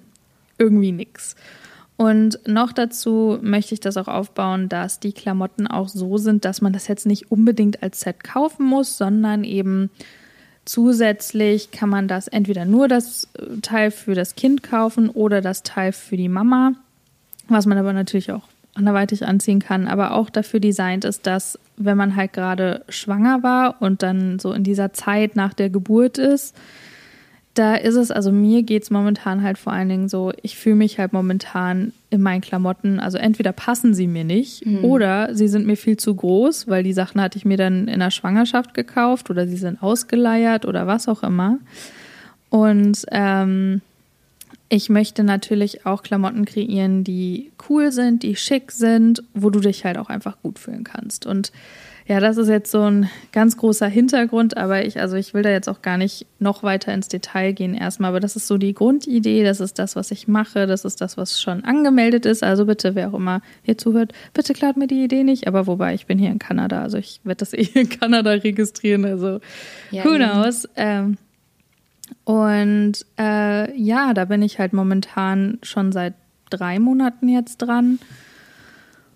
irgendwie 0.58 0.92
nix. 0.92 1.36
Und 1.98 2.40
noch 2.46 2.74
dazu 2.74 3.40
möchte 3.42 3.74
ich 3.74 3.80
das 3.80 3.98
auch 3.98 4.08
aufbauen, 4.08 4.68
dass 4.68 5.00
die 5.00 5.14
Klamotten 5.14 5.68
auch 5.68 5.88
so 5.88 6.18
sind, 6.18 6.44
dass 6.44 6.62
man 6.62 6.74
das 6.74 6.88
jetzt 6.88 7.06
nicht 7.06 7.32
unbedingt 7.32 7.84
als 7.84 8.02
Set 8.02 8.24
kaufen 8.24 8.66
muss, 8.66 8.98
sondern 8.98 9.44
eben 9.44 9.90
zusätzlich 10.66 11.72
kann 11.72 11.90
man 11.90 12.08
das 12.08 12.28
entweder 12.28 12.66
nur 12.66 12.88
das 12.88 13.30
Teil 13.62 13.92
für 13.92 14.14
das 14.14 14.36
Kind 14.36 14.64
kaufen 14.64 15.10
oder 15.10 15.40
das 15.42 15.64
Teil 15.64 15.94
für 15.94 16.18
die 16.18 16.28
Mama 16.28 16.74
was 17.48 17.66
man 17.66 17.78
aber 17.78 17.94
natürlich 17.94 18.32
auch 18.32 18.44
anderweitig 18.76 19.26
anziehen 19.26 19.60
kann, 19.60 19.88
aber 19.88 20.14
auch 20.14 20.30
dafür 20.30 20.60
designt 20.60 21.06
ist, 21.06 21.26
dass 21.26 21.58
wenn 21.78 21.98
man 21.98 22.16
halt 22.16 22.34
gerade 22.34 22.84
schwanger 22.90 23.42
war 23.42 23.82
und 23.82 24.04
dann 24.04 24.38
so 24.40 24.52
in 24.52 24.64
dieser 24.64 24.94
Zeit 24.94 25.36
nach 25.36 25.54
der 25.54 25.70
Geburt 25.70 26.18
ist, 26.18 26.56
da 27.54 27.76
ist 27.76 27.96
es, 27.96 28.12
also 28.12 28.34
mir 28.34 28.64
geht 28.64 28.84
es 28.84 28.92
momentan 28.92 29.42
halt 29.42 29.58
vor 29.58 29.72
allen 29.72 29.88
Dingen 29.88 30.10
so, 30.10 30.34
ich 30.42 30.58
fühle 30.58 30.76
mich 30.76 31.00
halt 31.00 31.14
momentan 31.14 31.94
in 32.10 32.22
meinen 32.22 32.42
Klamotten, 32.42 33.00
also 33.00 33.18
entweder 33.18 33.54
passen 33.54 33.94
sie 33.94 34.08
mir 34.08 34.26
nicht 34.26 34.66
mhm. 34.66 34.84
oder 34.84 35.34
sie 35.34 35.48
sind 35.48 35.66
mir 35.66 35.78
viel 35.78 35.96
zu 35.96 36.14
groß, 36.14 36.68
weil 36.68 36.84
die 36.84 36.92
Sachen 36.92 37.22
hatte 37.22 37.38
ich 37.38 37.46
mir 37.46 37.56
dann 37.56 37.88
in 37.88 38.02
der 38.02 38.12
Schwangerschaft 38.12 38.74
gekauft 38.74 39.30
oder 39.30 39.48
sie 39.48 39.56
sind 39.56 39.82
ausgeleiert 39.82 40.66
oder 40.66 40.86
was 40.86 41.08
auch 41.08 41.24
immer. 41.24 41.58
Und 42.50 43.06
ähm, 43.12 43.82
ich 44.70 44.90
möchte 44.90 45.24
natürlich 45.24 45.86
auch 45.86 46.04
Klamotten 46.04 46.46
kreieren, 46.46 47.04
die 47.04 47.52
cool 47.70 47.92
sind, 47.92 48.24
die 48.24 48.36
schick 48.36 48.72
sind, 48.72 49.24
wo 49.34 49.50
du 49.50 49.60
dich 49.60 49.86
halt 49.86 49.98
auch 49.98 50.10
einfach 50.10 50.42
gut 50.42 50.60
fühlen 50.60 50.84
kannst. 50.84 51.26
Und 51.26 51.52
ja, 52.08 52.20
das 52.20 52.38
ist 52.38 52.50
jetzt 52.50 52.70
so 52.70 52.84
ein 52.84 53.10
ganz 53.32 53.58
großer 53.58 53.88
Hintergrund, 53.88 54.58
aber 54.58 54.86
ich, 54.86 55.00
also 55.00 55.16
ich 55.16 55.34
will 55.34 55.42
da 55.42 55.50
jetzt 55.50 55.68
auch 55.68 55.82
gar 55.82 55.98
nicht 55.98 56.28
noch 56.38 56.62
weiter 56.62 56.94
ins 56.94 57.08
Detail 57.08 57.52
gehen 57.52 57.74
erstmal, 57.74 58.10
aber 58.10 58.20
das 58.20 58.36
ist 58.36 58.46
so 58.46 58.58
die 58.58 58.76
Grundidee, 58.76 59.44
das 59.44 59.60
ist 59.60 59.80
das, 59.80 59.96
was 59.96 60.12
ich 60.12 60.28
mache, 60.28 60.68
das 60.68 60.86
ist 60.86 61.02
das, 61.02 61.18
was 61.18 61.42
schon 61.42 61.64
angemeldet 61.64 62.28
ist. 62.28 62.44
Also 62.44 62.66
bitte, 62.66 62.94
wer 62.94 63.10
auch 63.10 63.16
immer 63.16 63.42
hier 63.64 63.80
zuhört, 63.80 64.14
bitte 64.34 64.54
klaut 64.54 64.78
mir 64.78 64.86
die 64.86 65.04
Idee 65.04 65.24
nicht, 65.24 65.48
aber 65.48 65.66
wobei, 65.66 65.96
ich 65.96 66.06
bin 66.06 66.20
hier 66.20 66.30
in 66.30 66.38
Kanada, 66.38 66.84
also 66.84 67.00
ich 67.00 67.22
werde 67.24 67.40
das 67.40 67.54
eh 67.54 67.70
in 67.74 67.90
Kanada 67.90 68.32
registrieren, 68.32 69.06
also 69.06 69.40
ja, 69.90 70.06
who 70.06 70.16
knows. 70.16 70.70
Ähm, 70.76 71.18
und 72.24 72.94
äh, 73.18 73.80
ja, 73.80 74.14
da 74.14 74.26
bin 74.26 74.42
ich 74.42 74.60
halt 74.60 74.74
momentan 74.74 75.60
schon 75.64 75.92
seit 75.92 76.14
drei 76.50 76.80
Monaten 76.80 77.28
jetzt 77.30 77.58
dran. 77.58 78.00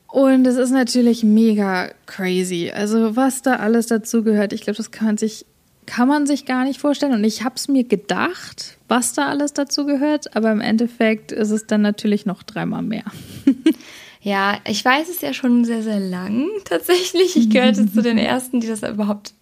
Und 0.08 0.48
es 0.48 0.58
ist 0.58 0.72
natürlich 0.72 1.24
mega 1.24 1.90
crazy. 2.08 2.72
Also 2.74 3.16
was 3.16 3.44
da 3.44 3.58
alles 3.58 3.88
dazu 3.88 4.24
gehört, 4.24 4.54
ich 4.54 4.62
glaube, 4.62 4.78
das 4.78 4.92
kann 4.92 5.06
man 5.06 5.18
sich 5.18 5.46
kann 5.90 6.08
man 6.08 6.28
sich 6.28 6.46
gar 6.46 6.66
nicht 6.66 6.80
vorstellen. 6.80 7.14
Und 7.14 7.24
ich 7.24 7.44
habe 7.44 7.56
es 7.56 7.68
mir 7.68 7.84
gedacht, 7.84 8.78
was 8.88 9.14
da 9.14 9.28
alles 9.28 9.54
dazu 9.54 9.88
gehört, 9.88 10.36
aber 10.36 10.52
im 10.52 10.62
Endeffekt 10.62 11.32
ist 11.32 11.50
es 11.50 11.66
dann 11.66 11.82
natürlich 11.82 12.28
noch 12.28 12.44
dreimal 12.44 12.84
mehr. 12.84 13.06
ja, 14.22 14.60
ich 14.68 14.86
weiß 14.86 15.10
es 15.10 15.22
ja 15.22 15.34
schon 15.34 15.66
sehr, 15.66 15.82
sehr 15.82 16.00
lang 16.00 16.48
tatsächlich. 16.64 17.36
Ich 17.36 17.50
gehörte 17.50 17.92
zu 17.92 18.04
den 18.04 18.18
ersten, 18.20 18.60
die 18.60 18.68
das 18.68 18.84
überhaupt 18.84 19.34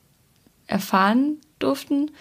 erfahren 0.68 1.38
durften. 1.60 2.12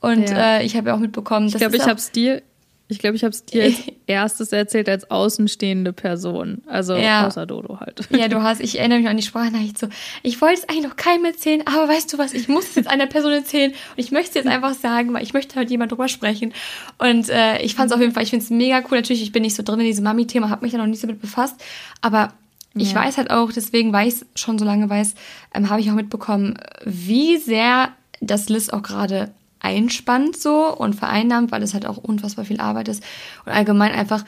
Und 0.00 0.28
ja. 0.30 0.58
äh, 0.58 0.66
ich 0.66 0.76
habe 0.76 0.88
ja 0.88 0.94
auch 0.94 0.98
mitbekommen, 0.98 1.46
dass. 1.46 1.54
Ich 1.54 1.60
glaube, 1.60 1.76
ich 1.76 1.82
habe 1.82 1.98
es 1.98 2.10
dir. 2.10 2.42
Ich 2.88 2.98
glaube, 2.98 3.14
ich 3.14 3.22
habe 3.22 3.30
es 3.30 3.44
dir 3.44 3.62
als 3.62 3.76
erstes 4.08 4.52
erzählt 4.52 4.88
als 4.88 5.08
außenstehende 5.12 5.92
Person. 5.92 6.62
Also 6.66 6.96
ja. 6.96 7.24
außer 7.24 7.46
Dodo 7.46 7.78
halt. 7.78 8.00
Ja, 8.10 8.26
du 8.26 8.42
hast, 8.42 8.60
ich 8.60 8.80
erinnere 8.80 8.98
mich 8.98 9.08
an 9.08 9.16
die 9.16 9.22
Sprachnachricht 9.22 9.78
so, 9.78 9.86
ich 10.24 10.40
wollte 10.40 10.62
es 10.62 10.68
eigentlich 10.68 10.88
noch 10.88 10.96
keinem 10.96 11.24
erzählen, 11.26 11.62
aber 11.66 11.88
weißt 11.88 12.12
du 12.12 12.18
was, 12.18 12.34
ich 12.34 12.48
muss 12.48 12.70
es 12.70 12.74
jetzt 12.74 12.88
einer 12.88 13.06
Person 13.06 13.30
erzählen 13.30 13.70
und 13.70 13.98
ich 13.98 14.10
möchte 14.10 14.30
es 14.30 14.34
jetzt 14.34 14.48
einfach 14.48 14.74
sagen, 14.74 15.14
weil 15.14 15.22
ich 15.22 15.32
möchte 15.34 15.54
halt 15.54 15.70
jemand 15.70 15.92
drüber 15.92 16.08
sprechen. 16.08 16.52
Und 16.98 17.28
äh, 17.28 17.62
ich 17.62 17.76
fand 17.76 17.92
es 17.92 17.94
auf 17.94 18.00
jeden 18.00 18.12
Fall, 18.12 18.24
ich 18.24 18.30
finde 18.30 18.44
es 18.44 18.50
mega 18.50 18.78
cool. 18.90 18.98
Natürlich, 18.98 19.22
ich 19.22 19.30
bin 19.30 19.42
nicht 19.42 19.54
so 19.54 19.62
drin 19.62 19.78
in 19.78 19.86
diesem 19.86 20.02
Mami-Thema, 20.02 20.48
habe 20.48 20.64
mich 20.64 20.72
ja 20.72 20.78
noch 20.78 20.86
nicht 20.88 21.00
so 21.00 21.06
mit 21.06 21.20
befasst, 21.20 21.62
aber 22.00 22.32
ich 22.74 22.92
ja. 22.92 23.04
weiß 23.04 23.18
halt 23.18 23.30
auch, 23.30 23.52
deswegen, 23.52 23.92
weil 23.92 24.08
ich 24.08 24.16
schon 24.34 24.58
so 24.58 24.64
lange 24.64 24.90
weiß, 24.90 25.14
ähm, 25.54 25.70
habe 25.70 25.80
ich 25.80 25.90
auch 25.90 25.94
mitbekommen, 25.94 26.58
wie 26.84 27.36
sehr 27.36 27.90
das 28.20 28.48
Liz 28.48 28.68
auch 28.68 28.82
gerade 28.82 29.30
einspannt 29.60 30.36
so 30.36 30.74
und 30.74 30.94
vereinnahmt, 30.94 31.52
weil 31.52 31.62
es 31.62 31.74
halt 31.74 31.86
auch 31.86 31.96
unfassbar 31.96 32.44
viel 32.44 32.60
Arbeit 32.60 32.88
ist 32.88 33.02
und 33.44 33.52
allgemein 33.52 33.92
einfach 33.92 34.24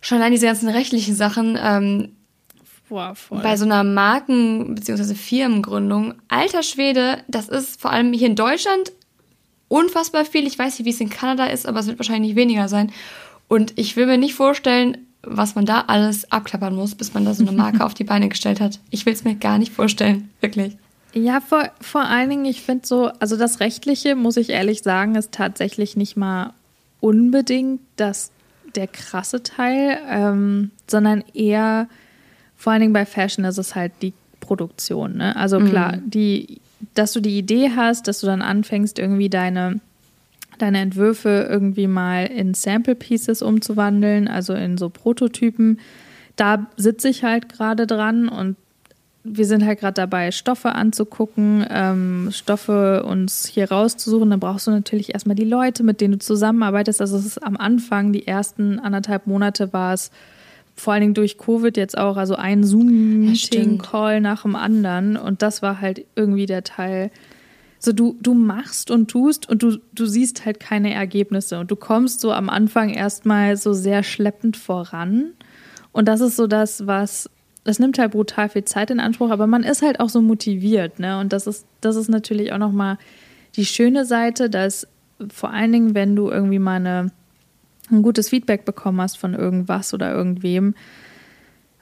schon 0.00 0.18
allein 0.18 0.32
diese 0.32 0.46
ganzen 0.46 0.68
rechtlichen 0.68 1.14
Sachen 1.14 1.58
ähm, 1.60 2.12
Boah, 2.88 3.14
bei 3.30 3.56
so 3.56 3.64
einer 3.64 3.84
Marken- 3.84 4.74
bzw. 4.74 5.14
Firmengründung. 5.14 6.14
Alter 6.28 6.62
Schwede, 6.62 7.22
das 7.28 7.48
ist 7.48 7.80
vor 7.80 7.90
allem 7.90 8.12
hier 8.12 8.28
in 8.28 8.36
Deutschland 8.36 8.92
unfassbar 9.68 10.24
viel. 10.24 10.46
Ich 10.46 10.58
weiß 10.58 10.78
nicht, 10.78 10.86
wie 10.86 10.90
es 10.90 11.00
in 11.00 11.10
Kanada 11.10 11.46
ist, 11.46 11.66
aber 11.66 11.80
es 11.80 11.86
wird 11.86 11.98
wahrscheinlich 11.98 12.30
nicht 12.30 12.36
weniger 12.36 12.68
sein. 12.68 12.90
Und 13.46 13.78
ich 13.78 13.96
will 13.96 14.06
mir 14.06 14.16
nicht 14.16 14.34
vorstellen, 14.34 15.06
was 15.22 15.54
man 15.54 15.66
da 15.66 15.82
alles 15.86 16.30
abklappern 16.32 16.74
muss, 16.74 16.94
bis 16.94 17.12
man 17.12 17.24
da 17.24 17.34
so 17.34 17.42
eine 17.42 17.52
Marke 17.52 17.84
auf 17.84 17.94
die 17.94 18.04
Beine 18.04 18.28
gestellt 18.28 18.60
hat. 18.60 18.80
Ich 18.90 19.04
will 19.04 19.12
es 19.12 19.24
mir 19.24 19.34
gar 19.34 19.58
nicht 19.58 19.72
vorstellen, 19.72 20.30
wirklich. 20.40 20.76
Ja, 21.14 21.40
vor, 21.40 21.70
vor 21.80 22.02
allen 22.02 22.28
Dingen, 22.28 22.44
ich 22.44 22.62
finde 22.62 22.86
so, 22.86 23.10
also 23.18 23.36
das 23.36 23.60
Rechtliche, 23.60 24.14
muss 24.14 24.36
ich 24.36 24.50
ehrlich 24.50 24.82
sagen, 24.82 25.14
ist 25.14 25.32
tatsächlich 25.32 25.96
nicht 25.96 26.16
mal 26.16 26.52
unbedingt 27.00 27.80
das, 27.96 28.30
der 28.74 28.86
krasse 28.86 29.42
Teil, 29.42 29.98
ähm, 30.08 30.70
sondern 30.86 31.24
eher, 31.32 31.88
vor 32.56 32.72
allen 32.72 32.82
Dingen 32.82 32.92
bei 32.92 33.06
Fashion 33.06 33.44
ist 33.44 33.58
es 33.58 33.74
halt 33.74 33.92
die 34.02 34.12
Produktion. 34.40 35.16
Ne? 35.16 35.34
Also 35.36 35.60
mhm. 35.60 35.70
klar, 35.70 35.96
die, 35.96 36.60
dass 36.94 37.12
du 37.12 37.20
die 37.20 37.38
Idee 37.38 37.70
hast, 37.74 38.06
dass 38.06 38.20
du 38.20 38.26
dann 38.26 38.42
anfängst, 38.42 38.98
irgendwie 38.98 39.30
deine, 39.30 39.80
deine 40.58 40.80
Entwürfe 40.80 41.46
irgendwie 41.48 41.86
mal 41.86 42.26
in 42.26 42.52
Sample 42.52 42.94
Pieces 42.94 43.40
umzuwandeln, 43.40 44.28
also 44.28 44.52
in 44.54 44.76
so 44.76 44.90
Prototypen. 44.90 45.80
Da 46.36 46.66
sitze 46.76 47.08
ich 47.08 47.24
halt 47.24 47.48
gerade 47.48 47.86
dran 47.86 48.28
und 48.28 48.56
wir 49.24 49.46
sind 49.46 49.64
halt 49.64 49.80
gerade 49.80 49.94
dabei, 49.94 50.30
Stoffe 50.30 50.72
anzugucken, 50.74 51.66
ähm, 51.70 52.28
Stoffe 52.32 53.02
uns 53.04 53.46
hier 53.46 53.70
rauszusuchen. 53.70 54.30
Dann 54.30 54.40
brauchst 54.40 54.66
du 54.66 54.70
natürlich 54.70 55.12
erstmal 55.12 55.36
die 55.36 55.44
Leute, 55.44 55.82
mit 55.82 56.00
denen 56.00 56.12
du 56.14 56.18
zusammenarbeitest. 56.18 57.00
Also 57.00 57.16
es 57.16 57.26
ist 57.26 57.42
am 57.42 57.56
Anfang, 57.56 58.12
die 58.12 58.26
ersten 58.26 58.78
anderthalb 58.78 59.26
Monate 59.26 59.72
war 59.72 59.92
es 59.92 60.10
vor 60.78 60.92
allen 60.92 61.00
Dingen 61.00 61.14
durch 61.14 61.38
Covid 61.38 61.76
jetzt 61.76 61.98
auch, 61.98 62.16
also 62.16 62.36
ein 62.36 62.62
Zoom-Meeting-Call 62.62 64.20
nach 64.20 64.42
dem 64.42 64.54
anderen. 64.54 65.16
Und 65.16 65.42
das 65.42 65.60
war 65.60 65.80
halt 65.80 66.04
irgendwie 66.14 66.46
der 66.46 66.62
Teil. 66.62 67.10
So, 67.80 67.92
du, 67.92 68.16
du 68.20 68.34
machst 68.34 68.90
und 68.90 69.10
tust 69.10 69.48
und 69.48 69.62
du, 69.62 69.78
du 69.92 70.06
siehst 70.06 70.44
halt 70.44 70.60
keine 70.60 70.94
Ergebnisse. 70.94 71.58
Und 71.58 71.70
du 71.70 71.76
kommst 71.76 72.20
so 72.20 72.32
am 72.32 72.48
Anfang 72.48 72.90
erstmal 72.90 73.56
so 73.56 73.72
sehr 73.72 74.04
schleppend 74.04 74.56
voran. 74.56 75.32
Und 75.90 76.06
das 76.06 76.20
ist 76.20 76.36
so 76.36 76.46
das, 76.46 76.86
was, 76.86 77.28
das 77.68 77.78
nimmt 77.78 77.98
halt 77.98 78.12
brutal 78.12 78.48
viel 78.48 78.64
Zeit 78.64 78.90
in 78.90 78.98
Anspruch, 78.98 79.30
aber 79.30 79.46
man 79.46 79.62
ist 79.62 79.82
halt 79.82 80.00
auch 80.00 80.08
so 80.08 80.22
motiviert, 80.22 80.98
ne? 80.98 81.20
Und 81.20 81.34
das 81.34 81.46
ist, 81.46 81.66
das 81.82 81.96
ist 81.96 82.08
natürlich 82.08 82.50
auch 82.52 82.58
nochmal 82.58 82.96
die 83.56 83.66
schöne 83.66 84.06
Seite, 84.06 84.48
dass 84.48 84.88
vor 85.30 85.50
allen 85.50 85.72
Dingen, 85.72 85.94
wenn 85.94 86.16
du 86.16 86.30
irgendwie 86.30 86.58
mal 86.58 86.76
eine, 86.76 87.12
ein 87.90 88.00
gutes 88.00 88.30
Feedback 88.30 88.64
bekommen 88.64 89.02
hast 89.02 89.18
von 89.18 89.34
irgendwas 89.34 89.92
oder 89.92 90.14
irgendwem, 90.14 90.74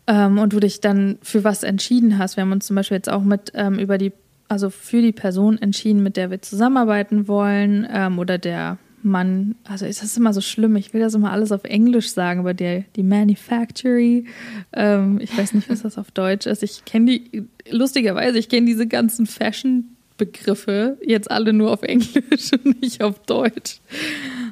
ähm, 0.09 0.39
und 0.39 0.53
du 0.53 0.59
dich 0.59 0.81
dann 0.81 1.19
für 1.23 1.45
was 1.45 1.63
entschieden 1.63 2.19
hast. 2.19 2.37
Wir 2.37 2.43
haben 2.43 2.51
uns 2.51 2.67
zum 2.67 2.75
Beispiel 2.75 2.97
jetzt 2.97 3.11
auch 3.11 3.23
mit 3.23 3.53
ähm, 3.55 3.79
über 3.79 3.97
die, 3.97 4.13
also 4.49 4.71
für 4.71 5.01
die 5.01 5.13
Person 5.13 5.57
entschieden, 5.57 6.03
mit 6.03 6.17
der 6.17 6.33
wir 6.33 6.43
zusammenarbeiten 6.43 7.29
wollen 7.29 7.87
ähm, 7.89 8.19
oder 8.19 8.39
der 8.39 8.79
Mann, 9.07 9.55
also 9.65 9.87
ist 9.87 10.03
das 10.03 10.17
immer 10.17 10.33
so 10.33 10.41
schlimm, 10.41 10.77
ich 10.77 10.93
will 10.93 11.01
das 11.01 11.15
immer 11.15 11.33
alles 11.33 11.53
auf 11.53 11.65
Englisch 11.65 12.11
sagen, 12.11 12.41
aber 12.41 12.55
der, 12.55 12.85
die 12.97 13.03
Manufactory, 13.03 14.27
ähm, 14.73 15.21
ich 15.21 15.37
weiß 15.37 15.55
nicht, 15.55 15.71
was 15.71 15.83
das 15.83 15.97
auf 15.97 16.11
Deutsch 16.11 16.47
ist. 16.47 16.63
Ich 16.63 16.85
kenne 16.85 17.07
die, 17.07 17.45
lustigerweise, 17.71 18.39
ich 18.39 18.49
kenne 18.49 18.67
diese 18.67 18.87
ganzen 18.87 19.27
Fashion-Begriffe 19.27 20.99
jetzt 21.03 21.31
alle 21.31 21.53
nur 21.53 21.73
auf 21.73 21.83
Englisch 21.83 22.51
und 22.65 22.83
nicht 22.83 23.03
auf 23.03 23.21
Deutsch. 23.21 23.81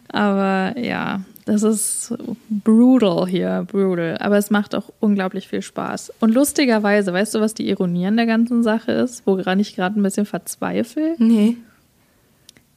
Aber 0.09 0.79
ja, 0.79 1.23
das 1.45 1.63
ist 1.63 2.15
brutal 2.49 3.27
hier, 3.27 3.67
brutal. 3.71 4.17
Aber 4.19 4.39
es 4.39 4.51
macht 4.51 4.75
auch 4.75 4.91
unglaublich 5.01 5.49
viel 5.49 5.63
Spaß. 5.63 6.13
Und 6.21 6.33
lustigerweise, 6.33 7.13
weißt 7.13 7.35
du, 7.35 7.41
was 7.41 7.55
die 7.55 7.69
Ironie 7.69 8.07
an 8.07 8.17
der 8.17 8.27
ganzen 8.27 8.63
Sache 8.63 8.93
ist, 8.93 9.27
woran 9.27 9.61
ich 9.61 9.77
gerade 9.77 9.99
ein 9.99 10.03
bisschen 10.03 10.27
verzweifle? 10.27 11.17
Nee. 11.19 11.57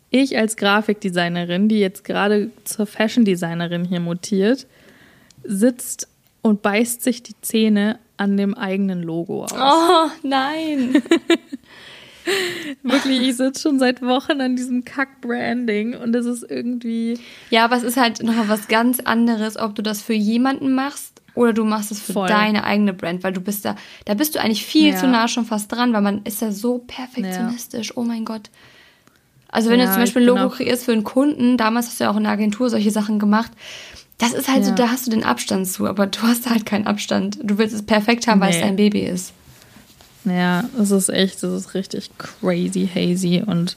Ich 0.09 0.37
als 0.37 0.55
Grafikdesignerin, 0.55 1.67
die 1.67 1.79
jetzt 1.79 2.03
gerade 2.03 2.51
zur 2.63 2.85
Fashion 2.85 3.25
Designerin 3.25 3.85
hier 3.85 3.99
mutiert, 3.99 4.67
sitzt 5.43 6.07
und 6.41 6.61
beißt 6.61 7.03
sich 7.03 7.23
die 7.23 7.35
Zähne 7.41 7.99
an 8.15 8.37
dem 8.37 8.55
eigenen 8.55 9.03
Logo 9.03 9.43
aus. 9.43 9.53
Oh, 9.53 10.09
nein. 10.23 11.01
Wirklich, 12.83 13.21
ich 13.21 13.37
sitze 13.37 13.61
schon 13.61 13.79
seit 13.79 14.01
Wochen 14.01 14.41
an 14.41 14.55
diesem 14.55 14.83
Kack-Branding 14.83 15.95
und 15.95 16.15
es 16.15 16.25
ist 16.25 16.43
irgendwie. 16.49 17.19
Ja, 17.49 17.65
aber 17.65 17.77
es 17.77 17.83
ist 17.83 17.97
halt 17.97 18.21
nochmal 18.21 18.49
was 18.49 18.67
ganz 18.67 18.99
anderes, 18.99 19.57
ob 19.57 19.75
du 19.75 19.81
das 19.81 20.01
für 20.01 20.13
jemanden 20.13 20.75
machst 20.75 21.21
oder 21.35 21.53
du 21.53 21.63
machst 21.63 21.91
es 21.91 22.01
für 22.01 22.13
Voll. 22.13 22.27
deine 22.27 22.63
eigene 22.63 22.93
Brand, 22.93 23.23
weil 23.23 23.31
du 23.31 23.39
bist 23.39 23.63
da, 23.63 23.75
da 24.05 24.13
bist 24.13 24.35
du 24.35 24.41
eigentlich 24.41 24.65
viel 24.65 24.93
ja. 24.93 24.97
zu 24.97 25.07
nah 25.07 25.27
schon 25.27 25.45
fast 25.45 25.71
dran, 25.71 25.93
weil 25.93 26.01
man 26.01 26.23
ist 26.23 26.41
da 26.41 26.51
so 26.51 26.79
perfektionistisch. 26.79 27.89
Ja. 27.89 27.93
Oh 27.95 28.03
mein 28.03 28.25
Gott. 28.25 28.49
Also 29.57 29.71
wenn 29.71 29.79
ja, 29.79 29.87
du 29.87 29.91
zum 29.93 30.01
Beispiel 30.01 30.21
ein 30.21 30.27
Logo 30.27 30.49
kreierst 30.49 30.85
für 30.85 30.91
einen 30.91 31.03
Kunden, 31.03 31.57
damals 31.57 31.87
hast 31.87 31.99
du 31.99 32.03
ja 32.03 32.11
auch 32.11 32.15
in 32.15 32.25
der 32.25 32.31
Agentur 32.31 32.69
solche 32.69 32.91
Sachen 32.91 33.17
gemacht, 33.17 33.51
das 34.19 34.33
ist 34.33 34.47
halt 34.47 34.63
so, 34.63 34.71
da 34.71 34.89
hast 34.89 35.07
du 35.07 35.09
den 35.09 35.23
Abstand 35.23 35.67
zu, 35.67 35.87
aber 35.87 36.05
du 36.05 36.21
hast 36.21 36.47
halt 36.47 36.67
keinen 36.67 36.85
Abstand. 36.85 37.39
Du 37.41 37.57
willst 37.57 37.73
es 37.73 37.81
perfekt 37.81 38.27
haben, 38.27 38.37
nee. 38.37 38.45
weil 38.45 38.53
es 38.53 38.61
dein 38.61 38.75
Baby 38.75 38.99
ist. 38.99 39.33
Ja, 40.25 40.65
es 40.79 40.91
ist 40.91 41.09
echt, 41.09 41.41
es 41.41 41.51
ist 41.51 41.73
richtig 41.73 42.11
crazy 42.19 42.87
hazy 42.93 43.41
und 43.43 43.75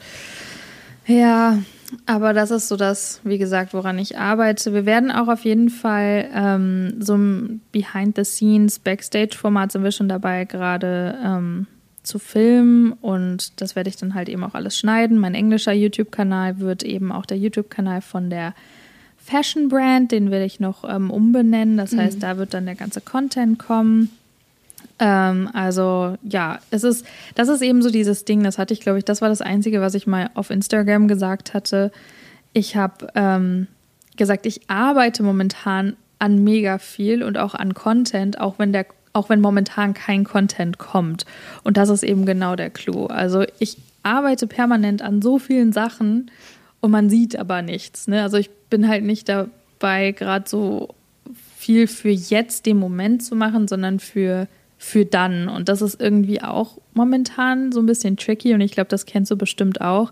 ja, 1.07 1.57
aber 2.05 2.35
das 2.35 2.51
ist 2.51 2.69
so 2.69 2.77
das, 2.77 3.23
wie 3.25 3.38
gesagt, 3.38 3.73
woran 3.73 3.99
ich 3.99 4.19
arbeite. 4.19 4.75
Wir 4.75 4.85
werden 4.85 5.11
auch 5.11 5.29
auf 5.29 5.47
jeden 5.47 5.71
Fall 5.71 6.29
ähm, 6.35 7.01
so 7.01 7.16
ein 7.16 7.62
Behind-the-Scenes, 7.73 8.81
Backstage-Format 8.81 9.73
sind 9.73 9.83
wir 9.83 9.93
schon 9.93 10.11
dabei, 10.11 10.45
gerade 10.45 11.16
ähm, 11.25 11.66
zu 12.11 12.18
filmen 12.18 12.92
und 12.92 13.61
das 13.61 13.77
werde 13.77 13.88
ich 13.88 13.96
dann 13.96 14.14
halt 14.14 14.29
eben 14.29 14.44
auch 14.44 14.55
alles 14.55 14.77
schneiden. 14.77 15.18
Mein 15.18 15.35
englischer 15.35 15.73
YouTube-Kanal 15.73 16.59
wird 16.59 16.83
eben 16.83 17.12
auch 17.12 17.25
der 17.25 17.38
YouTube-Kanal 17.38 18.03
von 18.03 18.29
der 18.29 18.55
Fashion 19.16 19.68
Brand, 19.68 20.11
den 20.11 20.31
will 20.31 20.42
ich 20.42 20.59
noch 20.61 20.83
ähm, 20.88 21.11
umbenennen. 21.11 21.77
Das 21.77 21.96
heißt, 21.96 22.16
mhm. 22.16 22.20
da 22.20 22.37
wird 22.37 22.53
dann 22.53 22.66
der 22.66 22.75
ganze 22.75 23.01
Content 23.01 23.59
kommen. 23.59 24.11
Ähm, 24.99 25.49
also 25.53 26.16
ja, 26.23 26.59
es 26.70 26.83
ist, 26.83 27.07
das 27.37 27.49
ist 27.49 27.62
eben 27.62 27.81
so 27.81 27.90
dieses 27.90 28.25
Ding, 28.25 28.42
das 28.42 28.59
hatte 28.59 28.75
ich, 28.75 28.81
glaube 28.81 28.99
ich, 28.99 29.05
das 29.05 29.23
war 29.23 29.29
das 29.29 29.40
Einzige, 29.40 29.81
was 29.81 29.94
ich 29.94 30.07
mal 30.07 30.31
auf 30.35 30.51
Instagram 30.51 31.07
gesagt 31.07 31.55
hatte. 31.55 31.92
Ich 32.53 32.75
habe 32.75 33.09
ähm, 33.14 33.68
gesagt, 34.16 34.46
ich 34.46 34.68
arbeite 34.68 35.23
momentan 35.23 35.96
an 36.18 36.42
mega 36.42 36.79
viel 36.79 37.23
und 37.23 37.38
auch 37.38 37.55
an 37.55 37.75
Content, 37.75 38.40
auch 38.40 38.59
wenn 38.59 38.73
der 38.73 38.87
auch 39.12 39.29
wenn 39.29 39.40
momentan 39.40 39.94
kein 39.94 40.25
Content 40.25 40.79
kommt. 40.79 41.25
Und 41.64 41.77
das 41.77 41.88
ist 41.88 42.03
eben 42.03 42.27
genau 42.27 42.57
der 42.57 42.70
Clou. 42.70 43.07
Also 43.07 43.44
ich 43.59 43.77
arbeite 44.03 44.46
permanent 44.46 45.03
an 45.03 45.20
so 45.20 45.38
vielen 45.38 45.73
Sachen 45.73 46.31
und 46.81 46.90
man 46.90 47.11
sieht 47.11 47.37
aber 47.37 47.62
nichts. 47.62 48.09
Ne? 48.09 48.23
Also 48.23 48.37
ich 48.37 48.51
bin 48.70 48.88
halt 48.88 49.05
nicht 49.05 49.29
dabei, 49.29 50.12
gerade 50.12 50.49
so 50.49 50.94
viel 51.57 51.87
für 51.87 52.11
jetzt 52.11 52.66
den 52.66 52.79
Moment 52.79 53.23
zu 53.23 53.37
machen, 53.37 53.68
sondern 53.68 54.01
für 54.01 54.49
für 54.83 55.05
dann. 55.05 55.51
Und 55.51 55.68
das 55.68 55.83
ist 55.83 56.01
irgendwie 56.01 56.40
auch 56.40 56.79
momentan 56.94 57.70
so 57.70 57.81
ein 57.81 57.87
bisschen 57.87 58.16
tricky 58.16 58.55
und 58.55 58.62
ich 58.62 58.73
glaube, 58.73 58.88
das 58.88 59.05
kennst 59.05 59.31
du 59.31 59.37
bestimmt 59.37 59.83
auch. 59.83 60.11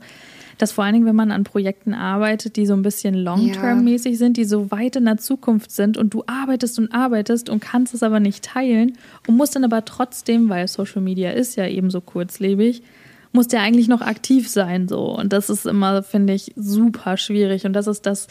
Dass 0.58 0.72
vor 0.72 0.84
allen 0.84 0.94
Dingen, 0.94 1.06
wenn 1.06 1.16
man 1.16 1.30
an 1.30 1.44
Projekten 1.44 1.94
arbeitet, 1.94 2.56
die 2.56 2.66
so 2.66 2.74
ein 2.74 2.82
bisschen 2.82 3.14
long-term-mäßig 3.14 4.12
ja. 4.12 4.18
sind, 4.18 4.36
die 4.36 4.44
so 4.44 4.70
weit 4.70 4.96
in 4.96 5.04
der 5.04 5.18
Zukunft 5.18 5.70
sind 5.70 5.96
und 5.96 6.12
du 6.12 6.24
arbeitest 6.26 6.78
und 6.78 6.92
arbeitest 6.92 7.48
und 7.48 7.60
kannst 7.60 7.94
es 7.94 8.02
aber 8.02 8.18
nicht 8.18 8.44
teilen 8.44 8.98
und 9.26 9.36
musst 9.36 9.54
dann 9.54 9.64
aber 9.64 9.84
trotzdem, 9.84 10.48
weil 10.48 10.66
Social 10.66 11.00
Media 11.00 11.30
ist 11.30 11.56
ja 11.56 11.66
eben 11.66 11.90
so 11.90 12.00
kurzlebig, 12.00 12.82
musst 13.32 13.52
ja 13.52 13.60
eigentlich 13.60 13.88
noch 13.88 14.00
aktiv 14.00 14.48
sein 14.48 14.88
so. 14.88 15.16
Und 15.16 15.32
das 15.32 15.48
ist 15.48 15.64
immer, 15.64 16.02
finde 16.02 16.32
ich, 16.32 16.52
super 16.56 17.16
schwierig. 17.16 17.64
Und 17.64 17.72
das 17.72 17.86
ist 17.86 18.04
das, 18.06 18.26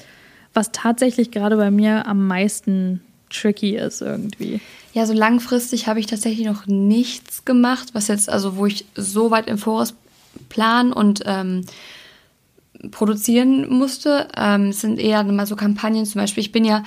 was 0.53 0.71
tatsächlich 0.71 1.31
gerade 1.31 1.55
bei 1.55 1.71
mir 1.71 2.07
am 2.07 2.27
meisten 2.27 3.01
tricky 3.29 3.75
ist 3.75 4.01
irgendwie. 4.01 4.59
Ja, 4.93 5.05
so 5.05 5.13
langfristig 5.13 5.87
habe 5.87 5.99
ich 5.99 6.07
tatsächlich 6.07 6.45
noch 6.45 6.65
nichts 6.65 7.45
gemacht, 7.45 7.89
was 7.93 8.07
jetzt, 8.07 8.29
also 8.29 8.57
wo 8.57 8.65
ich 8.65 8.85
so 8.95 9.31
weit 9.31 9.47
im 9.47 9.57
Voraus 9.57 9.93
planen 10.49 10.93
und 10.93 11.23
ähm, 11.25 11.65
produzieren 12.91 13.69
musste. 13.69 14.27
Ähm, 14.35 14.67
es 14.67 14.81
sind 14.81 14.99
eher 14.99 15.23
mal 15.23 15.45
so 15.45 15.55
Kampagnen, 15.55 16.05
zum 16.05 16.21
Beispiel, 16.21 16.41
ich 16.41 16.51
bin 16.51 16.65
ja 16.65 16.83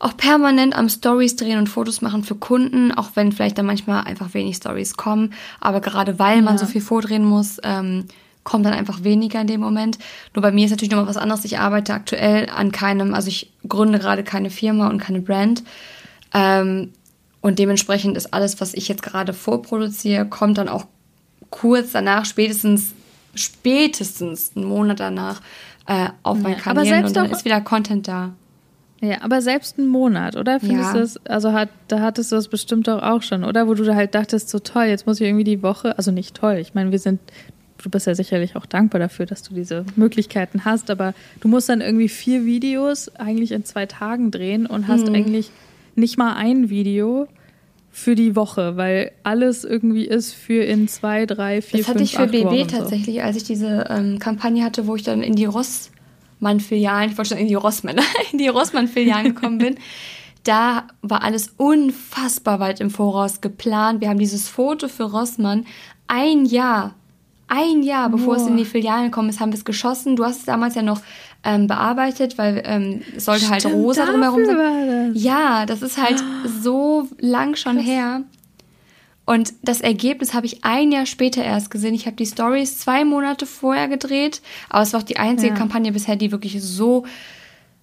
auch 0.00 0.16
permanent 0.16 0.76
am 0.76 0.88
Stories 0.88 1.36
drehen 1.36 1.58
und 1.58 1.68
Fotos 1.68 2.02
machen 2.02 2.24
für 2.24 2.34
Kunden, 2.34 2.92
auch 2.92 3.10
wenn 3.14 3.32
vielleicht 3.32 3.58
dann 3.58 3.66
manchmal 3.66 4.04
einfach 4.04 4.34
wenig 4.34 4.56
Stories 4.56 4.96
kommen. 4.96 5.32
Aber 5.60 5.80
gerade 5.80 6.18
weil 6.18 6.42
man 6.42 6.58
so 6.58 6.66
viel 6.66 6.80
vordrehen 6.80 7.24
muss, 7.24 7.58
ähm, 7.62 8.04
kommt 8.42 8.66
dann 8.66 8.74
einfach 8.74 9.02
weniger 9.02 9.40
in 9.40 9.46
dem 9.46 9.60
Moment. 9.60 9.98
Nur 10.34 10.42
bei 10.42 10.52
mir 10.52 10.66
ist 10.66 10.70
natürlich 10.70 10.90
nochmal 10.90 11.08
was 11.08 11.16
anderes. 11.16 11.44
Ich 11.44 11.58
arbeite 11.58 11.94
aktuell 11.94 12.50
an 12.50 12.72
keinem, 12.72 13.14
also 13.14 13.28
ich 13.28 13.50
gründe 13.66 13.98
gerade 13.98 14.22
keine 14.22 14.50
Firma 14.50 14.88
und 14.88 14.98
keine 14.98 15.20
Brand. 15.20 15.62
Ähm, 16.34 16.92
und 17.40 17.58
dementsprechend 17.58 18.16
ist 18.16 18.34
alles, 18.34 18.60
was 18.60 18.74
ich 18.74 18.88
jetzt 18.88 19.02
gerade 19.02 19.32
vorproduziere, 19.32 20.26
kommt 20.26 20.58
dann 20.58 20.68
auch 20.68 20.86
kurz 21.50 21.92
danach, 21.92 22.24
spätestens, 22.24 22.92
spätestens 23.34 24.52
einen 24.56 24.66
Monat 24.66 25.00
danach 25.00 25.40
äh, 25.86 26.08
auf 26.22 26.38
mein 26.38 26.52
ja, 26.52 26.58
Kanal 26.58 27.04
und 27.04 27.16
dann 27.16 27.30
ist 27.30 27.44
wieder 27.44 27.60
Content 27.60 28.08
da. 28.08 28.32
Ja, 29.00 29.20
aber 29.20 29.42
selbst 29.42 29.78
einen 29.78 29.88
Monat, 29.88 30.34
oder? 30.36 30.60
Findest 30.60 30.88
ja. 30.88 30.92
du 30.94 30.98
das, 31.00 31.26
also 31.26 31.52
hat, 31.52 31.68
da 31.88 32.00
hattest 32.00 32.32
du 32.32 32.36
das 32.36 32.48
bestimmt 32.48 32.88
doch 32.88 33.02
auch 33.02 33.22
schon, 33.22 33.44
oder? 33.44 33.68
Wo 33.68 33.74
du 33.74 33.94
halt 33.94 34.14
dachtest, 34.14 34.48
so 34.48 34.60
toll, 34.60 34.84
jetzt 34.84 35.06
muss 35.06 35.20
ich 35.20 35.26
irgendwie 35.26 35.44
die 35.44 35.62
Woche, 35.62 35.98
also 35.98 36.10
nicht 36.10 36.34
toll, 36.34 36.54
ich 36.54 36.74
meine, 36.74 36.90
wir 36.90 36.98
sind 36.98 37.20
du 37.84 37.90
bist 37.90 38.06
ja 38.06 38.14
sicherlich 38.14 38.56
auch 38.56 38.66
dankbar 38.66 38.98
dafür, 38.98 39.26
dass 39.26 39.42
du 39.42 39.54
diese 39.54 39.84
Möglichkeiten 39.94 40.64
hast, 40.64 40.90
aber 40.90 41.12
du 41.40 41.48
musst 41.48 41.68
dann 41.68 41.82
irgendwie 41.82 42.08
vier 42.08 42.44
Videos 42.44 43.14
eigentlich 43.16 43.52
in 43.52 43.64
zwei 43.64 43.84
Tagen 43.84 44.30
drehen 44.30 44.66
und 44.66 44.88
hast 44.88 45.08
mhm. 45.08 45.14
eigentlich 45.14 45.50
nicht 45.94 46.16
mal 46.16 46.34
ein 46.34 46.70
Video 46.70 47.28
für 47.96 48.16
die 48.16 48.34
Woche, 48.34 48.76
weil 48.76 49.12
alles 49.22 49.62
irgendwie 49.62 50.04
ist 50.04 50.34
für 50.34 50.64
in 50.64 50.88
zwei, 50.88 51.26
drei, 51.26 51.62
vier, 51.62 51.78
das 51.78 51.86
fünf, 51.86 51.86
Das 51.86 52.18
hatte 52.18 52.34
ich 52.34 52.48
für 52.48 52.62
BB 52.64 52.68
tatsächlich, 52.68 53.22
als 53.22 53.36
ich 53.36 53.44
diese 53.44 53.86
ähm, 53.88 54.18
Kampagne 54.18 54.64
hatte, 54.64 54.88
wo 54.88 54.96
ich 54.96 55.04
dann 55.04 55.22
in 55.22 55.36
die 55.36 55.44
Rossmann-Filialen, 55.44 57.12
ich 57.12 57.16
wollte 57.16 57.30
schon 57.30 57.38
in 57.38 57.46
die 57.46 57.54
Rossmann, 57.54 58.00
in 58.32 58.38
die 58.38 58.48
Rossmann-Filialen 58.48 59.34
gekommen 59.34 59.58
bin. 59.58 59.76
Da 60.42 60.88
war 61.00 61.22
alles 61.22 61.54
unfassbar 61.56 62.60
weit 62.60 62.78
im 62.80 62.90
Voraus 62.90 63.40
geplant. 63.40 64.02
Wir 64.02 64.10
haben 64.10 64.18
dieses 64.18 64.46
Foto 64.46 64.88
für 64.88 65.04
Rossmann 65.04 65.64
ein 66.06 66.44
Jahr 66.44 66.96
ein 67.48 67.82
Jahr, 67.82 68.10
bevor 68.10 68.34
Boah. 68.34 68.42
es 68.42 68.48
in 68.48 68.56
die 68.56 68.64
Filialen 68.64 69.06
gekommen 69.06 69.28
ist, 69.28 69.40
haben 69.40 69.52
wir 69.52 69.58
es 69.58 69.64
geschossen. 69.64 70.16
Du 70.16 70.24
hast 70.24 70.40
es 70.40 70.44
damals 70.44 70.74
ja 70.74 70.82
noch 70.82 71.00
ähm, 71.44 71.66
bearbeitet, 71.66 72.38
weil 72.38 72.62
ähm, 72.64 73.02
es 73.16 73.26
sollte 73.26 73.48
halt 73.50 73.60
Stimmt, 73.60 73.74
halt 73.74 73.84
rosa 73.84 74.06
drumherum 74.06 74.44
sein. 74.44 75.12
Das. 75.14 75.22
Ja, 75.22 75.66
das 75.66 75.82
ist 75.82 75.98
halt 75.98 76.22
so 76.62 77.08
lang 77.18 77.56
schon 77.56 77.76
Krass. 77.76 77.86
her. 77.86 78.22
Und 79.26 79.54
das 79.62 79.80
Ergebnis 79.80 80.34
habe 80.34 80.46
ich 80.46 80.64
ein 80.64 80.92
Jahr 80.92 81.06
später 81.06 81.42
erst 81.42 81.70
gesehen. 81.70 81.94
Ich 81.94 82.06
habe 82.06 82.16
die 82.16 82.26
Stories 82.26 82.78
zwei 82.78 83.04
Monate 83.04 83.46
vorher 83.46 83.88
gedreht, 83.88 84.42
aber 84.68 84.82
es 84.82 84.92
war 84.92 85.00
auch 85.00 85.04
die 85.04 85.16
einzige 85.16 85.52
ja. 85.52 85.58
Kampagne 85.58 85.92
bisher, 85.92 86.16
die 86.16 86.30
wirklich 86.30 86.62
so 86.62 87.06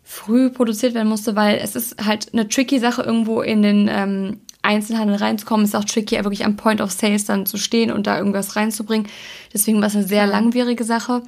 früh 0.04 0.50
produziert 0.50 0.94
werden 0.94 1.08
musste, 1.08 1.36
weil 1.36 1.58
es 1.58 1.76
ist 1.76 2.06
halt 2.06 2.34
eine 2.34 2.48
tricky 2.48 2.80
Sache, 2.80 3.02
irgendwo 3.02 3.42
in 3.42 3.62
den 3.62 3.90
ähm, 3.90 4.42
Einzelhandel 4.64 5.18
reinzukommen, 5.18 5.66
ist 5.66 5.76
auch 5.76 5.86
tricky, 5.86 6.16
wirklich 6.18 6.46
am 6.46 6.56
Point 6.56 6.82
of 6.82 6.92
Sales 6.92 7.26
dann 7.26 7.46
zu 7.46 7.58
stehen 7.58 7.92
und 7.92 8.08
da 8.08 8.18
irgendwas 8.18 8.56
reinzubringen. 8.56 9.08
Deswegen 9.54 9.80
war 9.80 9.88
es 9.88 9.96
eine 9.96 10.06
sehr 10.06 10.28
langwierige 10.28 10.84
Sache. 10.84 11.24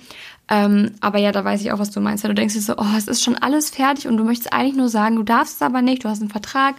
Ähm, 0.49 0.91
aber 0.99 1.19
ja, 1.19 1.31
da 1.31 1.43
weiß 1.43 1.61
ich 1.61 1.71
auch, 1.71 1.79
was 1.79 1.91
du 1.91 1.99
meinst. 1.99 2.23
Weil 2.23 2.29
du 2.29 2.35
denkst 2.35 2.53
dir 2.53 2.61
so, 2.61 2.75
oh, 2.77 2.97
es 2.97 3.07
ist 3.07 3.23
schon 3.23 3.35
alles 3.35 3.69
fertig 3.69 4.07
und 4.07 4.17
du 4.17 4.23
möchtest 4.23 4.53
eigentlich 4.53 4.75
nur 4.75 4.89
sagen, 4.89 5.15
du 5.15 5.23
darfst 5.23 5.55
es 5.55 5.61
aber 5.61 5.81
nicht, 5.81 6.03
du 6.03 6.09
hast 6.09 6.21
einen 6.21 6.29
Vertrag 6.29 6.75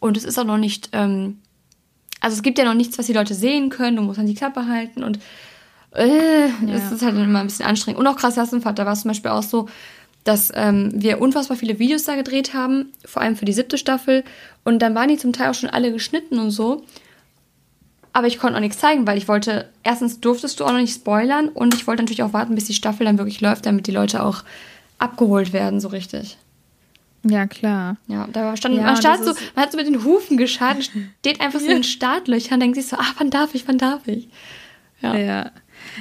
Und 0.00 0.16
es 0.16 0.24
ist 0.24 0.38
auch 0.38 0.44
noch 0.44 0.58
nicht, 0.58 0.90
ähm, 0.92 1.38
also 2.20 2.36
es 2.36 2.42
gibt 2.42 2.58
ja 2.58 2.64
noch 2.64 2.74
nichts, 2.74 2.98
was 2.98 3.06
die 3.06 3.12
Leute 3.12 3.34
sehen 3.34 3.70
können. 3.70 3.96
Du 3.96 4.02
musst 4.02 4.18
dann 4.18 4.26
die 4.26 4.34
Klappe 4.34 4.66
halten 4.66 5.02
und 5.02 5.18
äh, 5.94 6.48
ja. 6.48 6.74
es 6.74 6.92
ist 6.92 7.02
halt 7.02 7.16
immer 7.16 7.40
ein 7.40 7.46
bisschen 7.46 7.66
anstrengend. 7.66 8.00
Und 8.00 8.06
auch 8.06 8.16
krass 8.16 8.34
Klassenfahrt, 8.34 8.78
da 8.78 8.86
war 8.86 8.92
es 8.92 9.02
zum 9.02 9.10
Beispiel 9.10 9.30
auch 9.30 9.42
so, 9.42 9.68
dass 10.28 10.52
ähm, 10.54 10.90
wir 10.94 11.22
unfassbar 11.22 11.56
viele 11.56 11.78
Videos 11.78 12.04
da 12.04 12.14
gedreht 12.14 12.52
haben, 12.52 12.92
vor 13.06 13.22
allem 13.22 13.34
für 13.34 13.46
die 13.46 13.54
siebte 13.54 13.78
Staffel. 13.78 14.24
Und 14.62 14.80
dann 14.80 14.94
waren 14.94 15.08
die 15.08 15.16
zum 15.16 15.32
Teil 15.32 15.48
auch 15.48 15.54
schon 15.54 15.70
alle 15.70 15.90
geschnitten 15.90 16.38
und 16.38 16.50
so. 16.50 16.84
Aber 18.12 18.26
ich 18.26 18.38
konnte 18.38 18.56
auch 18.56 18.60
nichts 18.60 18.78
zeigen, 18.78 19.06
weil 19.06 19.16
ich 19.16 19.26
wollte, 19.26 19.70
erstens 19.84 20.20
durftest 20.20 20.60
du 20.60 20.64
auch 20.64 20.72
noch 20.72 20.80
nicht 20.80 20.94
spoilern 20.94 21.48
und 21.48 21.72
ich 21.74 21.86
wollte 21.86 22.02
natürlich 22.02 22.22
auch 22.22 22.34
warten, 22.34 22.54
bis 22.54 22.66
die 22.66 22.74
Staffel 22.74 23.06
dann 23.06 23.16
wirklich 23.16 23.40
läuft, 23.40 23.64
damit 23.64 23.86
die 23.86 23.90
Leute 23.90 24.22
auch 24.22 24.44
abgeholt 24.98 25.54
werden, 25.54 25.80
so 25.80 25.88
richtig. 25.88 26.36
Ja, 27.24 27.46
klar. 27.46 27.96
Ja, 28.06 28.28
da 28.30 28.54
stand, 28.56 28.76
ja, 28.76 28.82
man, 28.82 28.96
stand 28.96 29.24
so, 29.24 29.32
man 29.54 29.64
hat 29.64 29.72
so 29.72 29.78
mit 29.78 29.86
den 29.86 30.04
Hufen 30.04 30.36
geschadet, 30.36 30.90
steht 31.20 31.40
einfach 31.40 31.58
so 31.58 31.66
in 31.66 31.72
den 31.72 31.84
Startlöchern, 31.84 32.60
denkt 32.60 32.76
sich 32.76 32.86
so, 32.86 32.96
ah, 32.96 33.14
wann 33.16 33.30
darf 33.30 33.54
ich, 33.54 33.66
wann 33.66 33.78
darf 33.78 34.06
ich? 34.06 34.28
Ja. 35.00 35.16
ja. 35.16 35.50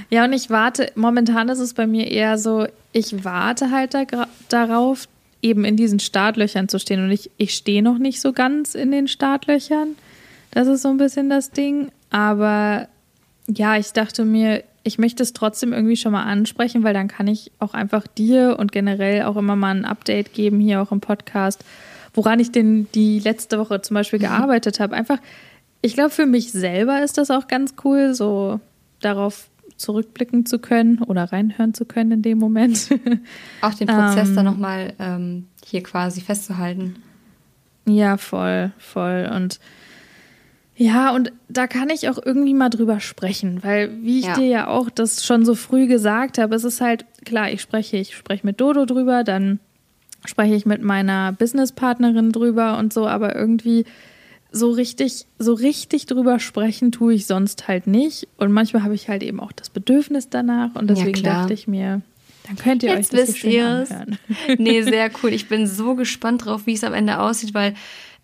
Ja, 0.09 0.25
und 0.25 0.33
ich 0.33 0.49
warte, 0.49 0.91
momentan 0.95 1.49
ist 1.49 1.59
es 1.59 1.73
bei 1.73 1.87
mir 1.87 2.09
eher 2.09 2.37
so, 2.37 2.67
ich 2.93 3.23
warte 3.23 3.71
halt 3.71 3.93
da, 3.93 4.05
darauf, 4.49 5.07
eben 5.41 5.65
in 5.65 5.77
diesen 5.77 5.99
Startlöchern 5.99 6.67
zu 6.67 6.79
stehen. 6.79 7.03
Und 7.03 7.11
ich, 7.11 7.29
ich 7.37 7.53
stehe 7.53 7.83
noch 7.83 7.97
nicht 7.97 8.21
so 8.21 8.33
ganz 8.33 8.75
in 8.75 8.91
den 8.91 9.07
Startlöchern. 9.07 9.95
Das 10.51 10.67
ist 10.67 10.81
so 10.81 10.89
ein 10.89 10.97
bisschen 10.97 11.29
das 11.29 11.51
Ding. 11.51 11.91
Aber 12.09 12.87
ja, 13.47 13.77
ich 13.77 13.93
dachte 13.93 14.25
mir, 14.25 14.63
ich 14.83 14.97
möchte 14.97 15.21
es 15.23 15.33
trotzdem 15.33 15.73
irgendwie 15.73 15.97
schon 15.97 16.13
mal 16.13 16.23
ansprechen, 16.23 16.83
weil 16.83 16.93
dann 16.93 17.07
kann 17.07 17.27
ich 17.27 17.51
auch 17.59 17.73
einfach 17.73 18.07
dir 18.07 18.55
und 18.57 18.71
generell 18.71 19.23
auch 19.23 19.35
immer 19.35 19.55
mal 19.55 19.75
ein 19.75 19.85
Update 19.85 20.33
geben, 20.33 20.59
hier 20.59 20.81
auch 20.81 20.91
im 20.91 21.01
Podcast, 21.01 21.63
woran 22.13 22.39
ich 22.39 22.51
denn 22.51 22.87
die 22.95 23.19
letzte 23.19 23.59
Woche 23.59 23.81
zum 23.81 23.95
Beispiel 23.95 24.19
mhm. 24.19 24.23
gearbeitet 24.23 24.79
habe. 24.79 24.95
Einfach, 24.95 25.19
ich 25.81 25.93
glaube, 25.93 26.09
für 26.09 26.25
mich 26.25 26.51
selber 26.51 27.03
ist 27.03 27.17
das 27.17 27.31
auch 27.31 27.47
ganz 27.47 27.75
cool, 27.83 28.13
so 28.13 28.61
darauf 29.01 29.49
zurückblicken 29.77 30.45
zu 30.45 30.59
können 30.59 31.01
oder 31.03 31.25
reinhören 31.31 31.73
zu 31.73 31.85
können 31.85 32.11
in 32.11 32.21
dem 32.21 32.39
Moment. 32.39 32.89
Auch 33.61 33.73
den 33.73 33.87
Prozess 33.87 34.29
ähm, 34.29 34.35
dann 34.35 34.45
nochmal 34.45 34.93
ähm, 34.99 35.47
hier 35.63 35.83
quasi 35.83 36.21
festzuhalten. 36.21 36.95
Ja, 37.85 38.17
voll, 38.17 38.71
voll. 38.77 39.31
Und 39.33 39.59
ja, 40.75 41.15
und 41.15 41.31
da 41.49 41.65
kann 41.65 41.89
ich 41.89 42.07
auch 42.07 42.19
irgendwie 42.23 42.53
mal 42.53 42.69
drüber 42.69 42.99
sprechen, 42.99 43.63
weil 43.63 43.89
wie 44.03 44.19
ich 44.19 44.25
ja. 44.25 44.35
dir 44.35 44.45
ja 44.45 44.67
auch 44.67 44.91
das 44.91 45.25
schon 45.25 45.43
so 45.43 45.55
früh 45.55 45.87
gesagt 45.87 46.37
habe, 46.37 46.53
es 46.53 46.63
ist 46.63 46.81
halt 46.81 47.05
klar, 47.25 47.49
ich 47.49 47.61
spreche, 47.61 47.97
ich 47.97 48.15
spreche 48.15 48.45
mit 48.45 48.61
Dodo 48.61 48.85
drüber, 48.85 49.23
dann 49.23 49.59
spreche 50.23 50.53
ich 50.53 50.67
mit 50.67 50.83
meiner 50.83 51.31
Businesspartnerin 51.31 52.31
drüber 52.31 52.77
und 52.77 52.93
so, 52.93 53.07
aber 53.07 53.35
irgendwie 53.35 53.85
so 54.57 54.71
richtig, 54.71 55.25
so 55.39 55.53
richtig 55.53 56.05
drüber 56.05 56.39
sprechen 56.39 56.91
tue 56.91 57.13
ich 57.13 57.25
sonst 57.25 57.67
halt 57.67 57.87
nicht. 57.87 58.27
Und 58.37 58.51
manchmal 58.51 58.83
habe 58.83 58.95
ich 58.95 59.07
halt 59.07 59.23
eben 59.23 59.39
auch 59.39 59.51
das 59.51 59.69
Bedürfnis 59.69 60.29
danach 60.29 60.75
und 60.75 60.89
deswegen 60.89 61.23
ja, 61.23 61.41
dachte 61.41 61.53
ich 61.53 61.67
mir, 61.67 62.01
dann 62.47 62.57
könnt 62.57 62.83
ihr 62.83 62.89
Jetzt 62.89 63.13
euch 63.13 63.19
das 63.19 63.29
wisst 63.29 63.39
schön 63.39 63.61
anhören. 63.61 64.19
Nee, 64.57 64.81
sehr 64.81 65.09
cool. 65.23 65.33
Ich 65.33 65.47
bin 65.47 65.67
so 65.67 65.95
gespannt 65.95 66.45
drauf, 66.45 66.65
wie 66.65 66.73
es 66.73 66.83
am 66.83 66.93
Ende 66.93 67.19
aussieht, 67.19 67.53
weil 67.53 67.75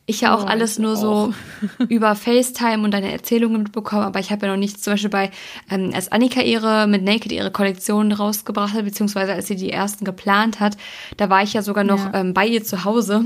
ich 0.06 0.22
ja 0.22 0.36
auch 0.36 0.43
oh, 0.43 0.48
alles 0.48 0.80
nur 0.80 0.93
auch. 0.93 1.02
so 1.02 1.34
über 1.88 2.15
FaceTime 2.15 2.84
und 2.84 2.91
deine 2.91 3.12
Erzählungen 3.12 3.63
mitbekomme, 3.63 4.04
aber 4.06 4.19
ich 4.19 4.32
habe 4.32 4.46
ja 4.46 4.52
noch 4.52 4.60
nichts, 4.60 4.82
zum 4.82 4.93
Beispiel 4.93 5.10
bei, 5.10 5.32
ähm, 5.69 5.91
als 5.93 6.12
Annika 6.12 6.41
ihre 6.41 6.88
mit 6.88 7.04
Naked 7.04 7.32
ihre 7.32 7.52
Kollektion 7.52 8.12
rausgebracht 8.12 8.74
hat, 8.74 8.84
beziehungsweise 8.84 9.34
als 9.34 9.48
sie 9.48 9.56
die 9.56 9.72
ersten 9.72 10.04
geplant 10.04 10.60
hat, 10.60 10.76
da 11.15 11.30
war 11.30 11.43
ich 11.43 11.54
ja 11.54 11.62
sogar 11.62 11.86
noch 11.86 12.12
ja. 12.12 12.19
ähm, 12.19 12.34
bei 12.34 12.46
ihr 12.46 12.63
zu 12.63 12.84
Hause 12.84 13.26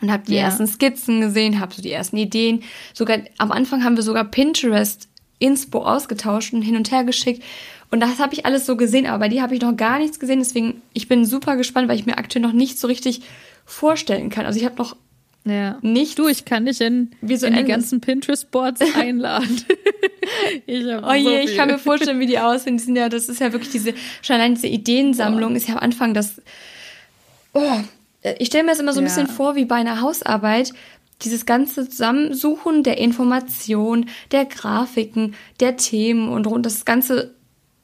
und 0.00 0.10
habe 0.10 0.24
die 0.26 0.34
ja. 0.34 0.42
ersten 0.42 0.66
Skizzen 0.66 1.20
gesehen, 1.20 1.60
habe 1.60 1.74
so 1.74 1.82
die 1.82 1.92
ersten 1.92 2.16
Ideen. 2.16 2.62
Sogar 2.92 3.18
am 3.38 3.52
Anfang 3.52 3.84
haben 3.84 3.96
wir 3.96 4.02
sogar 4.02 4.24
Pinterest 4.24 5.08
Inspo 5.38 5.84
ausgetauscht 5.84 6.52
und 6.52 6.62
hin 6.62 6.76
und 6.76 6.90
her 6.90 7.04
geschickt. 7.04 7.42
Und 7.90 8.00
das 8.00 8.18
habe 8.18 8.34
ich 8.34 8.46
alles 8.46 8.66
so 8.66 8.76
gesehen, 8.76 9.06
aber 9.06 9.20
bei 9.20 9.28
dir 9.28 9.42
habe 9.42 9.54
ich 9.54 9.60
noch 9.60 9.76
gar 9.76 9.98
nichts 9.98 10.18
gesehen. 10.18 10.40
Deswegen, 10.40 10.82
ich 10.94 11.06
bin 11.06 11.24
super 11.24 11.56
gespannt, 11.56 11.88
weil 11.88 11.98
ich 11.98 12.06
mir 12.06 12.18
aktuell 12.18 12.42
noch 12.42 12.52
nicht 12.52 12.78
so 12.78 12.88
richtig 12.88 13.22
vorstellen 13.64 14.30
kann. 14.30 14.46
Also 14.46 14.58
ich 14.58 14.64
habe 14.64 14.76
noch 14.76 14.96
ja. 15.46 15.78
Nicht. 15.82 16.18
Du, 16.18 16.26
ich 16.26 16.46
kann 16.46 16.64
dich 16.64 16.80
in, 16.80 17.10
in 17.20 17.28
die 17.28 17.64
ganzen 17.64 18.00
Pinterest-Boards 18.00 18.80
einladen. 18.94 19.62
ich 20.66 20.84
oh 20.86 21.12
je, 21.12 21.22
so 21.22 21.30
ich 21.30 21.56
kann 21.56 21.68
mir 21.68 21.78
vorstellen, 21.78 22.18
wie 22.18 22.26
die 22.26 22.38
aussehen. 22.38 22.78
Die 22.78 22.82
sind 22.82 22.96
ja, 22.96 23.10
das 23.10 23.28
ist 23.28 23.40
ja 23.40 23.52
wirklich 23.52 23.70
diese, 23.70 23.92
schon 24.22 24.36
allein 24.36 24.54
diese 24.54 24.68
Ideensammlung 24.68 25.52
oh. 25.52 25.56
ist 25.56 25.68
ja 25.68 25.74
am 25.74 25.80
Anfang 25.80 26.14
das. 26.14 26.40
Oh, 27.52 27.80
ich 28.38 28.48
stelle 28.48 28.64
mir 28.64 28.70
das 28.70 28.80
immer 28.80 28.92
so 28.92 29.00
ein 29.00 29.06
ja. 29.06 29.14
bisschen 29.14 29.28
vor 29.28 29.54
wie 29.54 29.64
bei 29.64 29.76
einer 29.76 30.00
Hausarbeit. 30.00 30.72
Dieses 31.22 31.46
ganze 31.46 31.88
Zusammensuchen 31.88 32.82
der 32.82 32.98
Informationen, 32.98 34.08
der 34.32 34.46
Grafiken, 34.46 35.34
der 35.60 35.76
Themen 35.76 36.28
und 36.28 36.44
das 36.64 36.84
Ganze 36.84 37.34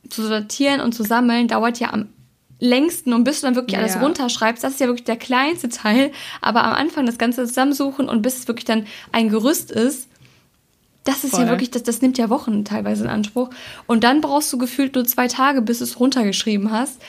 zu 0.09 0.27
sortieren 0.27 0.81
und 0.81 0.95
zu 0.95 1.05
sammeln, 1.05 1.47
dauert 1.47 1.79
ja 1.79 1.93
am 1.93 2.09
längsten 2.59 3.13
und 3.13 3.25
bis 3.25 3.41
du 3.41 3.47
dann 3.47 3.55
wirklich 3.55 3.79
alles 3.79 3.95
ja. 3.95 4.03
runterschreibst, 4.03 4.63
das 4.63 4.73
ist 4.73 4.81
ja 4.81 4.87
wirklich 4.87 5.05
der 5.05 5.17
kleinste 5.17 5.69
Teil. 5.69 6.13
Aber 6.41 6.65
am 6.65 6.75
Anfang 6.75 7.07
das 7.07 7.19
Ganze 7.19 7.47
zusammensuchen 7.47 8.09
und 8.09 8.23
bis 8.23 8.39
es 8.39 8.49
wirklich 8.49 8.67
dann 8.67 8.87
ein 9.13 9.29
Gerüst 9.29 9.71
ist, 9.71 10.09
das 11.05 11.25
ist 11.25 11.31
Voll. 11.31 11.41
ja 11.41 11.49
wirklich, 11.49 11.71
das, 11.71 11.83
das 11.83 12.03
nimmt 12.03 12.19
ja 12.19 12.29
Wochen 12.29 12.65
teilweise 12.65 13.05
in 13.05 13.11
Anspruch. 13.11 13.49
Und 13.87 14.05
dann 14.05 14.21
brauchst 14.21 14.53
du 14.53 14.59
gefühlt 14.59 14.95
nur 14.95 15.07
zwei 15.07 15.29
Tage, 15.29 15.63
bis 15.63 15.79
du 15.79 15.85
es 15.85 15.99
runtergeschrieben 15.99 16.71
hast. 16.71 17.01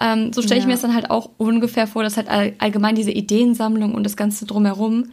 Ähm, 0.00 0.32
so 0.32 0.42
stelle 0.42 0.58
ich 0.58 0.64
ja. 0.64 0.68
mir 0.68 0.74
das 0.74 0.82
dann 0.82 0.94
halt 0.94 1.10
auch 1.10 1.30
ungefähr 1.36 1.86
vor, 1.86 2.02
dass 2.02 2.16
halt 2.16 2.28
all, 2.28 2.54
allgemein 2.58 2.94
diese 2.94 3.10
Ideensammlung 3.10 3.94
und 3.94 4.04
das 4.04 4.16
Ganze 4.16 4.46
drumherum 4.46 5.10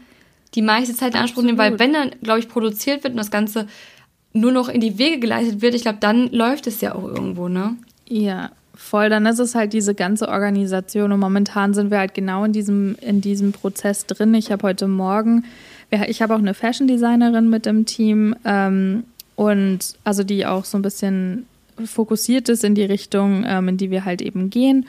die 0.56 0.62
meiste 0.62 0.96
Zeit 0.96 1.14
in 1.14 1.20
Anspruch 1.20 1.44
nehmen, 1.44 1.58
weil 1.58 1.78
wenn 1.78 1.94
dann, 1.94 2.12
glaube 2.24 2.40
ich, 2.40 2.48
produziert 2.48 3.04
wird 3.04 3.12
und 3.12 3.18
das 3.18 3.32
Ganze 3.32 3.68
nur 4.32 4.52
noch 4.52 4.70
in 4.70 4.80
die 4.80 4.98
Wege 4.98 5.20
geleitet 5.20 5.62
wird, 5.62 5.76
ich 5.76 5.82
glaube, 5.82 5.98
dann 6.00 6.30
läuft 6.32 6.68
es 6.68 6.80
ja 6.80 6.96
auch 6.96 7.04
irgendwo, 7.04 7.50
ne? 7.50 7.76
Ja, 8.08 8.52
Voll, 8.78 9.10
dann 9.10 9.26
ist 9.26 9.40
es 9.40 9.56
halt 9.56 9.74
diese 9.74 9.96
ganze 9.96 10.30
Organisation 10.30 11.12
und 11.12 11.20
momentan 11.20 11.74
sind 11.74 11.90
wir 11.90 11.98
halt 11.98 12.14
genau 12.14 12.44
in 12.44 12.54
diesem, 12.54 12.96
in 13.02 13.22
diesem 13.22 13.52
Prozess 13.52 14.06
drin. 14.06 14.36
Ich 14.36 14.52
habe 14.52 14.68
heute 14.68 14.88
Morgen, 14.88 15.46
ich 16.08 16.22
habe 16.22 16.36
auch 16.36 16.40
eine 16.40 16.54
Fashion 16.54 16.88
Designerin 16.88 17.50
mit 17.50 17.66
im 17.66 17.88
Team 17.88 18.36
ähm, 18.46 19.04
und 19.36 19.80
also 20.04 20.24
die 20.24 20.46
auch 20.46 20.64
so 20.64 20.78
ein 20.78 20.84
bisschen 20.84 21.48
fokussiert 21.86 22.50
ist 22.50 22.64
in 22.64 22.76
die 22.76 22.86
Richtung, 22.86 23.44
ähm, 23.48 23.70
in 23.70 23.78
die 23.78 23.92
wir 23.92 24.06
halt 24.06 24.22
eben 24.22 24.50
gehen. 24.50 24.86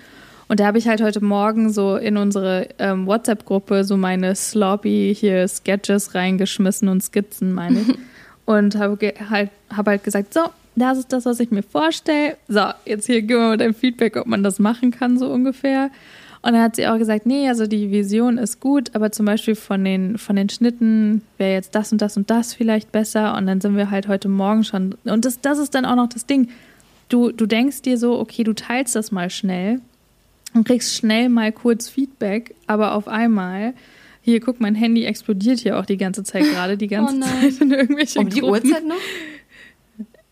Und 0.49 0.61
da 0.61 0.67
habe 0.67 0.79
ich 0.79 0.89
halt 0.89 1.03
heute 1.03 1.23
Morgen 1.23 1.71
so 1.71 1.97
in 1.97 2.17
unsere 2.17 2.69
ähm, 2.79 3.07
WhatsApp-Gruppe 3.07 3.85
so 3.85 3.97
meine 3.97 4.35
sloppy 4.35 5.15
hier 5.15 5.47
Sketches 5.47 6.15
reingeschmissen 6.15 6.89
und 6.89 7.03
Skizzen, 7.03 7.53
meine 7.53 7.81
ich. 7.81 7.89
und 8.47 8.77
habe 8.77 9.13
halt, 9.29 9.51
hab 9.69 9.87
halt 9.87 10.05
gesagt, 10.05 10.33
so, 10.33 10.41
das 10.75 10.99
ist 10.99 11.13
das, 11.13 11.27
was 11.27 11.39
ich 11.41 11.51
mir 11.51 11.63
vorstelle. 11.63 12.37
So, 12.49 12.63
jetzt 12.87 13.07
hier 13.07 13.21
gib 13.21 13.37
mal 13.37 13.59
dein 13.59 13.75
Feedback, 13.75 14.17
ob 14.17 14.27
man 14.27 14.43
das 14.43 14.59
machen 14.59 14.91
kann, 14.91 15.19
so 15.19 15.31
ungefähr. 15.31 15.91
Und 16.41 16.53
dann 16.53 16.63
hat 16.63 16.77
sie 16.77 16.87
auch 16.87 16.99
gesagt, 16.99 17.27
nee, 17.27 17.49
also 17.49 17.67
die 17.67 17.91
Vision 17.91 18.39
ist 18.39 18.61
gut, 18.61 18.95
aber 18.95 19.11
zum 19.11 19.27
Beispiel 19.27 19.57
von 19.57 19.85
den, 19.85 20.19
von 20.19 20.37
den 20.37 20.49
Schnitten 20.49 21.23
wäre 21.37 21.53
jetzt 21.53 21.75
das 21.75 21.91
und 21.93 22.01
das 22.01 22.17
und 22.17 22.31
das 22.31 22.55
vielleicht 22.55 22.93
besser. 22.93 23.37
Und 23.37 23.47
dann 23.47 23.61
sind 23.61 23.77
wir 23.77 23.91
halt 23.91 24.09
heute 24.09 24.29
Morgen 24.29 24.65
schon. 24.65 24.95
Und 25.05 25.25
das, 25.25 25.41
das 25.41 25.59
ist 25.59 25.75
dann 25.75 25.85
auch 25.85 25.97
noch 25.97 26.09
das 26.09 26.27
Ding. 26.27 26.49
Du, 27.09 27.33
du 27.33 27.47
denkst 27.47 27.83
dir 27.83 27.99
so, 27.99 28.19
okay, 28.19 28.45
du 28.45 28.53
teilst 28.53 28.95
das 28.95 29.11
mal 29.13 29.31
schnell 29.31 29.81
und 30.55 30.67
kriegst 30.67 30.95
schnell 30.95 31.29
mal 31.29 31.53
kurz 31.53 31.89
Feedback, 31.89 32.55
aber 32.67 32.95
auf 32.95 33.09
einmal 33.09 33.75
hier, 34.23 34.41
guck, 34.41 34.61
mein 34.61 34.75
Handy 34.75 35.05
explodiert 35.05 35.61
hier 35.61 35.79
auch 35.79 35.87
die 35.87 35.97
ganze 35.97 36.23
Zeit 36.23 36.43
gerade, 36.53 36.77
die 36.77 36.89
ganze 36.89 37.17
oh 37.17 37.21
Zeit 37.21 37.61
in 37.61 37.71
irgendwelchen 37.71 38.25
Um 38.25 38.29
die 38.29 38.41
Gruppen. 38.41 38.69
Uhrzeit 38.69 38.87
noch? 38.87 38.97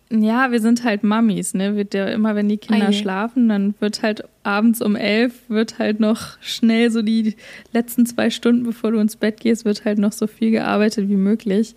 Ja, 0.08 0.52
wir 0.52 0.60
sind 0.60 0.84
halt 0.84 1.02
Mummies, 1.02 1.54
ne? 1.54 1.74
Wird 1.74 1.92
ja 1.92 2.06
immer, 2.06 2.36
wenn 2.36 2.48
die 2.48 2.58
Kinder 2.58 2.88
okay. 2.88 2.98
schlafen, 2.98 3.48
dann 3.48 3.74
wird 3.80 4.02
halt 4.02 4.22
abends 4.44 4.80
um 4.80 4.94
elf, 4.94 5.34
wird 5.48 5.80
halt 5.80 5.98
noch 5.98 6.40
schnell 6.40 6.92
so 6.92 7.02
die 7.02 7.34
letzten 7.72 8.06
zwei 8.06 8.30
Stunden, 8.30 8.62
bevor 8.62 8.92
du 8.92 8.98
ins 8.98 9.16
Bett 9.16 9.40
gehst, 9.40 9.64
wird 9.64 9.84
halt 9.84 9.98
noch 9.98 10.12
so 10.12 10.28
viel 10.28 10.52
gearbeitet 10.52 11.08
wie 11.08 11.16
möglich. 11.16 11.74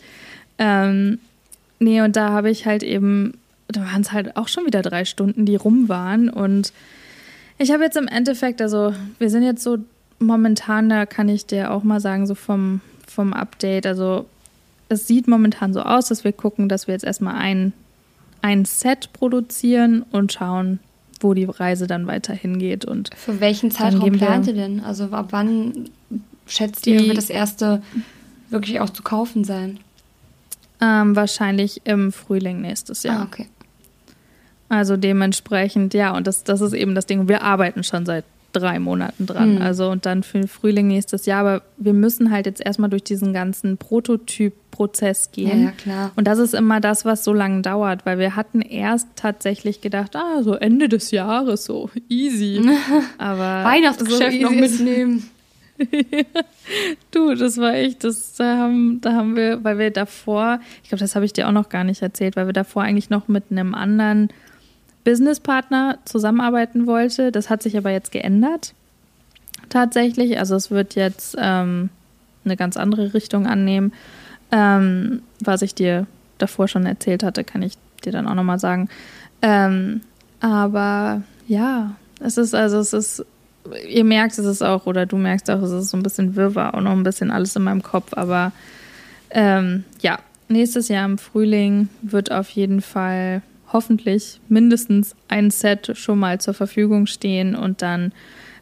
Ähm, 0.59 1.17
nee, 1.79 2.01
und 2.01 2.15
da 2.15 2.29
habe 2.29 2.51
ich 2.51 2.67
halt 2.67 2.83
eben, 2.83 3.33
da 3.69 3.81
waren 3.81 4.01
es 4.01 4.11
halt 4.11 4.35
auch 4.35 4.47
schon 4.47 4.65
wieder 4.65 4.81
drei 4.81 5.05
Stunden, 5.05 5.45
die 5.45 5.55
rum 5.55 5.89
waren. 5.89 6.29
Und 6.29 6.73
ich 7.57 7.71
habe 7.71 7.83
jetzt 7.83 7.97
im 7.97 8.07
Endeffekt, 8.07 8.61
also 8.61 8.93
wir 9.17 9.29
sind 9.29 9.43
jetzt 9.43 9.63
so 9.63 9.77
momentan, 10.19 10.89
da 10.89 11.05
kann 11.05 11.29
ich 11.29 11.45
dir 11.45 11.71
auch 11.71 11.83
mal 11.83 11.99
sagen, 11.99 12.27
so 12.27 12.35
vom, 12.35 12.81
vom 13.07 13.33
Update, 13.33 13.85
also 13.85 14.25
es 14.89 15.07
sieht 15.07 15.27
momentan 15.27 15.73
so 15.73 15.81
aus, 15.81 16.07
dass 16.07 16.23
wir 16.23 16.33
gucken, 16.33 16.67
dass 16.67 16.87
wir 16.87 16.93
jetzt 16.93 17.05
erstmal 17.05 17.35
ein 17.35 17.73
ein 18.41 18.65
Set 18.65 19.11
produzieren 19.13 20.03
und 20.11 20.33
schauen, 20.33 20.79
wo 21.19 21.33
die 21.33 21.45
Reise 21.45 21.87
dann 21.87 22.07
weiter 22.07 22.33
hingeht. 22.33 22.85
Und 22.85 23.09
Für 23.15 23.39
welchen 23.39 23.71
Zeitraum 23.71 24.11
plant 24.13 24.47
ihr 24.47 24.53
denn? 24.53 24.79
Also 24.81 25.05
ab 25.05 25.27
wann 25.31 25.89
schätzt 26.47 26.87
ihr, 26.87 27.05
wird 27.05 27.17
das 27.17 27.29
erste 27.29 27.81
wirklich 28.49 28.79
auch 28.79 28.89
zu 28.89 29.03
kaufen 29.03 29.43
sein? 29.43 29.79
Ähm, 30.81 31.15
wahrscheinlich 31.15 31.81
im 31.83 32.11
Frühling 32.11 32.61
nächstes 32.61 33.03
Jahr. 33.03 33.21
Ah, 33.21 33.23
okay. 33.23 33.47
Also 34.69 34.97
dementsprechend, 34.97 35.93
ja, 35.93 36.15
und 36.15 36.27
das, 36.27 36.43
das 36.43 36.61
ist 36.61 36.73
eben 36.73 36.95
das 36.95 37.07
Ding. 37.07 37.27
Wir 37.27 37.41
arbeiten 37.41 37.83
schon 37.83 38.05
seit 38.05 38.23
drei 38.53 38.79
Monaten 38.79 39.25
dran. 39.25 39.55
Mhm. 39.55 39.61
Also 39.61 39.89
und 39.89 40.05
dann 40.05 40.23
für 40.23 40.39
den 40.39 40.47
Frühling 40.47 40.87
nächstes 40.87 41.25
Jahr. 41.25 41.41
Aber 41.41 41.61
wir 41.77 41.93
müssen 41.93 42.31
halt 42.31 42.45
jetzt 42.45 42.63
erstmal 42.65 42.89
durch 42.89 43.03
diesen 43.03 43.33
ganzen 43.33 43.77
Prototyp-Prozess 43.77 45.31
gehen. 45.31 45.59
Ja, 45.59 45.65
ja, 45.65 45.71
klar. 45.71 46.11
Und 46.15 46.27
das 46.27 46.39
ist 46.39 46.53
immer 46.53 46.79
das, 46.79 47.05
was 47.05 47.23
so 47.23 47.33
lange 47.33 47.61
dauert, 47.61 48.05
weil 48.05 48.19
wir 48.19 48.35
hatten 48.35 48.61
erst 48.61 49.07
tatsächlich 49.15 49.81
gedacht, 49.81 50.15
ah, 50.15 50.43
so 50.43 50.53
Ende 50.53 50.89
des 50.89 51.11
Jahres, 51.11 51.65
so 51.65 51.89
easy. 52.07 52.61
Aber 53.17 53.63
Weihnachtsgeschäft 53.63 54.37
so 54.37 54.43
noch 54.43 54.51
mitnehmen. 54.51 55.29
du, 57.11 57.35
das 57.35 57.57
war 57.57 57.73
echt, 57.73 58.03
das 58.03 58.33
da 58.33 58.57
haben, 58.57 58.99
da 58.99 59.13
haben 59.13 59.37
wir, 59.37 59.63
weil 59.63 59.77
wir 59.77 59.91
davor, 59.91 60.59
ich 60.83 60.89
glaube, 60.89 60.99
das 60.99 61.15
habe 61.15 61.23
ich 61.23 61.31
dir 61.31 61.47
auch 61.47 61.53
noch 61.53 61.69
gar 61.69 61.85
nicht 61.85 62.01
erzählt, 62.01 62.35
weil 62.35 62.47
wir 62.47 62.53
davor 62.53 62.83
eigentlich 62.83 63.09
noch 63.09 63.29
mit 63.29 63.45
einem 63.49 63.73
anderen 63.73 64.29
Businesspartner 65.09 65.97
zusammenarbeiten 66.05 66.85
wollte. 66.85 67.31
Das 67.31 67.49
hat 67.49 67.63
sich 67.63 67.75
aber 67.75 67.89
jetzt 67.89 68.11
geändert. 68.11 68.75
Tatsächlich. 69.69 70.37
Also 70.37 70.55
es 70.55 70.69
wird 70.69 70.93
jetzt 70.93 71.35
ähm, 71.39 71.89
eine 72.45 72.55
ganz 72.55 72.77
andere 72.77 73.15
Richtung 73.15 73.47
annehmen. 73.47 73.91
Ähm, 74.51 75.23
was 75.39 75.63
ich 75.63 75.73
dir 75.73 76.05
davor 76.37 76.67
schon 76.67 76.85
erzählt 76.85 77.23
hatte, 77.23 77.43
kann 77.43 77.63
ich 77.63 77.73
dir 78.05 78.11
dann 78.11 78.27
auch 78.27 78.35
nochmal 78.35 78.59
sagen. 78.59 78.87
Ähm, 79.41 80.01
aber 80.41 81.23
ja, 81.47 81.95
es 82.19 82.37
ist 82.37 82.53
also, 82.53 82.77
es 82.77 82.93
ist, 82.93 83.25
ihr 83.87 84.03
merkt 84.03 84.37
es 84.37 84.45
ist 84.45 84.61
auch, 84.61 84.85
oder 84.85 85.07
du 85.07 85.17
merkst 85.17 85.49
auch, 85.49 85.61
es 85.63 85.71
ist 85.71 85.89
so 85.89 85.97
ein 85.97 86.03
bisschen 86.03 86.35
Wirrwarr, 86.35 86.75
auch 86.75 86.81
noch 86.81 86.91
ein 86.91 87.03
bisschen 87.03 87.31
alles 87.31 87.55
in 87.55 87.63
meinem 87.63 87.81
Kopf, 87.81 88.13
aber 88.13 88.51
ähm, 89.31 89.85
ja, 90.01 90.19
nächstes 90.49 90.87
Jahr 90.87 91.05
im 91.05 91.17
Frühling 91.17 91.89
wird 92.01 92.31
auf 92.31 92.49
jeden 92.49 92.81
Fall 92.81 93.41
hoffentlich 93.71 94.39
mindestens 94.49 95.15
ein 95.27 95.51
Set 95.51 95.91
schon 95.95 96.19
mal 96.19 96.39
zur 96.39 96.53
Verfügung 96.53 97.05
stehen 97.05 97.55
und 97.55 97.81
dann 97.81 98.11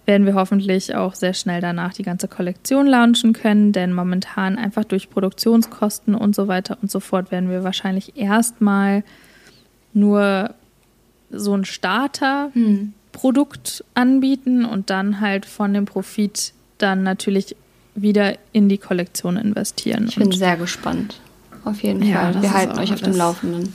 werden 0.06 0.26
wir 0.26 0.36
hoffentlich 0.36 0.96
auch 0.96 1.16
sehr 1.16 1.34
schnell 1.34 1.60
danach 1.60 1.94
die 1.94 2.04
ganze 2.04 2.30
Kollektion 2.30 2.88
launchen 2.88 3.34
können, 3.34 3.74
denn 3.74 3.94
momentan 3.94 4.58
einfach 4.58 4.86
durch 4.86 5.10
Produktionskosten 5.10 6.16
und 6.16 6.34
so 6.34 6.48
weiter 6.48 6.78
und 6.82 6.90
so 6.90 7.02
fort 7.02 7.30
werden 7.30 7.50
wir 7.50 7.66
wahrscheinlich 7.66 8.16
erstmal 8.16 9.04
nur 9.94 10.54
so 11.30 11.54
ein 11.54 11.66
Starterprodukt 11.66 13.70
hm. 13.70 13.86
anbieten 13.96 14.64
und 14.64 14.90
dann 14.90 15.20
halt 15.20 15.46
von 15.46 15.74
dem 15.74 15.84
Profit 15.84 16.54
dann 16.78 17.04
natürlich 17.04 17.58
wieder 17.96 18.36
in 18.54 18.70
die 18.70 18.78
Kollektion 18.78 19.36
investieren. 19.36 20.06
Ich 20.08 20.16
bin 20.16 20.32
sehr 20.32 20.56
gespannt. 20.56 21.20
Auf 21.66 21.84
jeden 21.84 22.00
Fall. 22.00 22.36
Ja, 22.36 22.42
wir 22.42 22.54
halten 22.54 22.80
euch 22.80 22.94
auf 22.94 23.02
dem 23.02 23.16
Laufenden. 23.16 23.74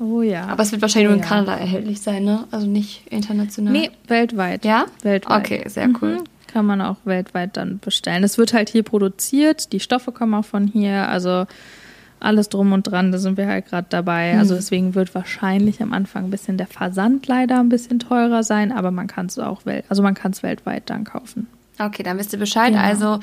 Oh 0.00 0.22
ja. 0.22 0.46
Aber 0.46 0.62
es 0.62 0.72
wird 0.72 0.82
wahrscheinlich 0.82 1.08
oh, 1.08 1.14
nur 1.14 1.22
in 1.22 1.28
Kanada 1.28 1.56
erhältlich 1.56 2.00
sein, 2.00 2.24
ne? 2.24 2.44
Also 2.50 2.66
nicht 2.66 3.06
international. 3.10 3.72
Nee, 3.72 3.90
weltweit. 4.06 4.64
Ja? 4.64 4.86
Weltweit. 5.02 5.44
Okay, 5.44 5.68
sehr 5.68 5.88
cool. 6.00 6.18
Mhm. 6.18 6.24
Kann 6.46 6.66
man 6.66 6.80
auch 6.80 6.96
weltweit 7.04 7.56
dann 7.56 7.78
bestellen. 7.78 8.24
Es 8.24 8.38
wird 8.38 8.52
halt 8.52 8.70
hier 8.70 8.82
produziert, 8.82 9.72
die 9.72 9.80
Stoffe 9.80 10.12
kommen 10.12 10.34
auch 10.34 10.44
von 10.44 10.66
hier, 10.66 11.08
also 11.08 11.46
alles 12.20 12.48
drum 12.48 12.72
und 12.72 12.84
dran, 12.84 13.12
da 13.12 13.18
sind 13.18 13.36
wir 13.36 13.46
halt 13.46 13.66
gerade 13.66 13.86
dabei. 13.90 14.32
Mhm. 14.32 14.40
Also 14.40 14.54
deswegen 14.54 14.94
wird 14.94 15.14
wahrscheinlich 15.14 15.82
am 15.82 15.92
Anfang 15.92 16.24
ein 16.24 16.30
bisschen 16.30 16.56
der 16.56 16.66
Versand 16.66 17.26
leider 17.26 17.60
ein 17.60 17.68
bisschen 17.68 17.98
teurer 17.98 18.42
sein, 18.42 18.72
aber 18.72 18.90
man 18.90 19.06
kann 19.06 19.26
es 19.26 19.38
auch 19.38 19.66
wel 19.66 19.84
also 19.88 20.02
man 20.02 20.14
kann 20.14 20.32
es 20.32 20.42
weltweit 20.42 20.90
dann 20.90 21.04
kaufen. 21.04 21.48
Okay, 21.78 22.02
dann 22.02 22.18
wisst 22.18 22.32
ihr 22.32 22.38
Bescheid. 22.38 22.74
Ja. 22.74 22.80
Also 22.80 23.20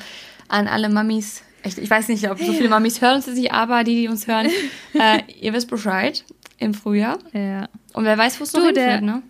an 0.48 0.68
alle 0.68 0.88
Mamis, 0.88 1.42
ich, 1.62 1.76
ich, 1.76 1.90
weiß 1.90 2.08
nicht, 2.08 2.30
ob 2.30 2.38
so 2.38 2.52
viele 2.52 2.68
Mamis 2.68 3.02
hören 3.02 3.16
uns 3.16 3.26
nicht, 3.26 3.52
aber 3.52 3.84
die, 3.84 3.96
die 3.96 4.08
uns 4.08 4.26
hören, 4.26 4.46
äh, 4.94 5.20
ihr 5.40 5.52
wisst 5.52 5.68
Bescheid 5.68 6.24
im 6.58 6.74
Frühjahr. 6.74 7.18
Ja. 7.32 7.68
Und 7.92 8.04
wer 8.04 8.16
weiß, 8.16 8.40
wo 8.40 8.44
es 8.44 8.52
noch 8.52 8.64
hinführt, 8.64 9.02
ne? 9.02 9.22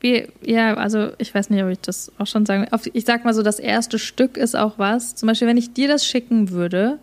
Wir, 0.00 0.28
ja, 0.44 0.74
also 0.74 1.10
ich 1.18 1.34
weiß 1.34 1.50
nicht, 1.50 1.62
ob 1.62 1.70
ich 1.70 1.80
das 1.80 2.12
auch 2.18 2.26
schon 2.26 2.46
sagen 2.46 2.62
will. 2.62 2.90
Ich 2.92 3.04
sag 3.04 3.24
mal 3.24 3.34
so, 3.34 3.42
das 3.42 3.58
erste 3.58 3.98
Stück 3.98 4.36
ist 4.36 4.54
auch 4.54 4.78
was. 4.78 5.16
Zum 5.16 5.26
Beispiel, 5.26 5.48
wenn 5.48 5.56
ich 5.56 5.72
dir 5.72 5.88
das 5.88 6.06
schicken 6.06 6.50
würde, 6.50 7.00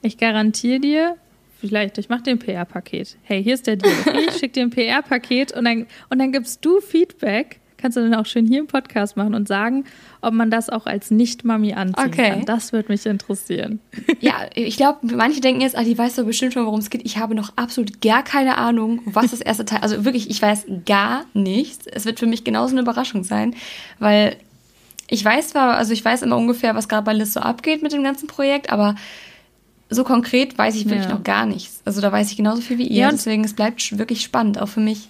ich 0.00 0.16
garantiere 0.16 0.78
dir, 0.78 1.16
vielleicht, 1.58 1.98
ich 1.98 2.08
mache 2.08 2.22
dir 2.22 2.30
ein 2.32 2.38
PR-Paket. 2.38 3.16
Hey, 3.22 3.42
hier 3.42 3.54
ist 3.54 3.66
der 3.66 3.76
Deal. 3.76 3.92
Ich 4.28 4.36
schicke 4.36 4.50
dir 4.50 4.62
ein 4.62 4.70
PR-Paket 4.70 5.52
und 5.52 5.64
dann, 5.64 5.86
und 6.08 6.18
dann 6.20 6.30
gibst 6.30 6.64
du 6.64 6.80
Feedback 6.80 7.58
kannst 7.78 7.96
du 7.96 8.02
dann 8.02 8.14
auch 8.14 8.26
schön 8.26 8.46
hier 8.46 8.60
im 8.60 8.66
Podcast 8.66 9.16
machen 9.16 9.34
und 9.34 9.48
sagen, 9.48 9.84
ob 10.20 10.32
man 10.34 10.50
das 10.50 10.70
auch 10.70 10.86
als 10.86 11.10
Nicht-Mami 11.10 11.74
anziehen 11.74 12.06
okay. 12.06 12.30
kann. 12.30 12.44
Das 12.44 12.72
würde 12.72 12.90
mich 12.90 13.04
interessieren. 13.06 13.80
Ja, 14.20 14.46
ich 14.54 14.76
glaube, 14.76 15.14
manche 15.14 15.40
denken 15.40 15.60
jetzt, 15.60 15.76
ah, 15.76 15.84
die 15.84 15.96
weiß 15.96 16.16
doch 16.16 16.24
bestimmt 16.24 16.54
schon, 16.54 16.64
worum 16.64 16.80
es 16.80 16.90
geht. 16.90 17.04
Ich 17.04 17.18
habe 17.18 17.34
noch 17.34 17.52
absolut 17.56 18.00
gar 18.00 18.24
keine 18.24 18.56
Ahnung, 18.56 19.02
was 19.04 19.30
das 19.30 19.40
erste 19.40 19.64
Teil, 19.64 19.80
also 19.82 20.04
wirklich, 20.04 20.30
ich 20.30 20.40
weiß 20.40 20.66
gar 20.86 21.26
nichts. 21.34 21.86
Es 21.86 22.06
wird 22.06 22.18
für 22.18 22.26
mich 22.26 22.42
genauso 22.42 22.72
eine 22.72 22.80
Überraschung 22.80 23.24
sein, 23.24 23.54
weil 23.98 24.36
ich 25.08 25.24
weiß 25.24 25.48
zwar, 25.48 25.76
also 25.76 25.92
ich 25.92 26.04
weiß 26.04 26.22
immer 26.22 26.36
ungefähr, 26.36 26.74
was 26.74 26.88
gerade 26.88 27.04
bei 27.04 27.12
Liz 27.12 27.34
so 27.34 27.40
abgeht 27.40 27.82
mit 27.82 27.92
dem 27.92 28.02
ganzen 28.02 28.26
Projekt, 28.26 28.70
aber 28.70 28.96
so 29.88 30.02
konkret 30.02 30.58
weiß 30.58 30.74
ich 30.74 30.86
wirklich 30.86 31.04
ja. 31.04 31.14
noch 31.14 31.22
gar 31.22 31.46
nichts. 31.46 31.80
Also 31.84 32.00
da 32.00 32.10
weiß 32.10 32.30
ich 32.30 32.36
genauso 32.36 32.62
viel 32.62 32.78
wie 32.78 32.88
ihr. 32.88 33.02
Ja, 33.02 33.10
deswegen, 33.10 33.44
es 33.44 33.54
bleibt 33.54 33.98
wirklich 33.98 34.22
spannend, 34.22 34.60
auch 34.60 34.68
für 34.68 34.80
mich. 34.80 35.08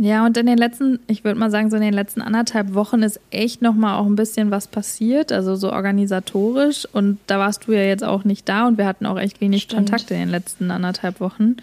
Ja, 0.00 0.24
und 0.24 0.36
in 0.36 0.46
den 0.46 0.58
letzten, 0.58 1.00
ich 1.08 1.24
würde 1.24 1.40
mal 1.40 1.50
sagen, 1.50 1.70
so 1.70 1.76
in 1.76 1.82
den 1.82 1.92
letzten 1.92 2.22
anderthalb 2.22 2.72
Wochen 2.74 3.02
ist 3.02 3.18
echt 3.32 3.62
nochmal 3.62 3.98
auch 3.98 4.06
ein 4.06 4.14
bisschen 4.14 4.52
was 4.52 4.68
passiert, 4.68 5.32
also 5.32 5.56
so 5.56 5.72
organisatorisch. 5.72 6.86
Und 6.92 7.18
da 7.26 7.40
warst 7.40 7.66
du 7.66 7.72
ja 7.72 7.82
jetzt 7.82 8.04
auch 8.04 8.22
nicht 8.22 8.48
da 8.48 8.68
und 8.68 8.78
wir 8.78 8.86
hatten 8.86 9.06
auch 9.06 9.18
echt 9.18 9.40
wenig 9.40 9.62
Stimmt. 9.62 9.90
Kontakt 9.90 10.12
in 10.12 10.18
den 10.18 10.28
letzten 10.28 10.70
anderthalb 10.70 11.18
Wochen. 11.18 11.56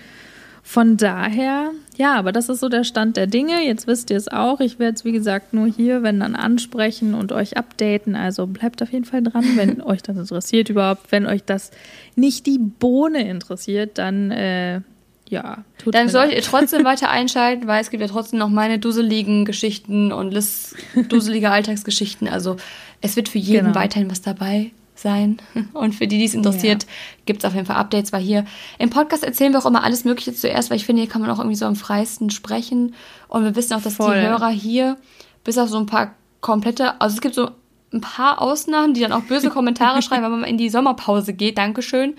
Von 0.63 0.97
daher, 0.97 1.71
ja, 1.95 2.15
aber 2.15 2.33
das 2.33 2.49
ist 2.49 2.59
so 2.59 2.67
der 2.67 2.83
Stand 2.83 3.15
der 3.15 3.27
Dinge. 3.27 3.65
Jetzt 3.65 3.87
wisst 3.87 4.09
ihr 4.09 4.17
es 4.17 4.27
auch. 4.27 4.59
Ich 4.59 4.79
werde 4.79 4.95
es, 4.95 5.05
wie 5.05 5.13
gesagt, 5.13 5.53
nur 5.53 5.67
hier, 5.67 6.03
wenn 6.03 6.19
dann 6.19 6.35
ansprechen 6.35 7.13
und 7.13 7.31
euch 7.31 7.55
updaten. 7.55 8.17
Also 8.17 8.47
bleibt 8.47 8.83
auf 8.83 8.91
jeden 8.91 9.05
Fall 9.05 9.23
dran, 9.23 9.45
wenn 9.55 9.81
euch 9.83 10.01
das 10.01 10.17
interessiert 10.17 10.69
überhaupt. 10.69 11.09
Wenn 11.09 11.25
euch 11.25 11.45
das 11.45 11.71
nicht 12.17 12.47
die 12.47 12.57
Bohne 12.57 13.29
interessiert, 13.29 13.97
dann 13.97 14.31
äh, 14.31 14.81
ja, 15.27 15.63
tut 15.79 15.95
Dann 15.95 16.09
solltet 16.09 16.35
ihr 16.35 16.43
trotzdem 16.43 16.83
weiter 16.85 17.09
einschalten, 17.09 17.67
weil 17.67 17.81
es 17.81 17.89
gibt 17.89 18.01
ja 18.01 18.07
trotzdem 18.07 18.39
noch 18.39 18.49
meine 18.49 18.79
dusseligen 18.79 19.45
Geschichten 19.45 20.11
und 20.11 20.31
Liz 20.31 20.75
dusselige 21.09 21.51
Alltagsgeschichten. 21.51 22.27
Also 22.27 22.57
es 23.01 23.15
wird 23.15 23.29
für 23.29 23.39
jeden 23.39 23.67
genau. 23.67 23.75
weiterhin 23.75 24.09
was 24.09 24.21
dabei 24.21 24.71
sein. 24.95 25.37
Und 25.73 25.93
für 25.93 26.07
die, 26.07 26.17
die 26.17 26.25
es 26.25 26.33
interessiert, 26.33 26.83
ja. 26.83 26.89
gibt 27.25 27.43
es 27.43 27.45
auf 27.45 27.53
jeden 27.53 27.65
Fall 27.65 27.75
Updates, 27.75 28.13
weil 28.13 28.21
hier 28.21 28.45
im 28.77 28.89
Podcast 28.89 29.23
erzählen 29.23 29.51
wir 29.51 29.59
auch 29.59 29.65
immer 29.65 29.83
alles 29.83 30.05
Mögliche 30.05 30.33
zuerst, 30.33 30.69
weil 30.69 30.77
ich 30.77 30.85
finde, 30.85 31.01
hier 31.01 31.09
kann 31.09 31.21
man 31.21 31.29
auch 31.31 31.39
irgendwie 31.39 31.57
so 31.57 31.65
am 31.65 31.75
freisten 31.75 32.29
sprechen. 32.29 32.93
Und 33.27 33.43
wir 33.43 33.55
wissen 33.55 33.73
auch, 33.73 33.81
dass 33.81 33.95
Voll. 33.95 34.15
die 34.15 34.21
Hörer 34.21 34.49
hier, 34.49 34.97
bis 35.43 35.57
auf 35.57 35.69
so 35.69 35.77
ein 35.77 35.85
paar 35.85 36.13
komplette, 36.39 37.01
also 37.01 37.15
es 37.15 37.21
gibt 37.21 37.35
so 37.35 37.49
ein 37.91 38.01
paar 38.01 38.41
Ausnahmen, 38.41 38.93
die 38.93 39.01
dann 39.01 39.11
auch 39.11 39.21
böse 39.23 39.49
Kommentare 39.49 40.01
schreiben, 40.03 40.23
wenn 40.23 40.31
man 40.31 40.43
in 40.43 40.57
die 40.57 40.69
Sommerpause 40.69 41.33
geht. 41.33 41.57
Dankeschön 41.57 42.15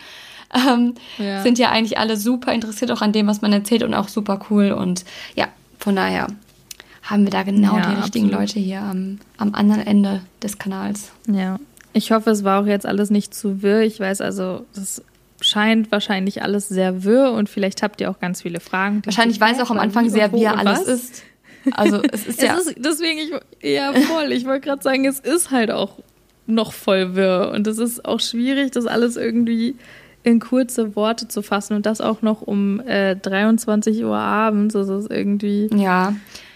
ähm, 0.57 0.95
ja. 1.19 1.43
sind 1.43 1.59
ja 1.59 1.71
eigentlich 1.71 1.99
alle 1.99 2.17
super 2.17 2.53
interessiert 2.53 2.91
auch 2.91 3.03
an 3.03 3.13
dem, 3.13 3.27
was 3.27 3.43
man 3.43 3.53
erzählt 3.53 3.83
und 3.83 3.95
auch 3.95 4.09
super 4.09 4.41
cool. 4.51 4.73
Und 4.73 5.05
ja, 5.35 5.49
von 5.79 5.97
daher 5.97 6.29
haben 7.03 7.25
wir 7.25 7.31
da 7.31 7.43
genau 7.43 7.77
ja, 7.77 7.91
die 7.91 8.01
richtigen 8.01 8.27
absolut. 8.27 8.49
Leute 8.49 8.59
hier 8.61 8.81
am, 8.81 9.19
am 9.39 9.55
anderen 9.55 9.87
Ende 9.87 10.23
des 10.43 10.59
Kanals. 10.59 11.13
Ja, 11.29 11.59
ich 11.93 12.11
hoffe, 12.11 12.31
es 12.31 12.45
war 12.45 12.63
auch 12.63 12.67
jetzt 12.67 12.85
alles 12.85 13.11
nicht 13.11 13.35
zu 13.35 13.63
wirr. 13.63 13.81
Ich 13.81 13.99
weiß 13.99 14.21
also, 14.21 14.67
das 14.75 15.03
scheint 15.41 15.91
wahrscheinlich 15.93 16.43
alles 16.43 16.69
sehr 16.69 17.05
wirr 17.05 17.33
und 17.33 17.49
vielleicht 17.49 17.83
habt 17.83 18.01
ihr 18.01 18.11
auch 18.11 18.21
ganz 18.21 18.43
viele 18.43 18.61
Fragen. 18.61 19.03
Wahrscheinlich 19.05 19.41
weiß 19.41 19.61
auch 19.61 19.71
am 19.71 19.79
Anfang 19.79 20.11
sehr, 20.11 20.33
wie 20.33 20.47
alles 20.47 20.81
was. 20.81 20.89
ist. 20.89 21.23
Also 21.73 22.03
es 22.13 22.27
ist 22.27 22.43
ja. 22.43 22.57
Es 22.57 22.67
ist, 22.67 22.77
deswegen, 22.79 23.19
ich, 23.19 23.73
ja 23.75 23.93
voll. 23.93 24.33
Ich 24.33 24.45
wollte 24.45 24.67
gerade 24.67 24.83
sagen, 24.83 25.07
es 25.07 25.21
ist 25.21 25.51
halt 25.51 25.71
auch 25.71 25.93
noch 26.47 26.73
voll 26.73 27.15
wirr 27.15 27.53
und 27.55 27.67
es 27.67 27.79
ist 27.79 28.05
auch 28.05 28.21
schwierig, 28.21 28.73
das 28.73 28.87
alles 28.87 29.17
irgendwie 29.17 29.77
in 30.27 30.41
kurze 30.41 30.97
Worte 30.97 31.29
zu 31.29 31.41
fassen 31.41 31.75
und 31.75 31.87
das 31.87 32.01
auch 32.01 32.21
noch 32.21 32.43
um 32.43 32.81
äh, 32.81 33.15
23 33.15 34.03
Uhr 34.05 34.17
abends. 34.17 34.75
Das 34.75 34.89
ist 34.89 35.09
irgendwie. 35.09 35.71
Ja. 35.73 36.15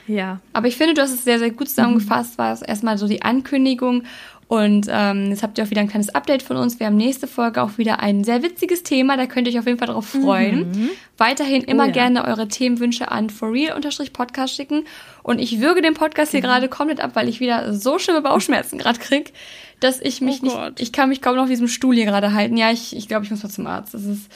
Ja. 0.08 0.40
Aber 0.52 0.66
ich 0.66 0.76
finde, 0.76 0.94
du 0.94 1.02
hast 1.02 1.14
es 1.14 1.22
sehr, 1.22 1.38
sehr 1.38 1.50
gut 1.50 1.68
zusammengefasst. 1.68 2.36
War 2.36 2.52
es 2.52 2.62
erstmal 2.62 2.98
so 2.98 3.06
die 3.06 3.22
Ankündigung. 3.22 4.02
Und 4.50 4.88
ähm, 4.90 5.30
jetzt 5.30 5.44
habt 5.44 5.58
ihr 5.58 5.64
auch 5.64 5.70
wieder 5.70 5.80
ein 5.80 5.86
kleines 5.86 6.12
Update 6.12 6.42
von 6.42 6.56
uns. 6.56 6.80
Wir 6.80 6.88
haben 6.88 6.96
nächste 6.96 7.28
Folge 7.28 7.62
auch 7.62 7.78
wieder 7.78 8.00
ein 8.00 8.24
sehr 8.24 8.42
witziges 8.42 8.82
Thema. 8.82 9.16
Da 9.16 9.26
könnt 9.26 9.46
ihr 9.46 9.52
euch 9.52 9.60
auf 9.60 9.66
jeden 9.66 9.78
Fall 9.78 9.86
darauf 9.86 10.08
freuen. 10.08 10.72
Mhm. 10.72 10.90
Weiterhin 11.18 11.62
immer 11.62 11.84
oh, 11.84 11.86
ja. 11.86 11.92
gerne 11.92 12.24
eure 12.24 12.48
Themenwünsche 12.48 13.12
an 13.12 13.30
forreal-podcast 13.30 14.52
schicken. 14.52 14.86
Und 15.22 15.38
ich 15.38 15.60
würge 15.60 15.82
den 15.82 15.94
Podcast 15.94 16.32
hier 16.32 16.40
mhm. 16.40 16.46
gerade 16.46 16.68
komplett 16.68 17.00
ab, 17.00 17.12
weil 17.14 17.28
ich 17.28 17.38
wieder 17.38 17.72
so 17.72 18.00
schlimme 18.00 18.22
Bauchschmerzen 18.22 18.76
gerade 18.76 18.98
krieg 18.98 19.32
dass 19.78 19.98
ich 19.98 20.20
mich 20.20 20.42
oh 20.42 20.44
nicht, 20.44 20.78
ich 20.78 20.92
kann 20.92 21.08
mich 21.08 21.22
kaum 21.22 21.36
noch 21.36 21.44
auf 21.44 21.48
diesem 21.48 21.66
Stuhl 21.66 21.94
hier 21.94 22.04
gerade 22.04 22.34
halten. 22.34 22.58
Ja, 22.58 22.70
ich, 22.70 22.94
ich 22.94 23.08
glaube, 23.08 23.24
ich 23.24 23.30
muss 23.30 23.42
mal 23.42 23.48
zum 23.48 23.66
Arzt. 23.66 23.94
Das 23.94 24.04
ist, 24.04 24.30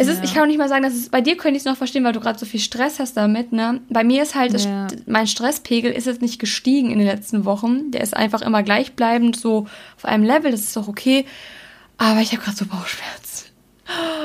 es 0.00 0.06
ja. 0.06 0.14
ist, 0.14 0.24
ich 0.24 0.32
kann 0.32 0.44
auch 0.44 0.46
nicht 0.46 0.58
mal 0.58 0.68
sagen, 0.68 0.82
dass 0.82 0.94
es, 0.94 1.10
bei 1.10 1.20
dir 1.20 1.36
könnte 1.36 1.56
ich 1.56 1.62
es 1.62 1.64
noch 1.66 1.76
verstehen, 1.76 2.04
weil 2.04 2.12
du 2.12 2.20
gerade 2.20 2.38
so 2.38 2.46
viel 2.46 2.60
Stress 2.60 2.98
hast 2.98 3.16
damit, 3.16 3.52
ne? 3.52 3.80
Bei 3.90 4.02
mir 4.02 4.22
ist 4.22 4.34
halt, 4.34 4.52
ja. 4.52 4.86
das, 4.86 4.98
mein 5.06 5.26
Stresspegel 5.26 5.92
ist 5.92 6.06
jetzt 6.06 6.22
nicht 6.22 6.38
gestiegen 6.38 6.90
in 6.90 6.98
den 6.98 7.06
letzten 7.06 7.44
Wochen. 7.44 7.90
Der 7.90 8.00
ist 8.00 8.16
einfach 8.16 8.40
immer 8.40 8.62
gleichbleibend 8.62 9.36
so 9.36 9.66
auf 9.96 10.04
einem 10.04 10.24
Level, 10.24 10.50
das 10.50 10.60
ist 10.60 10.76
doch 10.76 10.88
okay. 10.88 11.26
Aber 11.98 12.20
ich 12.20 12.32
habe 12.32 12.42
gerade 12.42 12.56
so 12.56 12.64
Bauchschmerzen. 12.64 13.49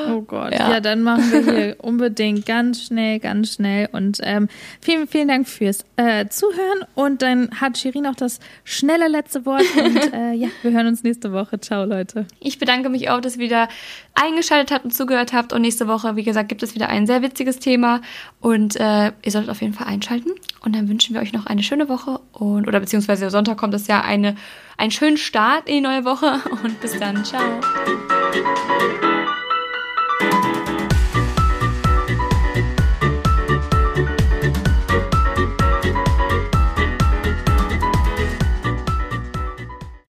Oh 0.09 0.21
Gott, 0.21 0.53
ja. 0.53 0.71
ja, 0.71 0.79
dann 0.79 1.01
machen 1.01 1.31
wir 1.31 1.53
hier 1.53 1.75
unbedingt 1.81 2.45
ganz 2.45 2.83
schnell, 2.83 3.19
ganz 3.19 3.53
schnell. 3.53 3.89
Und 3.91 4.19
ähm, 4.23 4.47
vielen, 4.81 5.07
vielen 5.07 5.27
Dank 5.27 5.47
fürs 5.47 5.83
äh, 5.97 6.27
Zuhören. 6.27 6.85
Und 6.93 7.21
dann 7.21 7.49
hat 7.59 7.77
Shirin 7.77 8.05
auch 8.05 8.15
das 8.15 8.39
schnelle 8.63 9.07
letzte 9.07 9.45
Wort. 9.45 9.63
Und 9.77 10.13
äh, 10.13 10.33
ja, 10.33 10.47
wir 10.61 10.71
hören 10.71 10.87
uns 10.87 11.03
nächste 11.03 11.31
Woche. 11.31 11.59
Ciao, 11.59 11.85
Leute. 11.85 12.25
Ich 12.39 12.59
bedanke 12.59 12.89
mich 12.89 13.09
auch, 13.09 13.21
dass 13.21 13.35
ihr 13.35 13.41
wieder 13.41 13.67
eingeschaltet 14.13 14.71
habt 14.71 14.85
und 14.85 14.91
zugehört 14.91 15.33
habt. 15.33 15.53
Und 15.53 15.61
nächste 15.61 15.87
Woche, 15.87 16.15
wie 16.15 16.23
gesagt, 16.23 16.49
gibt 16.49 16.63
es 16.63 16.75
wieder 16.75 16.89
ein 16.89 17.07
sehr 17.07 17.21
witziges 17.21 17.59
Thema. 17.59 18.01
Und 18.41 18.75
äh, 18.75 19.11
ihr 19.23 19.31
solltet 19.31 19.49
auf 19.49 19.61
jeden 19.61 19.73
Fall 19.73 19.87
einschalten. 19.87 20.31
Und 20.63 20.75
dann 20.75 20.87
wünschen 20.87 21.13
wir 21.13 21.21
euch 21.21 21.33
noch 21.33 21.45
eine 21.45 21.63
schöne 21.63 21.89
Woche. 21.89 22.19
Und, 22.31 22.67
oder 22.67 22.79
beziehungsweise 22.79 23.29
Sonntag 23.29 23.57
kommt 23.57 23.73
es 23.73 23.87
ja 23.87 24.01
eine, 24.01 24.35
einen 24.77 24.91
schönen 24.91 25.17
Start 25.17 25.67
in 25.67 25.75
die 25.75 25.81
neue 25.81 26.05
Woche. 26.05 26.41
Und 26.63 26.79
bis 26.81 26.97
dann. 26.99 27.23
Ciao. 27.25 27.41